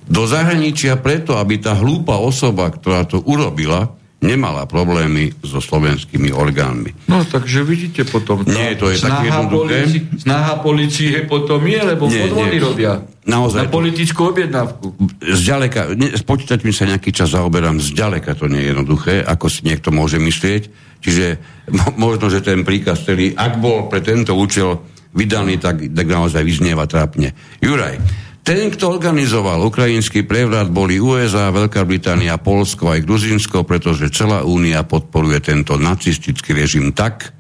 Do 0.06 0.30
zahraničia 0.30 1.02
preto, 1.02 1.40
aby 1.40 1.58
tá 1.58 1.74
hlúpa 1.74 2.20
osoba, 2.22 2.70
ktorá 2.70 3.08
to 3.10 3.24
urobila, 3.26 3.95
nemala 4.18 4.64
problémy 4.64 5.36
so 5.40 5.60
slovenskými 5.60 6.30
orgánmi. 6.30 6.92
No, 7.06 7.22
takže 7.22 7.62
vidíte 7.62 8.04
potom... 8.04 8.42
tá 8.42 8.50
Nie, 8.50 8.74
to 8.74 8.88
je 8.88 8.98
také 8.98 9.28
snaha 9.28 9.44
jednoduché. 9.44 9.78
polici- 9.82 10.04
Snaha 10.18 10.54
policie 10.58 11.16
potom 11.24 11.62
je, 11.62 11.80
lebo 11.86 12.04
Nie, 12.06 12.20
podvody 12.24 12.58
nie. 12.58 12.64
robia. 12.64 12.92
Naozaj 13.22 13.62
Na 13.62 13.70
politickú 13.70 14.22
objednávku. 14.28 14.86
zďaleka, 15.20 15.94
ne, 15.94 16.10
s 16.12 16.22
počítačmi 16.22 16.70
sa 16.70 16.86
nejaký 16.86 17.10
čas 17.10 17.34
zaoberám, 17.34 17.78
zďaleka 17.78 18.34
to 18.34 18.46
nie 18.46 18.62
je 18.62 18.70
jednoduché, 18.72 19.22
ako 19.22 19.46
si 19.46 19.62
niekto 19.64 19.90
môže 19.90 20.18
myslieť. 20.18 20.64
Čiže 21.00 21.26
mo- 21.70 22.10
možno, 22.10 22.30
že 22.30 22.42
ten 22.42 22.62
príkaz, 22.62 23.06
ktorý, 23.06 23.34
ak 23.34 23.58
bol 23.58 23.90
pre 23.90 24.02
tento 24.02 24.34
účel 24.34 24.82
vydaný, 25.12 25.58
tak, 25.58 25.86
tak 25.86 26.06
naozaj 26.06 26.42
vyznieva 26.42 26.84
trápne. 26.86 27.32
Juraj, 27.60 28.02
ten, 28.46 28.70
kto 28.70 28.94
organizoval 28.94 29.66
ukrajinský 29.66 30.22
prevrat, 30.22 30.70
boli 30.70 31.02
USA, 31.02 31.50
Veľká 31.50 31.82
Británia, 31.82 32.38
Polsko 32.38 32.94
aj 32.94 33.02
Gruzinsko, 33.02 33.66
pretože 33.66 34.14
celá 34.14 34.46
únia 34.46 34.86
podporuje 34.86 35.42
tento 35.42 35.82
nacistický 35.82 36.54
režim 36.54 36.94
tak, 36.94 37.34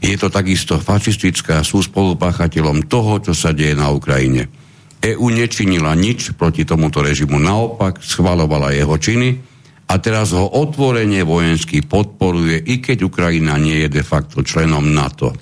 je 0.00 0.16
to 0.16 0.32
takisto 0.32 0.80
fašistická, 0.80 1.60
sú 1.60 1.84
spolupáchateľom 1.84 2.88
toho, 2.88 3.20
čo 3.20 3.36
sa 3.36 3.52
deje 3.52 3.76
na 3.76 3.92
Ukrajine. 3.92 4.48
EÚ 4.96 5.28
nečinila 5.28 5.92
nič 5.92 6.32
proti 6.32 6.64
tomuto 6.64 7.04
režimu, 7.04 7.36
naopak 7.36 8.00
schvalovala 8.00 8.72
jeho 8.72 8.96
činy 8.96 9.36
a 9.92 9.94
teraz 10.00 10.32
ho 10.32 10.48
otvorene 10.56 11.20
vojensky 11.20 11.84
podporuje, 11.84 12.64
i 12.64 12.80
keď 12.80 13.04
Ukrajina 13.04 13.60
nie 13.60 13.84
je 13.84 13.88
de 13.92 14.00
facto 14.00 14.40
členom 14.40 14.88
NATO. 14.88 15.36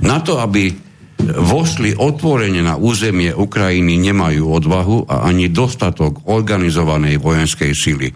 Na 0.00 0.24
to, 0.24 0.40
aby 0.40 0.87
vošli 1.26 1.98
otvorene 1.98 2.62
na 2.62 2.78
územie 2.78 3.34
Ukrajiny, 3.34 3.98
nemajú 3.98 4.48
odvahu 4.48 5.10
a 5.10 5.26
ani 5.26 5.50
dostatok 5.50 6.30
organizovanej 6.30 7.18
vojenskej 7.18 7.72
sily. 7.74 8.08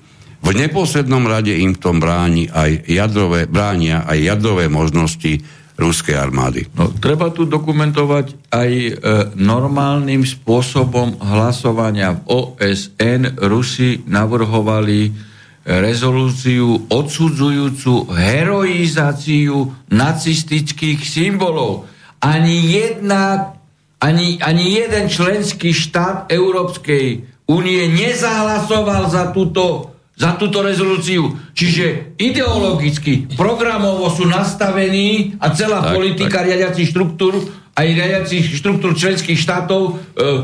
V 0.43 0.49
neposlednom 0.51 1.23
rade 1.31 1.55
im 1.55 1.75
v 1.75 1.83
tom 1.83 2.03
bráni 2.03 2.51
aj 2.51 2.91
jadrové, 2.91 3.47
bránia 3.47 4.03
aj 4.03 4.19
jadrové 4.19 4.67
možnosti 4.67 5.39
ruskej 5.79 6.19
armády. 6.19 6.67
No, 6.75 6.91
treba 6.99 7.31
tu 7.31 7.47
dokumentovať 7.47 8.51
aj 8.51 8.71
e, 8.71 8.93
normálnym 9.39 10.27
spôsobom 10.27 11.19
hlasovania 11.23 12.19
v 12.19 12.21
OSN. 12.27 13.39
Rusi 13.39 14.03
navrhovali 14.05 15.15
rezolúciu 15.63 16.91
odsudzujúcu 16.91 18.11
heroizáciu 18.11 19.71
nacistických 19.95 21.01
symbolov. 21.07 21.87
Ani 22.23 22.57
jedna, 22.71 23.55
ani, 23.99 24.39
ani 24.39 24.79
jeden 24.79 25.11
členský 25.11 25.75
štát 25.75 26.31
Európskej 26.31 27.27
únie 27.51 27.91
nezahlasoval 27.91 29.11
za 29.11 29.35
túto 29.35 29.93
za 30.13 30.39
túto 30.39 30.63
rezolúciu. 30.63 31.35
Čiže 31.57 32.15
ideologicky, 32.21 33.33
programovo 33.35 34.07
sú 34.13 34.29
nastavení 34.29 35.35
a 35.41 35.51
celá 35.51 35.83
tak, 35.83 35.99
politika 35.99 36.45
tak. 36.45 36.53
riadiacich 36.53 36.95
štruktúr 36.95 37.35
aj 37.73 37.89
riadiacich 37.89 38.45
štruktúr 38.61 38.93
členských 38.93 39.41
štátov 39.41 39.83
e, 39.89 39.93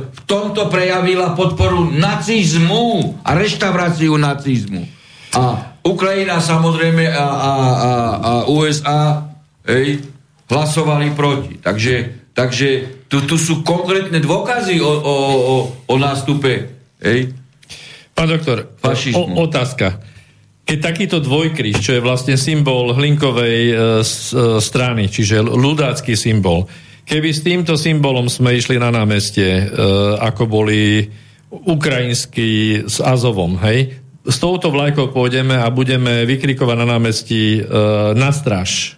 v 0.08 0.20
tomto 0.24 0.72
prejavila 0.72 1.36
podporu 1.36 1.92
nacizmu 1.92 3.20
a 3.20 3.36
reštauráciu 3.36 4.16
nacizmu. 4.16 4.88
A 5.36 5.76
Ukrajina 5.84 6.40
samozrejme 6.40 7.04
a, 7.12 7.26
a, 7.28 7.52
a, 7.52 7.92
a 8.16 8.32
USA 8.48 9.28
ej, 9.68 10.00
hlasovali 10.48 11.12
proti. 11.12 11.60
Takže, 11.60 11.94
takže 12.32 12.68
tu, 13.08 13.24
tu 13.24 13.36
sú 13.36 13.60
konkrétne 13.64 14.20
dôkazy 14.20 14.80
o, 14.80 14.88
o, 14.88 15.14
o, 15.36 15.56
o 15.88 15.94
nástupe 15.96 16.72
ej, 17.00 17.32
Pán 18.18 18.34
doktor, 18.34 18.74
o, 19.14 19.46
otázka. 19.46 20.02
Keď 20.66 20.78
takýto 20.82 21.22
dvojkríž, 21.22 21.78
čo 21.78 21.94
je 21.94 22.02
vlastne 22.02 22.34
symbol 22.34 22.90
hlinkovej 22.90 23.58
e, 23.70 23.74
s, 24.02 24.34
e, 24.34 24.58
strany, 24.58 25.06
čiže 25.06 25.38
ľudácky 25.38 26.18
symbol, 26.18 26.66
keby 27.06 27.30
s 27.30 27.46
týmto 27.46 27.78
symbolom 27.78 28.26
sme 28.26 28.58
išli 28.58 28.74
na 28.74 28.90
námestie, 28.90 29.62
e, 29.62 29.66
ako 30.18 30.50
boli 30.50 31.06
ukrajinskí 31.48 32.82
s 32.90 32.98
Azovom, 32.98 33.54
hej, 33.62 34.02
s 34.26 34.36
touto 34.42 34.74
vlajkou 34.74 35.14
pôjdeme 35.14 35.54
a 35.54 35.70
budeme 35.70 36.26
vykrikovať 36.26 36.74
na 36.74 36.86
námestí 36.98 37.62
e, 37.62 37.70
na 38.18 38.34
straž. 38.34 38.97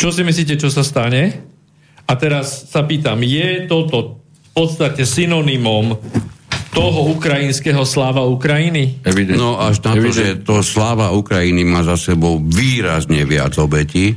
Čo 0.00 0.08
si 0.08 0.24
myslíte, 0.24 0.56
čo 0.56 0.72
sa 0.72 0.80
stane? 0.80 1.44
A 2.08 2.16
teraz 2.16 2.72
sa 2.72 2.88
pýtam, 2.88 3.20
je 3.20 3.68
toto 3.68 4.24
v 4.24 4.50
podstate 4.56 5.04
synonymom 5.04 5.92
toho 6.72 7.12
ukrajinského 7.12 7.84
sláva 7.84 8.24
Ukrajiny? 8.24 9.04
Evidentne. 9.04 9.36
No 9.36 9.60
až 9.60 9.84
na 9.84 9.92
to, 10.00 10.08
že 10.08 10.40
to 10.40 10.64
sláva 10.64 11.12
Ukrajiny 11.12 11.68
má 11.68 11.84
za 11.84 12.00
sebou 12.00 12.40
výrazne 12.40 13.28
viac 13.28 13.60
obetí, 13.60 14.16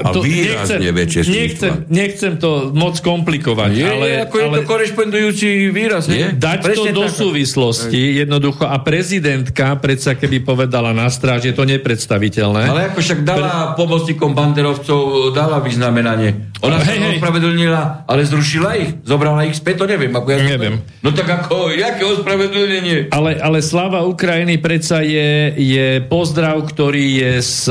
a, 0.00 0.10
to, 0.12 0.20
výrazne 0.24 0.80
nechcem, 0.80 0.96
väčšie 0.96 1.20
nechcem, 1.28 1.72
nechcem 1.88 2.32
to 2.40 2.72
moc 2.72 2.96
komplikovať, 3.00 3.70
je, 3.76 3.86
ale... 3.86 4.06
Ako 4.24 4.36
je 4.36 4.46
ale, 4.48 4.56
to 4.56 4.62
korešpondujúci 4.64 5.46
výraz. 5.70 6.08
Je? 6.08 6.32
Dať 6.32 6.58
Presne 6.64 6.92
to 6.92 6.98
do 6.98 7.04
tak. 7.06 7.16
súvislosti, 7.16 8.02
jednoducho, 8.24 8.64
a 8.64 8.76
prezidentka 8.80 9.76
predsa 9.78 10.16
keby 10.16 10.42
povedala 10.42 10.96
na 10.96 11.06
stráž, 11.12 11.48
je 11.48 11.54
to 11.54 11.68
nepredstaviteľné. 11.68 12.62
Ale 12.66 12.80
ako 12.92 12.98
však 13.00 13.20
dala 13.22 13.76
Pre... 13.76 13.84
pomocníkom 13.84 14.32
banderovcov, 14.32 15.32
dala 15.36 15.60
vyznamenanie. 15.60 16.52
Ona 16.60 16.76
hej, 16.84 16.84
sa 16.84 16.92
hej. 16.92 17.16
ospravedlnila, 17.16 18.04
ale 18.04 18.20
zrušila 18.28 18.70
ich, 18.76 18.90
zobrala 19.04 19.48
ich 19.48 19.56
späť, 19.56 19.84
to 19.84 19.86
neviem. 19.88 20.12
Ako 20.12 20.28
ja 20.28 20.40
neviem. 20.44 20.84
No 21.00 21.08
tak 21.16 21.28
ako, 21.28 21.72
jaké 21.72 22.04
ospravedlnenie? 22.04 23.08
Ale, 23.08 23.40
ale 23.40 23.64
sláva 23.64 24.04
Ukrajiny 24.04 24.60
predsa 24.60 25.00
je, 25.00 25.56
je 25.56 26.04
pozdrav, 26.04 26.60
ktorý 26.68 27.04
je 27.24 27.32
s 27.40 27.64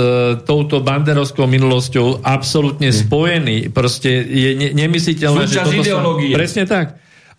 touto 0.43 0.81
banderovskou 0.81 1.45
minulosťou 1.45 2.18
absolútne 2.21 2.91
spojený. 2.93 3.71
Proste 3.71 4.23
je 4.23 4.51
ne, 4.55 4.69
nemysliteľné, 4.75 5.43
že 5.47 5.63
toto 5.63 5.79
ideológie. 5.79 6.33
Sa, 6.33 6.37
presne 6.37 6.63
tak. 6.67 6.87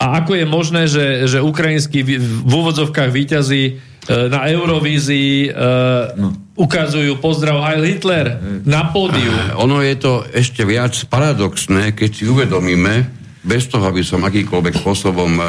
A 0.00 0.24
ako 0.24 0.32
je 0.32 0.46
možné, 0.48 0.82
že, 0.88 1.28
že 1.28 1.44
ukrajinskí 1.44 2.00
v, 2.00 2.16
v 2.20 2.52
úvodzovkách 2.52 3.10
výťazí 3.12 3.62
e, 3.68 3.72
na 4.32 4.48
Eurovízii 4.48 5.32
e, 5.44 5.48
no. 6.16 6.32
ukazujú 6.56 7.20
pozdrav 7.20 7.60
Heil 7.68 7.84
Hitler 7.84 8.40
na 8.64 8.88
pódiu. 8.88 9.28
Ono 9.60 9.84
je 9.84 9.94
to 10.00 10.24
ešte 10.32 10.64
viac 10.64 10.96
paradoxné, 11.12 11.92
keď 11.92 12.10
si 12.16 12.24
uvedomíme, 12.24 13.20
bez 13.40 13.68
toho, 13.68 13.84
aby 13.88 14.04
som 14.04 14.24
akýkoľvek 14.24 14.74
spôsobom 14.80 15.36
e, 15.36 15.42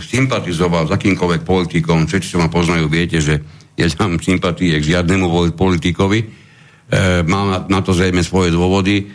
sympatizoval 0.00 0.88
s 0.88 0.92
akýmkoľvek 0.96 1.40
politikom, 1.44 2.08
všetci, 2.08 2.36
čo 2.36 2.40
ma 2.40 2.52
poznajú, 2.52 2.88
viete, 2.88 3.20
že 3.20 3.40
ja 3.76 3.88
mám 4.00 4.20
sympatie 4.20 4.76
k 4.76 4.96
žiadnemu 4.96 5.56
politikovi, 5.56 6.41
má 7.24 7.64
na 7.66 7.80
to 7.80 7.96
zrejme 7.96 8.20
svoje 8.20 8.52
dôvody. 8.52 9.08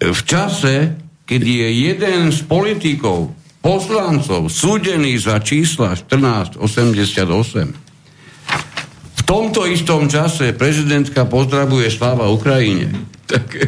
V 0.00 0.20
čase, 0.24 0.96
keď 1.28 1.40
je 1.44 1.68
jeden 1.92 2.32
z 2.32 2.40
politikov, 2.48 3.36
poslancov, 3.60 4.48
súdený 4.48 5.18
za 5.18 5.42
čísla 5.42 5.98
1488, 5.98 6.60
v 9.16 9.22
tomto 9.26 9.66
istom 9.66 10.06
čase 10.06 10.54
prezidentka 10.54 11.26
pozdravuje 11.26 11.90
sláva 11.90 12.30
Ukrajine. 12.30 12.94
Tak 13.26 13.58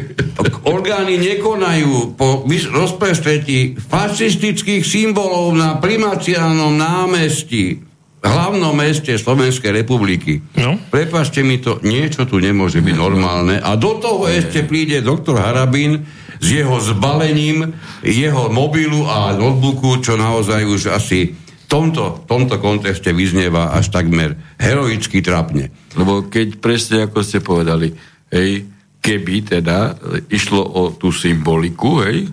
orgány 0.63 1.19
nekonajú 1.19 2.15
po 2.15 2.47
rozprestretí 2.47 3.75
fašistických 3.75 4.87
symbolov 4.87 5.51
na 5.51 5.75
primaciálnom 5.83 6.79
námestí 6.79 7.88
hlavnom 8.19 8.75
meste 8.75 9.15
Slovenskej 9.15 9.71
republiky. 9.71 10.43
No. 10.59 10.75
Prepašte 10.91 11.39
mi 11.39 11.59
to, 11.63 11.79
niečo 11.83 12.27
tu 12.27 12.39
nemôže 12.43 12.83
byť 12.83 12.95
normálne. 12.95 13.55
A 13.63 13.79
do 13.79 13.95
toho 13.99 14.27
ešte 14.27 14.67
príde 14.67 14.99
doktor 14.99 15.39
Harabín 15.39 16.03
s 16.39 16.47
jeho 16.47 16.79
zbalením 16.79 17.75
jeho 18.03 18.47
mobilu 18.51 19.07
a 19.07 19.35
notebooku, 19.35 19.99
čo 19.99 20.15
naozaj 20.15 20.63
už 20.67 20.81
asi 20.95 21.35
v 21.35 21.65
tomto, 21.67 22.25
tomto 22.25 22.57
kontexte 22.57 23.11
vyznieva 23.13 23.75
až 23.75 23.91
takmer 23.93 24.35
heroicky 24.57 25.21
trapne. 25.21 25.69
Lebo 25.95 26.27
keď 26.27 26.57
presne 26.57 26.97
ako 27.07 27.19
ste 27.21 27.43
povedali, 27.43 27.93
hej, 28.33 28.65
keby 28.99 29.59
teda 29.59 29.95
išlo 30.27 30.63
o 30.63 30.83
tú 30.95 31.13
symboliku, 31.13 32.03
hej, 32.03 32.27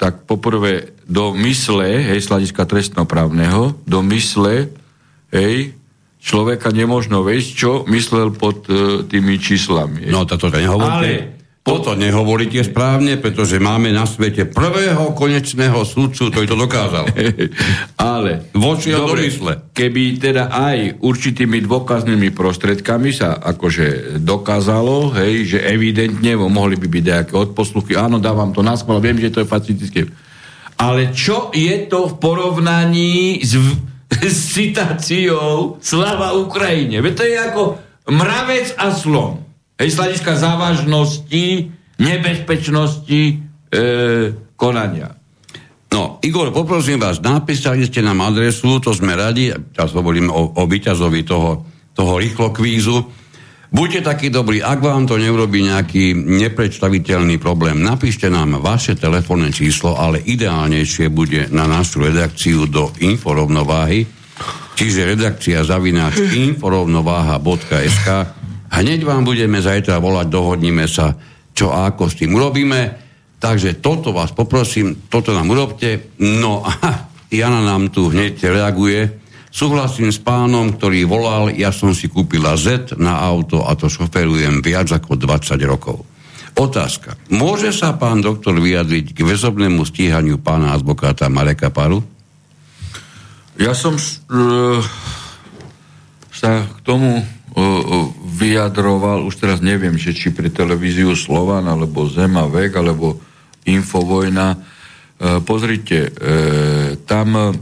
tak 0.00 0.26
poprvé 0.26 0.98
do 1.06 1.30
mysle, 1.36 2.10
hej, 2.10 2.18
sladiska 2.24 2.66
trestnoprávneho, 2.66 3.78
do 3.86 4.00
mysle 4.10 4.72
hej, 5.32 5.74
človeka 6.22 6.70
nemožno 6.70 7.26
vejsť, 7.26 7.50
čo 7.50 7.70
myslel 7.90 8.30
pod 8.36 8.68
uh, 8.70 9.02
tými 9.08 9.40
číslami. 9.42 10.06
Hej. 10.06 10.12
No, 10.14 10.28
toto 10.28 10.52
nehovoríte. 10.52 10.94
Ale 10.94 11.42
toto 11.62 11.94
nehovoríte 11.94 12.58
správne, 12.66 13.22
pretože 13.22 13.62
máme 13.62 13.94
na 13.94 14.02
svete 14.02 14.50
prvého 14.50 15.14
konečného 15.14 15.86
súdcu, 15.86 16.34
ktorý 16.34 16.46
to 16.50 16.58
dokázal. 16.58 17.06
Ale 18.02 18.50
voči 18.50 18.90
a 18.90 18.98
domysle. 18.98 19.70
Keby 19.70 20.18
teda 20.18 20.50
aj 20.50 20.98
určitými 20.98 21.62
dôkaznými 21.62 22.34
prostredkami 22.34 23.14
sa 23.14 23.38
akože 23.38 24.18
dokázalo, 24.26 25.14
hej, 25.22 25.54
že 25.54 25.58
evidentne 25.62 26.34
mohli 26.34 26.74
by 26.74 26.86
byť 26.90 27.04
nejaké 27.06 27.34
odposluchy, 27.38 27.94
áno, 27.94 28.18
dávam 28.18 28.50
to 28.50 28.66
na 28.66 28.74
schvál, 28.74 28.98
viem, 28.98 29.22
že 29.22 29.30
to 29.30 29.46
je 29.46 29.52
facistické. 29.54 30.10
Ale 30.82 31.14
čo 31.14 31.54
je 31.54 31.86
to 31.86 32.10
v 32.10 32.14
porovnaní 32.18 33.38
s 33.38 33.54
s 34.22 34.54
citáciou 34.54 35.82
Slava 35.82 36.38
Ukrajine. 36.38 37.02
Veď 37.02 37.12
to 37.18 37.24
je 37.26 37.36
ako 37.36 37.62
mravec 38.14 38.78
a 38.78 38.94
slon. 38.94 39.42
Hej, 39.82 39.98
z 39.98 40.22
závažnosti, 40.38 41.44
nebezpečnosti 41.98 43.20
e, 43.20 43.34
konania. 44.54 45.10
No, 45.92 46.22
Igor, 46.24 46.54
poprosím 46.54 47.02
vás, 47.02 47.20
napísali 47.20 47.84
ste 47.84 48.00
nám 48.00 48.24
adresu, 48.24 48.80
to 48.80 48.96
sme 48.96 49.12
radi, 49.12 49.52
teraz 49.76 49.92
hovorím 49.92 50.32
o, 50.32 50.56
o 50.56 50.62
vyťazovi 50.64 51.20
toho, 51.26 51.66
toho 51.92 52.16
rýchlo 52.16 52.48
kvízu, 52.48 52.96
Buďte 53.72 54.04
takí 54.04 54.28
dobrí, 54.28 54.60
ak 54.60 54.84
vám 54.84 55.08
to 55.08 55.16
neurobi 55.16 55.64
nejaký 55.64 56.12
nepredstaviteľný 56.12 57.40
problém, 57.40 57.80
napíšte 57.80 58.28
nám 58.28 58.60
vaše 58.60 58.92
telefónne 59.00 59.48
číslo, 59.48 59.96
ale 59.96 60.20
ideálnejšie 60.20 61.08
bude 61.08 61.48
na 61.48 61.64
našu 61.64 62.04
redakciu 62.04 62.68
do 62.68 62.92
inforovnováhy, 63.00 64.04
čiže 64.76 65.16
redakcia 65.16 65.64
zavináč 65.64 66.20
inforovnováha.sk. 66.20 68.08
Hneď 68.76 69.00
vám 69.08 69.24
budeme 69.24 69.64
zajtra 69.64 70.04
volať, 70.04 70.28
dohodníme 70.28 70.84
sa, 70.84 71.16
čo 71.56 71.72
a 71.72 71.88
ako 71.96 72.12
s 72.12 72.20
tým 72.20 72.36
urobíme. 72.36 72.80
Takže 73.40 73.80
toto 73.80 74.12
vás 74.12 74.36
poprosím, 74.36 75.08
toto 75.08 75.32
nám 75.32 75.48
urobte. 75.48 76.12
No 76.20 76.60
a 76.60 76.76
Jana 77.32 77.64
nám 77.64 77.88
tu 77.88 78.12
hneď 78.12 78.36
reaguje, 78.52 79.21
Súhlasím 79.52 80.08
s 80.08 80.16
pánom, 80.16 80.72
ktorý 80.72 81.04
volal, 81.04 81.52
ja 81.52 81.68
som 81.68 81.92
si 81.92 82.08
kúpila 82.08 82.56
Z 82.56 82.96
na 82.96 83.20
auto 83.20 83.68
a 83.68 83.76
to 83.76 83.92
šoferujem 83.92 84.64
viac 84.64 84.88
ako 84.88 85.20
20 85.20 85.60
rokov. 85.68 86.08
Otázka. 86.56 87.20
Môže 87.28 87.68
sa 87.72 87.92
pán 88.00 88.24
doktor 88.24 88.56
vyjadriť 88.56 89.12
k 89.12 89.20
väzobnému 89.20 89.84
stíhaniu 89.84 90.40
pána 90.40 90.72
advokáta 90.72 91.28
Mareka 91.28 91.68
Paru? 91.68 92.00
Ja 93.60 93.76
som 93.76 93.96
uh, 93.96 94.80
sa 96.32 96.64
k 96.64 96.78
tomu 96.80 97.20
uh, 97.20 98.08
vyjadroval, 98.24 99.28
už 99.28 99.36
teraz 99.36 99.60
neviem, 99.60 100.00
že 100.00 100.16
či 100.16 100.32
pre 100.32 100.48
televíziu 100.48 101.12
Slovan, 101.12 101.68
alebo 101.68 102.08
Zema 102.08 102.48
Vek, 102.48 102.72
alebo 102.72 103.20
Infovojna. 103.68 104.58
E, 105.22 105.38
pozrite, 105.46 106.10
e, 106.10 106.98
tam 107.06 107.54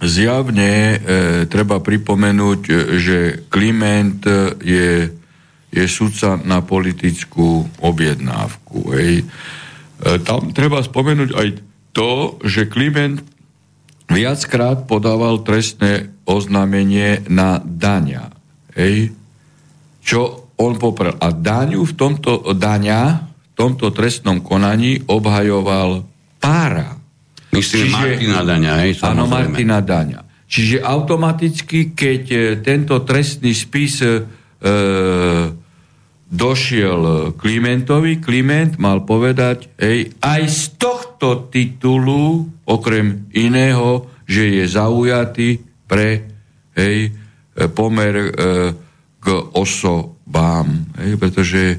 zjavne 0.00 0.72
e, 0.72 0.96
treba 1.46 1.78
pripomenúť, 1.80 2.60
e, 2.66 2.72
že 2.98 3.18
Kliment 3.52 4.24
je, 4.60 5.12
je 5.70 5.84
sudca 5.86 6.40
na 6.40 6.64
politickú 6.64 7.68
objednávku. 7.84 8.96
Hej. 8.96 9.14
E, 9.22 9.24
tam 10.24 10.52
treba 10.56 10.80
spomenúť 10.80 11.30
aj 11.36 11.48
to, 11.92 12.40
že 12.44 12.68
Kliment 12.68 13.20
viackrát 14.10 14.88
podával 14.88 15.44
trestné 15.44 16.10
oznámenie 16.24 17.24
na 17.28 17.62
dania. 17.62 18.32
Hej 18.74 19.20
čo 20.00 20.50
on 20.60 20.76
poprel. 20.80 21.16
A 21.20 21.32
Daňu 21.32 21.84
v 21.84 21.94
tomto, 21.94 22.52
Daňa 22.56 23.02
v 23.22 23.50
tomto 23.54 23.92
trestnom 23.92 24.40
konaní 24.40 25.04
obhajoval 25.04 26.04
pára. 26.40 26.99
Myslím 27.50 27.90
Čiže, 27.90 27.96
Martina 27.98 28.40
Daňa, 28.46 28.72
hej? 28.84 28.90
Áno, 29.02 29.26
Martina 29.26 29.78
Daňa. 29.82 30.20
Čiže 30.50 30.82
automaticky, 30.82 31.94
keď 31.94 32.22
e, 32.30 32.38
tento 32.62 33.02
trestný 33.06 33.54
spis 33.54 34.02
e, 34.02 34.26
došiel 36.30 37.34
Klimentovi, 37.34 38.22
Kliment 38.22 38.78
mal 38.78 39.02
povedať, 39.02 39.66
hej, 39.82 40.14
aj 40.22 40.42
z 40.46 40.62
tohto 40.78 41.50
titulu, 41.50 42.46
okrem 42.66 43.26
iného, 43.34 44.06
že 44.30 44.62
je 44.62 44.64
zaujatý 44.70 45.58
pre 45.90 46.30
hej, 46.78 47.10
pomer 47.74 48.14
e, 48.14 48.28
k 49.20 49.26
osobám. 49.52 50.70
Hej, 51.02 51.18
pretože 51.18 51.62
e, 51.74 51.78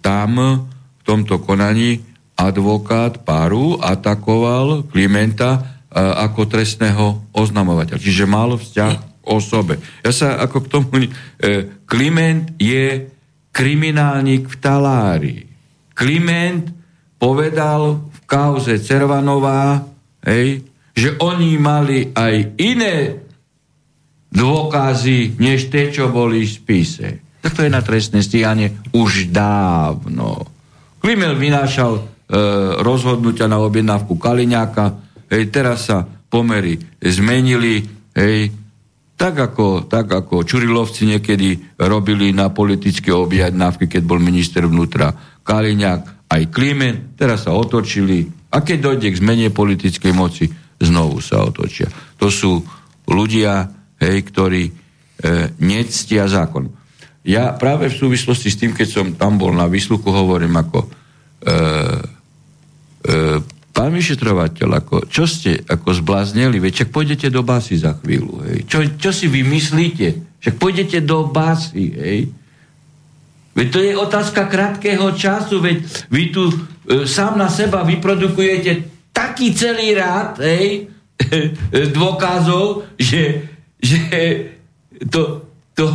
tam 0.00 0.30
v 0.72 1.02
tomto 1.04 1.38
konaní 1.44 2.00
advokát 2.48 3.22
páru 3.22 3.78
atakoval 3.78 4.88
Klimenta 4.90 5.58
e, 5.58 5.60
ako 5.98 6.48
trestného 6.48 7.34
oznamovateľa. 7.34 8.02
Čiže 8.02 8.24
mal 8.26 8.56
vzťah 8.56 9.26
osobe. 9.26 9.78
Ja 10.02 10.10
sa 10.10 10.38
ako 10.42 10.56
k 10.64 10.70
tomu... 10.70 10.86
E, 11.02 11.10
Kliment 11.86 12.56
je 12.56 13.06
kriminálnik 13.52 14.48
v 14.48 14.56
talári. 14.56 15.36
Kliment 15.92 16.72
povedal 17.20 18.00
v 18.08 18.18
kauze 18.24 18.80
Cervanová, 18.80 19.84
hej, 20.24 20.64
že 20.96 21.20
oni 21.20 21.60
mali 21.60 22.08
aj 22.16 22.56
iné 22.56 22.96
dôkazy, 24.32 25.36
než 25.36 25.68
tie, 25.68 25.92
čo 25.92 26.08
boli 26.08 26.48
v 26.48 26.50
spise. 26.50 27.08
Tak 27.44 27.52
to 27.52 27.64
je 27.68 27.70
na 27.70 27.84
trestné 27.84 28.24
stíhanie 28.24 28.72
už 28.96 29.28
dávno. 29.28 30.48
Klimel 31.04 31.36
vynášal 31.36 32.11
rozhodnutia 32.80 33.44
na 33.44 33.60
objednávku 33.60 34.16
Kaliňáka, 34.16 34.96
hej, 35.28 35.52
teraz 35.52 35.92
sa 35.92 36.08
pomery 36.08 36.80
zmenili, 36.96 37.84
hej, 38.16 38.48
tak 39.20 39.52
ako, 39.52 39.86
tak 39.86 40.08
ako 40.08 40.42
Čurilovci 40.42 41.06
niekedy 41.06 41.76
robili 41.78 42.32
na 42.32 42.48
politické 42.48 43.12
objednávky, 43.12 43.86
keď 43.86 44.02
bol 44.02 44.18
minister 44.18 44.64
vnútra 44.64 45.12
Kaliňák, 45.44 46.32
aj 46.32 46.42
Klimen, 46.48 47.14
teraz 47.14 47.44
sa 47.44 47.52
otočili 47.52 48.24
a 48.52 48.64
keď 48.64 48.78
dojde 48.80 49.08
k 49.12 49.20
zmene 49.20 49.48
politickej 49.52 50.12
moci, 50.16 50.48
znovu 50.80 51.20
sa 51.20 51.44
otočia. 51.44 51.88
To 52.18 52.32
sú 52.32 52.64
ľudia, 53.08 53.68
hej, 54.00 54.16
ktorí 54.26 54.62
e, 54.66 54.72
nectia 55.62 56.26
zákon. 56.26 56.68
Ja 57.22 57.54
práve 57.54 57.86
v 57.86 57.98
súvislosti 57.98 58.50
s 58.50 58.58
tým, 58.58 58.74
keď 58.74 58.88
som 58.88 59.06
tam 59.14 59.38
bol 59.38 59.54
na 59.54 59.70
výsluchu, 59.70 60.10
hovorím 60.10 60.58
ako 60.58 60.78
e, 60.82 60.88
e, 60.88 61.54
pán 63.72 63.90
vyšetrovateľ, 63.90 64.68
ako, 64.84 64.96
čo 65.08 65.24
ste 65.26 65.58
ako 65.64 65.96
zblázneli, 66.02 66.62
veď 66.62 66.72
však 66.82 66.90
pôjdete 66.94 67.26
do 67.32 67.42
básy 67.42 67.80
za 67.80 67.98
chvíľu, 67.98 68.44
hej. 68.46 68.68
Čo, 68.68 68.78
čo 69.00 69.10
si 69.10 69.26
vymyslíte? 69.26 70.38
Však 70.38 70.54
pôjdete 70.60 70.98
do 71.02 71.26
básy, 71.26 71.84
hej. 71.96 72.20
Veď 73.52 73.66
to 73.68 73.78
je 73.84 73.92
otázka 73.92 74.48
krátkeho 74.48 75.12
času, 75.12 75.60
veď 75.60 75.84
vy 76.08 76.22
tu 76.32 76.48
e, 76.48 76.54
sám 77.04 77.36
na 77.36 77.52
seba 77.52 77.84
vyprodukujete 77.84 78.88
taký 79.12 79.52
celý 79.52 79.92
rád, 79.92 80.40
hej, 80.40 80.88
dôkazov, 81.96 82.88
že 82.96 83.52
že 83.82 83.98
to, 85.10 85.42
to, 85.74 85.86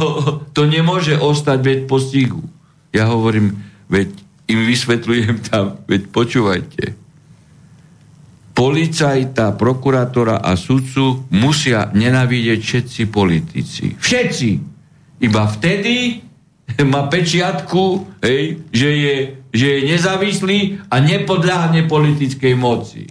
to 0.51 0.61
nemôže 0.67 1.15
ostať 1.15 1.57
bez 1.63 1.79
postihu. 1.87 2.43
Ja 2.91 3.07
hovorím, 3.07 3.63
veď 3.87 4.11
im 4.47 4.59
vysvetľujem 4.63 5.35
tam, 5.43 5.83
veď 5.85 6.01
počúvajte. 6.09 6.83
Policajta, 8.57 9.53
prokurátora 9.53 10.41
a 10.41 10.57
sudcu 10.57 11.29
musia 11.29 11.93
nenávidieť 11.93 12.59
všetci 12.59 13.01
politici. 13.13 13.93
Všetci! 13.93 14.49
Iba 15.21 15.45
vtedy 15.45 16.25
má 16.93 17.05
pečiatku, 17.05 18.17
hej, 18.25 18.65
že, 18.73 18.89
je, 18.89 19.15
že 19.53 19.65
je 19.67 19.79
nezávislý 19.93 20.59
a 20.89 20.95
nepodľahne 20.97 21.85
politickej 21.85 22.53
moci. 22.57 23.05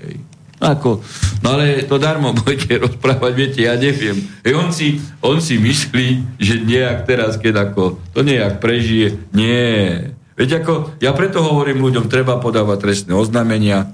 Hej. 0.00 0.16
Ako, 0.58 0.98
no 1.38 1.54
ale 1.54 1.86
to 1.86 2.02
darmo 2.02 2.34
budete 2.38 2.82
rozprávať, 2.82 3.32
viete, 3.34 3.60
ja 3.62 3.78
neviem. 3.78 4.18
E 4.42 4.50
on, 4.56 4.74
si, 4.74 4.98
on 5.22 5.38
si 5.38 5.54
myslí, 5.60 6.38
že 6.40 6.64
nejak 6.66 7.06
teraz, 7.06 7.38
keď 7.38 7.70
ako 7.70 8.00
to 8.10 8.26
nejak 8.26 8.58
prežije. 8.58 9.20
Nie. 9.30 10.17
Veď 10.38 10.62
ako, 10.62 11.02
ja 11.02 11.10
preto 11.18 11.42
hovorím 11.42 11.82
ľuďom, 11.82 12.06
treba 12.06 12.38
podávať 12.38 12.78
trestné 12.78 13.12
oznámenia, 13.18 13.90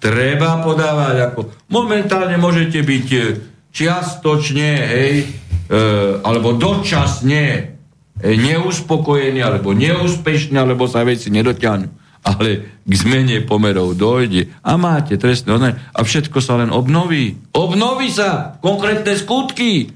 treba 0.00 0.64
podávať 0.64 1.30
ako, 1.30 1.40
momentálne 1.68 2.40
môžete 2.40 2.80
byť 2.80 3.06
e, 3.12 3.20
čiastočne, 3.76 4.70
hej, 4.88 5.14
e, 5.20 5.76
alebo 6.24 6.56
dočasne 6.56 7.44
e, 7.44 7.62
neuspokojený, 8.24 9.44
alebo 9.44 9.76
neúspešný, 9.76 10.56
alebo 10.56 10.88
sa 10.88 11.04
veci 11.04 11.28
nedotiahnu 11.28 12.02
ale 12.22 12.78
k 12.86 12.92
zmene 12.94 13.42
pomerov 13.42 13.98
dojde 13.98 14.54
a 14.62 14.78
máte 14.78 15.18
trestné 15.18 15.58
oznámenie 15.58 15.82
a 15.90 16.06
všetko 16.06 16.38
sa 16.38 16.54
len 16.62 16.70
obnoví. 16.70 17.34
Obnoví 17.50 18.14
sa 18.14 18.62
konkrétne 18.62 19.18
skutky. 19.18 19.90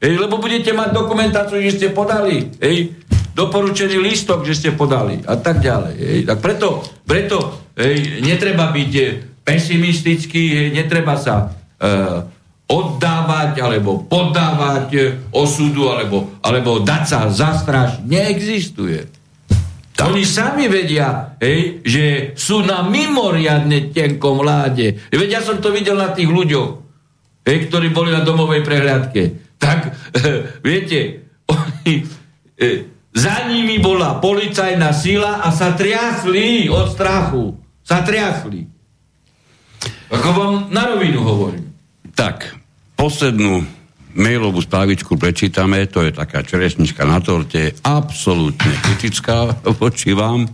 Ej, 0.00 0.16
lebo 0.16 0.40
budete 0.40 0.72
mať 0.72 0.96
dokumentáciu, 0.96 1.60
že 1.60 1.76
ste 1.76 1.88
podali. 1.92 2.52
Ej, 2.56 2.99
doporučený 3.40 3.96
listok, 3.96 4.44
že 4.44 4.52
ste 4.52 4.70
podali 4.76 5.24
a 5.24 5.40
tak 5.40 5.64
ďalej. 5.64 5.94
Ej, 5.96 6.20
tak 6.28 6.38
preto, 6.44 6.84
preto 7.08 7.38
ej, 7.72 8.20
netreba 8.20 8.68
byť 8.68 8.92
pesimistický, 9.40 10.44
ej, 10.52 10.68
netreba 10.76 11.16
sa 11.16 11.48
e, 11.80 11.88
oddávať 12.68 13.64
alebo 13.64 14.04
poddávať 14.04 14.86
e, 14.92 15.00
osudu 15.32 15.88
alebo, 15.88 16.36
alebo 16.44 16.84
dať 16.84 17.02
sa 17.08 17.20
zastrašiť. 17.32 18.04
Neexistuje. 18.04 19.00
Tak. 19.96 20.12
Oni 20.12 20.24
sami 20.24 20.68
vedia, 20.68 21.36
hej, 21.40 21.84
že 21.84 22.04
sú 22.36 22.64
na 22.64 22.84
mimoriadne 22.84 23.92
tenkom 23.92 24.40
láde. 24.40 24.96
Veď 25.12 25.28
ja 25.28 25.42
som 25.44 25.60
to 25.60 25.72
videl 25.72 25.96
na 25.96 26.12
tých 26.12 26.28
ľuďoch, 26.28 26.70
hej, 27.44 27.56
ktorí 27.68 27.92
boli 27.92 28.12
na 28.12 28.24
domovej 28.24 28.64
prehľadke. 28.64 29.22
Tak, 29.60 29.78
e, 29.88 29.88
viete, 30.68 31.26
oni, 31.48 32.06
e, 32.56 32.99
za 33.10 33.50
nimi 33.50 33.82
bola 33.82 34.22
policajná 34.22 34.94
sila 34.94 35.42
a 35.42 35.50
sa 35.50 35.74
triasli 35.74 36.70
od 36.70 36.94
strachu. 36.94 37.58
Sa 37.82 38.06
triasli. 38.06 38.62
Ako 40.10 40.28
vám 40.30 40.54
na 40.70 40.94
rovinu 40.94 41.22
hovorím. 41.22 41.66
Tak, 42.14 42.54
poslednú 42.94 43.66
mailovú 44.14 44.62
správičku 44.62 45.14
prečítame, 45.14 45.86
to 45.86 46.02
je 46.02 46.14
taká 46.14 46.42
čerešnička 46.42 47.06
na 47.06 47.22
torte, 47.22 47.74
absolútne 47.86 48.74
kritická 48.82 49.54
voči 49.78 50.14
vám, 50.14 50.50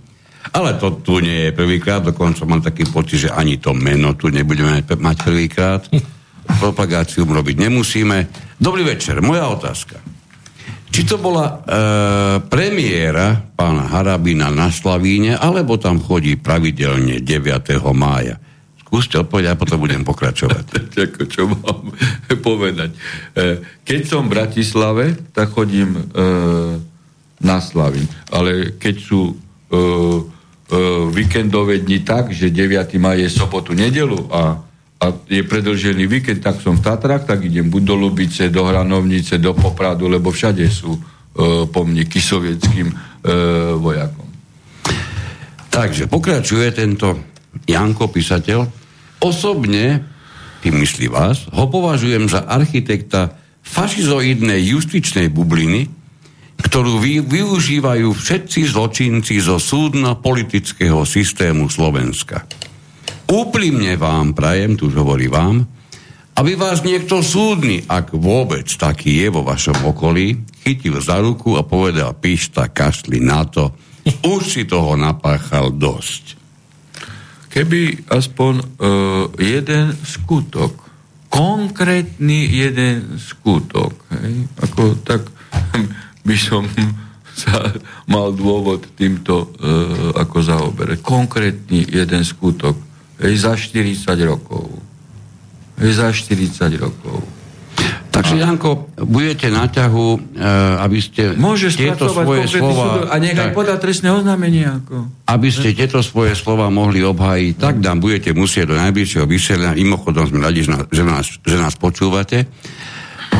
ale 0.52 0.76
to 0.76 1.00
tu 1.00 1.18
nie 1.18 1.48
je 1.48 1.56
prvýkrát, 1.56 2.04
dokonca 2.04 2.44
mám 2.44 2.62
taký 2.62 2.86
pocit, 2.86 3.28
že 3.28 3.34
ani 3.34 3.56
to 3.56 3.72
meno 3.72 4.14
tu 4.14 4.28
nebudeme 4.28 4.84
mať 4.84 5.16
prvýkrát. 5.24 5.82
Propagáciu 6.62 7.26
robiť 7.26 7.56
nemusíme. 7.58 8.16
Dobrý 8.62 8.86
večer, 8.86 9.18
moja 9.18 9.50
otázka. 9.50 10.15
Či 10.90 11.02
to 11.04 11.20
bola 11.20 11.46
e, 11.46 11.54
premiéra 12.46 13.36
pána 13.52 13.90
Harabina 13.90 14.48
na 14.48 14.72
Slavíne, 14.72 15.36
alebo 15.36 15.76
tam 15.76 16.00
chodí 16.00 16.38
pravidelne 16.40 17.20
9. 17.20 17.78
mája? 17.92 18.40
Skúste 18.80 19.18
odpovedať 19.18 19.52
a 19.52 19.60
potom 19.60 19.82
budem 19.82 20.06
pokračovať. 20.06 20.64
Ako 21.10 21.22
čo 21.26 21.50
mám 21.50 21.90
povedať. 22.40 22.96
E, 23.34 23.60
keď 23.82 24.00
som 24.06 24.26
v 24.26 24.32
Bratislave, 24.40 25.04
tak 25.34 25.52
chodím 25.52 25.98
e, 25.98 26.02
na 27.42 27.58
Slavy. 27.60 28.06
Ale 28.32 28.78
keď 28.80 28.94
sú 28.96 29.20
e, 29.30 29.34
e, 29.34 29.78
víkendové 31.12 31.82
dni 31.84 32.06
tak, 32.06 32.32
že 32.32 32.48
9. 32.48 32.96
maj 32.96 33.20
je 33.20 33.28
sobotu, 33.28 33.76
nedelu 33.76 34.26
a, 34.32 34.65
a 34.96 35.12
je 35.28 35.44
predlžený 35.44 36.08
víkend, 36.08 36.40
tak 36.40 36.60
som 36.64 36.80
v 36.80 36.84
Tatrách, 36.84 37.28
tak 37.28 37.44
idem 37.44 37.68
buď 37.68 37.82
do 37.84 37.94
Lubice, 38.00 38.48
do 38.48 38.64
Hranovnice, 38.64 39.36
do 39.36 39.52
Popradu, 39.52 40.08
lebo 40.08 40.32
všade 40.32 40.64
sú 40.72 40.96
pomníky 41.68 42.16
sovietským 42.16 42.88
e, 42.88 42.94
vojakom. 43.76 44.28
Takže 45.68 46.08
pokračuje 46.08 46.72
tento 46.72 47.12
Janko, 47.68 48.08
písateľ. 48.08 48.64
Osobne, 49.20 50.00
tým 50.64 50.80
myslí 50.80 51.12
vás, 51.12 51.44
ho 51.52 51.68
považujem 51.68 52.32
za 52.32 52.48
architekta 52.48 53.36
fašizoidnej 53.60 54.64
justičnej 54.72 55.28
bubliny, 55.28 55.92
ktorú 56.56 56.96
vy, 56.96 57.20
využívajú 57.20 58.08
všetci 58.16 58.72
zločinci 58.72 59.36
zo 59.36 59.60
súdno-politického 59.60 61.04
systému 61.04 61.68
Slovenska. 61.68 62.48
Úprimne 63.26 63.98
vám 63.98 64.38
prajem, 64.38 64.78
tu 64.78 64.86
už 64.86 65.02
hovorí 65.02 65.26
vám, 65.26 65.66
aby 66.36 66.52
vás 66.54 66.84
niekto 66.86 67.24
súdny, 67.26 67.82
ak 67.88 68.14
vôbec 68.14 68.68
taký 68.70 69.24
je 69.24 69.28
vo 69.34 69.42
vašom 69.42 69.82
okolí, 69.88 70.46
chytil 70.62 71.00
za 71.02 71.18
ruku 71.18 71.58
a 71.58 71.66
povedal, 71.66 72.14
píšta, 72.14 72.70
kašli 72.70 73.18
na 73.18 73.42
to, 73.42 73.74
už 74.36 74.42
si 74.46 74.62
toho 74.62 74.94
napáchal 74.94 75.74
dosť. 75.74 76.38
Keby 77.50 78.12
aspoň 78.12 78.54
uh, 78.60 78.64
jeden 79.40 79.96
skutok, 80.04 80.76
konkrétny 81.32 82.46
jeden 82.46 83.18
skutok, 83.18 83.96
hej, 84.12 84.46
ako 84.60 85.02
tak 85.02 85.26
by 86.28 86.36
som 86.36 86.68
sa 87.36 87.74
mal 88.06 88.30
dôvod 88.30 88.94
týmto 88.94 89.50
uh, 89.56 90.14
ako 90.14 90.36
zaoberať. 90.40 91.00
Konkrétny 91.00 91.84
jeden 91.90 92.22
skutok, 92.24 92.85
hej, 93.22 93.34
za 93.38 93.52
40 93.56 94.16
rokov 94.26 94.86
za 95.76 96.08
40 96.12 96.72
rokov. 96.80 97.20
Takže, 98.08 98.40
Janko, 98.40 98.88
budete 98.96 99.52
na 99.52 99.68
ťahu, 99.68 100.06
e, 100.16 100.18
aby 100.80 100.98
ste 101.04 101.36
Môžeš 101.36 101.76
tieto 101.76 102.08
svoje 102.08 102.48
slova... 102.48 103.12
A 103.12 103.20
nech 103.20 103.36
aj 103.36 103.52
podá 103.52 103.76
trestné 103.76 104.08
oznámenie. 104.08 104.64
Ako. 104.64 105.04
Aby 105.28 105.52
ste 105.52 105.76
tieto 105.76 106.00
svoje 106.00 106.32
slova 106.32 106.72
mohli 106.72 107.04
obhájiť, 107.04 107.60
tak 107.60 107.84
nám 107.84 108.00
budete 108.00 108.32
musieť 108.32 108.72
do 108.72 108.76
najbližšieho 108.80 109.28
vysielania, 109.28 109.76
mimochodom 109.76 110.32
sme 110.32 110.40
radi, 110.40 110.64
že 110.64 111.04
nás, 111.04 111.28
že 111.28 111.56
nás 111.60 111.76
počúvate, 111.76 112.48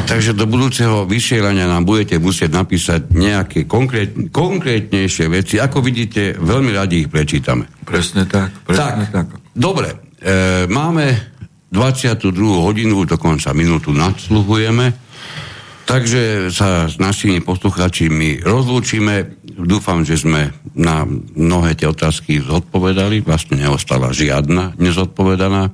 takže 0.07 0.33
do 0.33 0.47
budúceho 0.47 1.05
vysielania 1.05 1.67
nám 1.67 1.83
budete 1.83 2.17
musieť 2.23 2.55
napísať 2.55 3.13
nejaké 3.13 3.67
konkrét, 3.67 4.15
konkrétnejšie 4.31 5.27
veci. 5.29 5.59
Ako 5.59 5.83
vidíte, 5.83 6.39
veľmi 6.39 6.71
radi 6.73 7.05
ich 7.05 7.11
prečítame. 7.11 7.67
Presne 7.83 8.25
tak. 8.25 8.55
Presne 8.63 9.11
tak. 9.11 9.27
tak. 9.35 9.43
Dobre, 9.53 10.15
e, 10.23 10.65
máme 10.71 11.35
22. 11.75 12.33
hodinu, 12.63 13.03
dokonca 13.05 13.51
minútu 13.53 13.91
nadsluhujeme. 13.91 14.95
Takže 15.87 16.51
sa 16.51 16.91
s 16.91 16.99
našimi 16.99 17.39
poslucháčimi 17.39 18.43
rozlúčime. 18.43 19.39
Dúfam, 19.47 20.03
že 20.03 20.19
sme 20.19 20.51
na 20.75 21.07
mnohé 21.39 21.79
tie 21.79 21.87
otázky 21.87 22.43
zodpovedali. 22.43 23.23
Vlastne 23.23 23.63
neostala 23.63 24.11
žiadna 24.11 24.75
nezodpovedaná. 24.83 25.71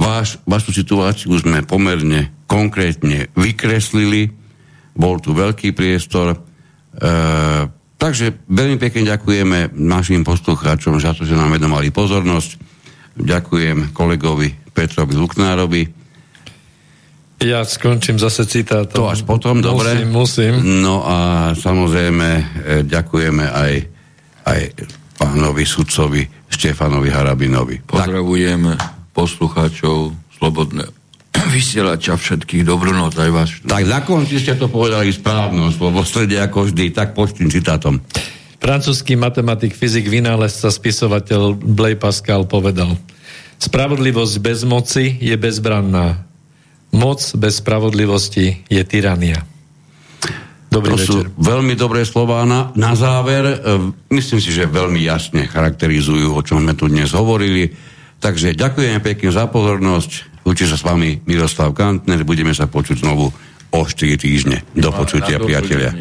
Váš, 0.00 0.40
vašu 0.48 0.72
situáciu 0.72 1.36
sme 1.36 1.60
pomerne 1.60 2.32
konkrétne 2.48 3.28
vykreslili. 3.36 4.32
Bol 4.96 5.20
tu 5.20 5.36
veľký 5.36 5.76
priestor. 5.76 6.32
E, 6.32 6.38
takže 8.00 8.48
veľmi 8.48 8.80
pekne 8.80 9.04
ďakujeme 9.04 9.76
našim 9.76 10.24
poslucháčom 10.24 10.96
za 10.96 11.12
to, 11.12 11.28
že 11.28 11.36
nám 11.36 11.52
vedomali 11.52 11.92
pozornosť. 11.92 12.56
Ďakujem 13.20 13.92
kolegovi 13.92 14.72
Petrovi 14.72 15.20
Luknárovi. 15.20 15.82
Ja 17.44 17.64
skončím 17.68 18.16
zase 18.16 18.48
citátom. 18.48 19.04
To 19.04 19.12
až 19.12 19.24
potom, 19.28 19.60
dobre. 19.60 20.00
Musím, 20.08 20.08
musím. 20.16 20.52
No 20.80 21.04
a 21.04 21.52
samozrejme 21.52 22.28
e, 22.28 22.42
ďakujeme 22.88 23.44
aj, 23.44 23.72
aj 24.48 24.60
pánovi 25.20 25.68
sudcovi 25.68 26.24
Štefanovi 26.48 27.12
Harabinovi. 27.12 27.84
Pozdravujem 27.84 28.80
tak. 28.80 28.99
Poslucháčov 29.20 30.16
Slobodné 30.40 30.88
vysielača 31.52 32.16
všetkých. 32.16 32.64
Dobrú 32.64 32.96
noc 32.96 33.16
aj 33.20 33.30
vás. 33.32 33.48
Tak 33.64 33.84
na 33.84 34.00
konci 34.00 34.40
ste 34.40 34.56
to 34.56 34.72
povedali 34.72 35.12
správno, 35.12 35.68
lebo 35.68 36.00
strede 36.04 36.40
ako 36.40 36.72
vždy, 36.72 36.92
tak 36.92 37.12
počtým 37.12 37.52
citátom. 37.52 38.00
Francúzsky 38.60 39.16
matematik, 39.16 39.72
fyzik, 39.72 40.08
vynálezca, 40.08 40.68
spisovateľ 40.68 41.56
Blaise 41.56 42.00
Pascal 42.00 42.48
povedal– 42.48 42.96
Spravodlivosť 43.60 44.34
bez 44.40 44.64
moci 44.64 45.20
je 45.20 45.36
bezbranná. 45.36 46.24
Moc 46.96 47.20
bez 47.36 47.60
spravodlivosti 47.60 48.64
je 48.72 48.82
tyrania. 48.88 49.44
Dobrý 50.72 50.96
to 50.96 50.98
večer. 50.98 51.12
sú 51.12 51.18
veľmi 51.36 51.76
dobré 51.76 52.08
slová 52.08 52.48
na, 52.48 52.72
na 52.72 52.96
záver. 52.96 53.44
E, 53.44 53.56
myslím 54.16 54.40
si, 54.40 54.48
že 54.48 54.64
veľmi 54.64 55.04
jasne 55.04 55.44
charakterizujú, 55.44 56.32
o 56.32 56.40
čom 56.40 56.64
sme 56.64 56.72
tu 56.72 56.88
dnes 56.88 57.12
hovorili. 57.12 57.68
Takže 58.20 58.52
ďakujem 58.52 59.00
pekne 59.00 59.32
za 59.32 59.48
pozornosť. 59.48 60.44
Učí 60.44 60.68
sa 60.68 60.76
s 60.76 60.84
vami 60.84 61.24
Miroslav 61.24 61.72
Kantner. 61.72 62.20
Budeme 62.24 62.52
sa 62.52 62.68
počuť 62.68 63.00
znovu 63.00 63.32
o 63.72 63.80
4 63.80 64.20
týždne. 64.20 64.60
Do 64.76 64.92
počutia, 64.92 65.40
priatelia. 65.40 65.96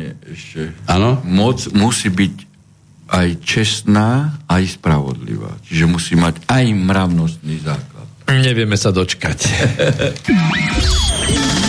Áno? 0.91 1.23
Moc 1.23 1.71
musí 1.71 2.11
byť 2.11 2.35
aj 3.09 3.27
čestná, 3.41 4.37
aj 4.45 4.77
spravodlivá. 4.77 5.57
Čiže 5.65 5.85
musí 5.89 6.13
mať 6.19 6.45
aj 6.45 6.65
mravnostný 6.75 7.55
základ. 7.63 8.05
Nevieme 8.29 8.77
sa 8.77 8.93
dočkať. 8.93 9.39